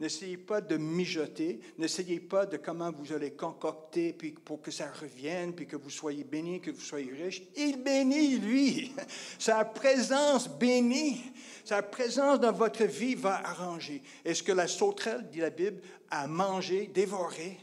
N'essayez 0.00 0.36
pas 0.36 0.60
de 0.60 0.76
mijoter, 0.76 1.60
n'essayez 1.78 2.18
pas 2.18 2.46
de 2.46 2.56
comment 2.56 2.90
vous 2.90 3.12
allez 3.12 3.32
concocter 3.32 4.12
puis 4.12 4.32
pour 4.32 4.60
que 4.60 4.70
ça 4.70 4.90
revienne, 4.90 5.54
puis 5.54 5.66
que 5.66 5.76
vous 5.76 5.90
soyez 5.90 6.24
béni, 6.24 6.60
que 6.60 6.72
vous 6.72 6.80
soyez 6.80 7.12
riche. 7.12 7.42
Il 7.56 7.82
bénit, 7.82 8.38
lui. 8.38 8.92
Sa 9.38 9.64
présence 9.64 10.48
bénit. 10.48 11.22
Sa 11.64 11.82
présence 11.82 12.40
dans 12.40 12.52
votre 12.52 12.84
vie 12.84 13.14
va 13.14 13.36
arranger. 13.46 14.02
Est-ce 14.24 14.42
que 14.42 14.52
la 14.52 14.66
sauterelle, 14.66 15.28
dit 15.30 15.38
la 15.38 15.50
Bible, 15.50 15.80
a 16.10 16.26
mangé, 16.26 16.88
dévoré, 16.88 17.58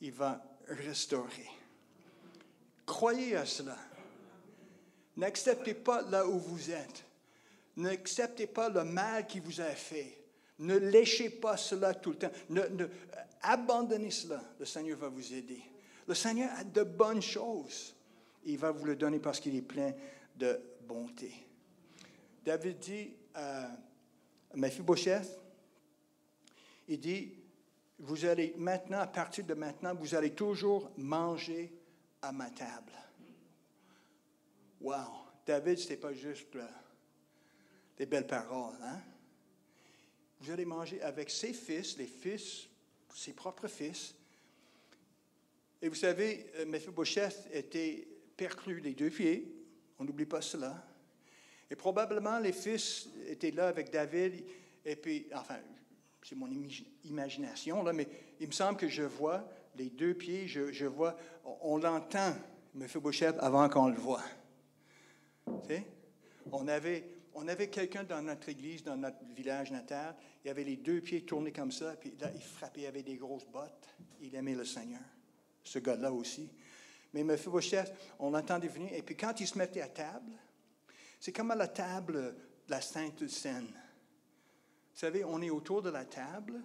il 0.00 0.12
va 0.12 0.44
restaurer. 0.68 1.50
Croyez 2.86 3.36
à 3.36 3.46
cela. 3.46 3.76
N'acceptez 5.16 5.74
pas 5.74 6.02
là 6.02 6.26
où 6.26 6.38
vous 6.38 6.70
êtes. 6.70 7.04
N'acceptez 7.76 8.46
pas 8.46 8.68
le 8.68 8.84
mal 8.84 9.26
qui 9.26 9.40
vous 9.40 9.60
a 9.60 9.70
fait. 9.70 10.18
Ne 10.58 10.76
léchez 10.76 11.30
pas 11.30 11.56
cela 11.56 11.94
tout 11.94 12.10
le 12.10 12.16
temps. 12.16 12.30
Ne, 12.50 12.62
ne- 12.68 12.86
abandonnez 13.42 14.10
cela. 14.10 14.42
Le 14.58 14.64
Seigneur 14.64 14.98
va 14.98 15.08
vous 15.08 15.32
aider. 15.32 15.60
Le 16.06 16.14
Seigneur 16.14 16.50
a 16.56 16.64
de 16.64 16.82
bonnes 16.82 17.22
choses. 17.22 17.94
Il 18.44 18.58
va 18.58 18.70
vous 18.70 18.84
le 18.84 18.96
donner 18.96 19.18
parce 19.18 19.40
qu'il 19.40 19.56
est 19.56 19.62
plein 19.62 19.92
de 20.36 20.60
bonté. 20.86 21.32
David 22.44 22.78
dit 22.78 23.10
à 23.34 23.70
Mephibosheth, 24.54 25.40
il 26.86 27.00
dit, 27.00 27.32
vous 27.98 28.24
allez 28.24 28.54
maintenant, 28.58 28.98
à 29.00 29.06
partir 29.06 29.44
de 29.44 29.54
maintenant, 29.54 29.94
vous 29.94 30.14
allez 30.14 30.30
toujours 30.34 30.90
manger 30.98 31.72
à 32.20 32.32
ma 32.32 32.50
table. 32.50 32.92
Wow! 34.84 35.24
David, 35.44 35.78
ce 35.78 35.82
n'était 35.82 35.96
pas 35.96 36.12
juste 36.12 36.54
euh, 36.54 36.66
des 37.96 38.06
belles 38.06 38.26
paroles, 38.26 38.76
hein? 38.82 39.00
Vous 40.40 40.50
allez 40.50 40.64
manger 40.64 41.02
avec 41.02 41.30
ses 41.30 41.52
fils, 41.52 41.96
les 41.96 42.06
fils 42.06 42.68
ses 43.14 43.32
propres 43.32 43.68
fils. 43.68 44.14
Et 45.80 45.88
vous 45.88 45.94
savez, 45.94 46.46
euh, 46.56 46.66
Mephibosheth 46.66 47.48
était 47.52 48.06
perclus 48.36 48.80
les 48.80 48.94
deux 48.94 49.10
pieds. 49.10 49.54
On 49.98 50.04
n'oublie 50.04 50.26
pas 50.26 50.40
cela. 50.40 50.84
Et 51.70 51.76
probablement 51.76 52.38
les 52.38 52.52
fils 52.52 53.08
étaient 53.26 53.50
là 53.50 53.68
avec 53.68 53.90
David. 53.90 54.44
Et 54.84 54.96
puis, 54.96 55.26
enfin, 55.34 55.58
c'est 56.22 56.34
mon 56.34 56.48
imagination, 57.04 57.82
là, 57.82 57.92
mais 57.92 58.08
il 58.40 58.48
me 58.48 58.52
semble 58.52 58.78
que 58.78 58.88
je 58.88 59.02
vois 59.02 59.48
les 59.76 59.90
deux 59.90 60.14
pieds, 60.14 60.46
je, 60.46 60.86
vois, 60.86 61.16
on, 61.62 61.78
l'entend, 61.78 62.34
Mephibosheth, 62.74 63.36
avant 63.40 63.68
qu'on 63.68 63.88
le 63.88 63.96
voit. 63.96 64.22
On 66.52 66.68
avait, 66.68 67.08
on 67.34 67.48
avait 67.48 67.68
quelqu'un 67.68 68.04
dans 68.04 68.22
notre 68.22 68.48
église, 68.48 68.82
dans 68.82 68.96
notre 68.96 69.24
village 69.34 69.70
natal, 69.70 70.14
il 70.44 70.50
avait 70.50 70.64
les 70.64 70.76
deux 70.76 71.00
pieds 71.00 71.24
tournés 71.24 71.52
comme 71.52 71.72
ça, 71.72 71.96
puis 71.96 72.14
là, 72.20 72.30
il 72.34 72.42
frappait 72.42 72.86
avec 72.86 73.04
des 73.04 73.16
grosses 73.16 73.46
bottes. 73.46 73.88
Il 74.20 74.34
aimait 74.34 74.54
le 74.54 74.64
Seigneur. 74.64 75.00
Ce 75.62 75.78
gars-là 75.78 76.12
aussi. 76.12 76.50
Mais 77.12 77.24
Mephibosheth, 77.24 77.92
on 78.18 78.30
l'entendait 78.30 78.68
venir, 78.68 78.92
et 78.92 79.02
puis 79.02 79.16
quand 79.16 79.40
il 79.40 79.46
se 79.46 79.56
mettait 79.56 79.80
à 79.80 79.88
table, 79.88 80.32
c'est 81.18 81.32
comme 81.32 81.50
à 81.50 81.56
la 81.56 81.68
table 81.68 82.36
de 82.66 82.70
la 82.70 82.80
Sainte 82.80 83.26
Seine. 83.28 83.66
Vous 83.66 85.00
savez, 85.00 85.24
on 85.24 85.40
est 85.40 85.50
autour 85.50 85.82
de 85.82 85.90
la 85.90 86.04
table, 86.04 86.60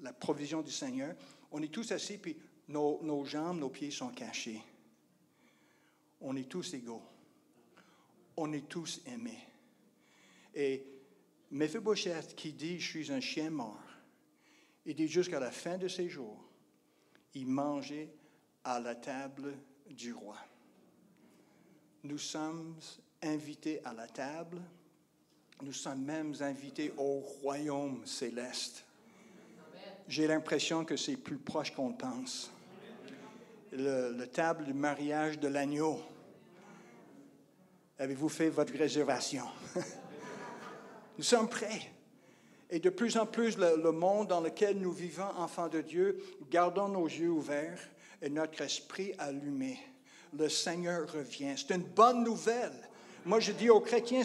la 0.00 0.12
provision 0.12 0.62
du 0.62 0.72
Seigneur. 0.72 1.14
On 1.50 1.62
est 1.62 1.72
tous 1.72 1.92
assis, 1.92 2.18
puis 2.18 2.36
nos, 2.68 3.02
nos 3.02 3.24
jambes, 3.24 3.58
nos 3.58 3.70
pieds 3.70 3.90
sont 3.90 4.08
cachés. 4.08 4.62
On 6.20 6.34
est 6.34 6.48
tous 6.48 6.74
égaux. 6.74 7.02
On 8.40 8.52
est 8.52 8.68
tous 8.68 9.00
aimés. 9.06 9.44
Et 10.54 10.84
Mephibosheth 11.50 12.34
qui 12.34 12.52
dit, 12.52 12.78
je 12.78 12.88
suis 12.88 13.12
un 13.12 13.20
chien 13.20 13.50
mort, 13.50 13.82
il 14.86 14.94
dit 14.94 15.08
jusqu'à 15.08 15.40
la 15.40 15.50
fin 15.50 15.76
de 15.76 15.88
ses 15.88 16.08
jours, 16.08 16.44
il 17.34 17.46
mangeait 17.46 18.08
à 18.64 18.80
la 18.80 18.94
table 18.94 19.54
du 19.90 20.12
roi. 20.12 20.38
Nous 22.04 22.18
sommes 22.18 22.76
invités 23.22 23.84
à 23.84 23.92
la 23.92 24.06
table 24.06 24.62
nous 25.62 25.72
sommes 25.72 26.02
même 26.02 26.34
invités 26.40 26.92
au 26.96 27.18
royaume 27.18 28.06
céleste. 28.06 28.84
J'ai 30.06 30.26
l'impression 30.26 30.84
que 30.84 30.96
c'est 30.96 31.16
plus 31.16 31.36
proche 31.36 31.74
qu'on 31.74 31.92
pense. 31.92 32.52
Le, 33.72 34.24
table 34.26 34.64
du 34.64 34.72
mariage 34.72 35.38
de 35.38 35.48
l'agneau. 35.48 36.00
Avez-vous 37.98 38.28
fait 38.28 38.48
votre 38.48 38.76
réservation? 38.76 39.44
nous 41.18 41.24
sommes 41.24 41.48
prêts. 41.48 41.90
Et 42.70 42.78
de 42.78 42.90
plus 42.90 43.16
en 43.16 43.26
plus, 43.26 43.56
le, 43.56 43.80
le, 43.82 43.92
monde 43.92 44.28
dans 44.28 44.40
lequel 44.40 44.78
nous 44.78 44.92
vivons, 44.92 45.28
enfants 45.36 45.68
de 45.68 45.80
Dieu, 45.80 46.22
gardons 46.50 46.88
nos 46.88 47.06
yeux 47.06 47.30
ouverts 47.30 47.80
et 48.20 48.28
notre 48.28 48.60
esprit 48.60 49.14
allumé. 49.18 49.78
Le 50.38 50.48
Seigneur 50.48 51.10
revient. 51.10 51.54
C'est 51.56 51.74
une 51.74 51.82
bonne 51.82 52.22
nouvelle. 52.22 52.88
Moi, 53.28 53.40
je 53.40 53.52
dis 53.52 53.68
aux 53.68 53.80
chrétiens, 53.80 54.22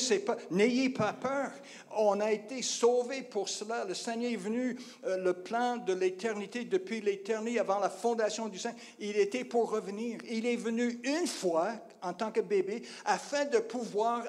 n'ayez 0.49 0.87
pas 0.87 1.11
peur. 1.11 1.51
On 1.97 2.21
a 2.21 2.31
été 2.31 2.61
sauvés 2.61 3.21
pour 3.21 3.49
cela. 3.49 3.83
Le 3.83 3.93
Seigneur 3.93 4.31
est 4.31 4.37
venu, 4.37 4.79
euh, 5.05 5.17
le 5.17 5.33
plan 5.33 5.75
de 5.75 5.91
l'éternité, 5.91 6.63
depuis 6.63 7.01
l'éternité, 7.01 7.59
avant 7.59 7.79
la 7.79 7.89
fondation 7.89 8.47
du 8.47 8.57
Saint, 8.57 8.71
il 8.99 9.17
était 9.17 9.43
pour 9.43 9.71
revenir. 9.71 10.19
Il 10.31 10.45
est 10.45 10.55
venu 10.55 11.01
une 11.03 11.27
fois, 11.27 11.71
en 12.01 12.13
tant 12.13 12.31
que 12.31 12.39
bébé, 12.39 12.83
afin 13.03 13.43
de 13.43 13.57
pouvoir 13.57 14.23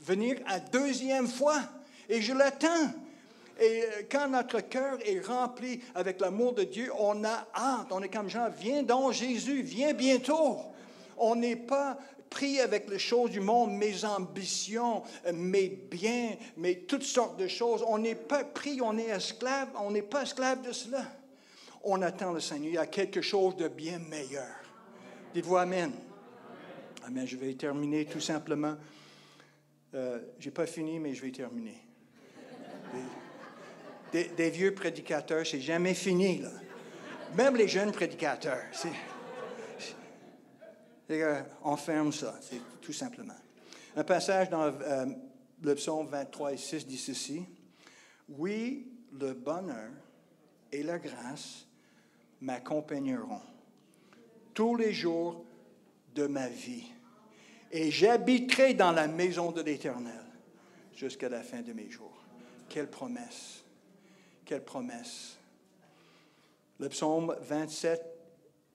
venir 0.00 0.40
à 0.46 0.58
deuxième 0.58 1.28
fois. 1.28 1.60
Et 2.08 2.20
je 2.20 2.32
l'attends. 2.32 2.88
Et 3.60 3.84
euh, 3.84 4.02
quand 4.10 4.28
notre 4.28 4.58
cœur 4.62 4.98
est 5.06 5.24
rempli 5.24 5.80
avec 5.94 6.20
l'amour 6.20 6.54
de 6.54 6.64
Dieu, 6.64 6.90
on 6.98 7.22
a 7.22 7.46
hâte. 7.54 7.86
On 7.92 8.02
est 8.02 8.08
comme 8.08 8.28
Jean, 8.28 8.48
viens 8.50 8.82
donc 8.82 9.12
Jésus, 9.12 9.62
viens 9.62 9.92
bientôt. 9.92 10.56
On 11.16 11.36
n'est 11.36 11.54
pas 11.54 11.96
pris 12.30 12.60
avec 12.60 12.88
les 12.88 12.98
choses 12.98 13.30
du 13.30 13.40
monde, 13.40 13.72
mes 13.72 14.04
ambitions, 14.04 15.02
mes 15.32 15.68
biens, 15.68 16.36
mes 16.56 16.80
toutes 16.80 17.02
sortes 17.02 17.38
de 17.38 17.48
choses. 17.48 17.84
On 17.86 17.98
n'est 17.98 18.14
pas 18.14 18.44
pris, 18.44 18.80
on 18.82 18.96
est 18.98 19.08
esclave, 19.08 19.68
on 19.80 19.90
n'est 19.90 20.02
pas 20.02 20.22
esclave 20.22 20.62
de 20.62 20.72
cela. 20.72 21.04
On 21.84 22.02
attend 22.02 22.32
le 22.32 22.40
Seigneur. 22.40 22.82
A 22.82 22.86
quelque 22.86 23.20
chose 23.20 23.56
de 23.56 23.68
bien 23.68 23.98
meilleur. 23.98 24.54
Dites-vous 25.34 25.56
Amen. 25.56 25.92
Amen. 27.06 27.26
Je 27.26 27.36
vais 27.36 27.54
terminer 27.54 28.04
tout 28.04 28.20
simplement. 28.20 28.76
Euh, 29.94 30.18
je 30.38 30.46
n'ai 30.46 30.52
pas 30.52 30.66
fini, 30.66 30.98
mais 30.98 31.14
je 31.14 31.22
vais 31.22 31.30
terminer. 31.30 31.82
Des, 34.12 34.50
vieux 34.50 34.74
prédicateurs, 34.74 35.46
c'est 35.46 35.60
jamais 35.60 35.94
fini. 35.94 36.38
Là. 36.38 36.50
Même 37.34 37.56
les 37.56 37.68
jeunes 37.68 37.92
prédicateurs. 37.92 38.62
C'est 38.72 38.92
on 41.64 41.76
ferme 41.76 42.12
ça, 42.12 42.38
c'est 42.42 42.60
tout 42.80 42.92
simplement. 42.92 43.34
Un 43.96 44.04
passage 44.04 44.50
dans 44.50 44.64
euh, 44.64 45.06
le 45.62 45.74
psaume 45.74 46.06
23 46.06 46.52
et 46.52 46.56
6 46.56 46.86
dit 46.86 46.98
ceci. 46.98 47.44
Oui, 48.28 48.86
le 49.18 49.32
bonheur 49.32 49.90
et 50.70 50.82
la 50.82 50.98
grâce 50.98 51.66
m'accompagneront 52.40 53.40
tous 54.54 54.76
les 54.76 54.92
jours 54.92 55.44
de 56.14 56.26
ma 56.26 56.48
vie. 56.48 56.84
Et 57.70 57.90
j'habiterai 57.90 58.74
dans 58.74 58.92
la 58.92 59.08
maison 59.08 59.50
de 59.50 59.62
l'Éternel 59.62 60.24
jusqu'à 60.94 61.28
la 61.28 61.42
fin 61.42 61.62
de 61.62 61.72
mes 61.72 61.90
jours. 61.90 62.24
Quelle 62.68 62.90
promesse! 62.90 63.64
Quelle 64.44 64.64
promesse! 64.64 65.38
Le 66.78 66.88
psaume 66.88 67.36
27 67.40 68.02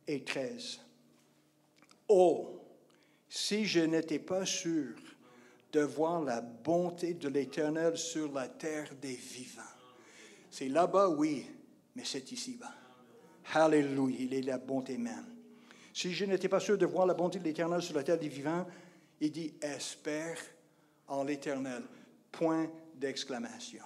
et 0.08 0.24
13. 0.24 0.80
Oh, 2.16 2.62
si 3.28 3.66
je 3.66 3.80
n'étais 3.80 4.20
pas 4.20 4.46
sûr 4.46 4.94
de 5.72 5.80
voir 5.80 6.22
la 6.22 6.42
bonté 6.42 7.16
de 7.16 7.28
l'Éternel 7.28 7.98
sur 7.98 8.32
la 8.32 8.48
terre 8.48 8.94
des 9.02 9.16
vivants. 9.16 9.62
C'est 10.52 10.68
là-bas, 10.68 11.10
oui, 11.10 11.48
mais 11.96 12.04
c'est 12.06 12.32
ici-bas. 12.32 12.76
Alléluia, 13.56 14.16
il 14.20 14.34
est 14.36 14.44
la 14.44 14.60
bonté 14.60 14.96
même. 15.00 15.26
Si 15.92 16.14
je 16.14 16.26
n'étais 16.26 16.48
pas 16.48 16.60
sûr 16.60 16.78
de 16.78 16.86
voir 16.86 17.08
la 17.08 17.16
bonté 17.16 17.40
de 17.40 17.46
l'Éternel 17.46 17.82
sur 17.82 17.96
la 17.96 18.04
terre 18.04 18.20
des 18.20 18.30
vivants, 18.30 18.68
il 19.20 19.32
dit 19.32 19.56
espère 19.60 20.38
en 21.08 21.24
l'Éternel. 21.24 21.82
Point 22.32 22.70
d'exclamation. 22.94 23.84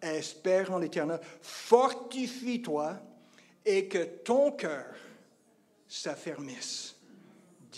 Espère 0.00 0.72
en 0.72 0.78
l'Éternel. 0.78 1.20
Fortifie-toi 1.42 2.98
et 3.62 3.86
que 3.88 4.04
ton 4.24 4.52
cœur 4.52 4.94
s'affermisse 5.86 6.97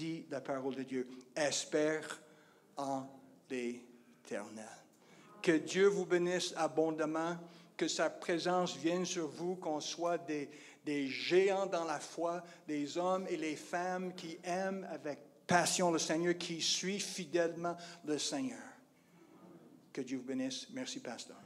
dit 0.01 0.25
la 0.31 0.41
parole 0.41 0.75
de 0.75 0.83
Dieu. 0.83 1.09
Espère 1.37 2.21
en 2.77 3.07
l'éternel. 3.51 4.65
Que 5.43 5.53
Dieu 5.53 5.87
vous 5.89 6.07
bénisse 6.07 6.55
abondamment, 6.57 7.37
que 7.77 7.89
sa 7.89 8.09
présence 8.09 8.77
vienne 8.77 9.05
sur 9.05 9.29
vous, 9.29 9.57
qu'on 9.57 9.81
soit 9.81 10.19
des, 10.19 10.51
des 10.85 11.09
géants 11.09 11.67
dans 11.67 11.85
la 11.85 12.01
foi, 12.01 12.43
des 12.67 12.97
hommes 12.97 13.27
et 13.29 13.37
les 13.37 13.57
femmes 13.57 14.15
qui 14.15 14.39
aiment 14.45 14.87
avec 14.91 15.19
passion 15.47 15.91
le 15.91 15.99
Seigneur, 15.99 16.37
qui 16.39 16.61
suivent 16.61 17.05
fidèlement 17.05 17.77
le 18.05 18.19
Seigneur. 18.19 18.59
Que 19.93 20.01
Dieu 20.01 20.19
vous 20.19 20.25
bénisse. 20.25 20.69
Merci, 20.73 21.01
pasteur. 21.01 21.37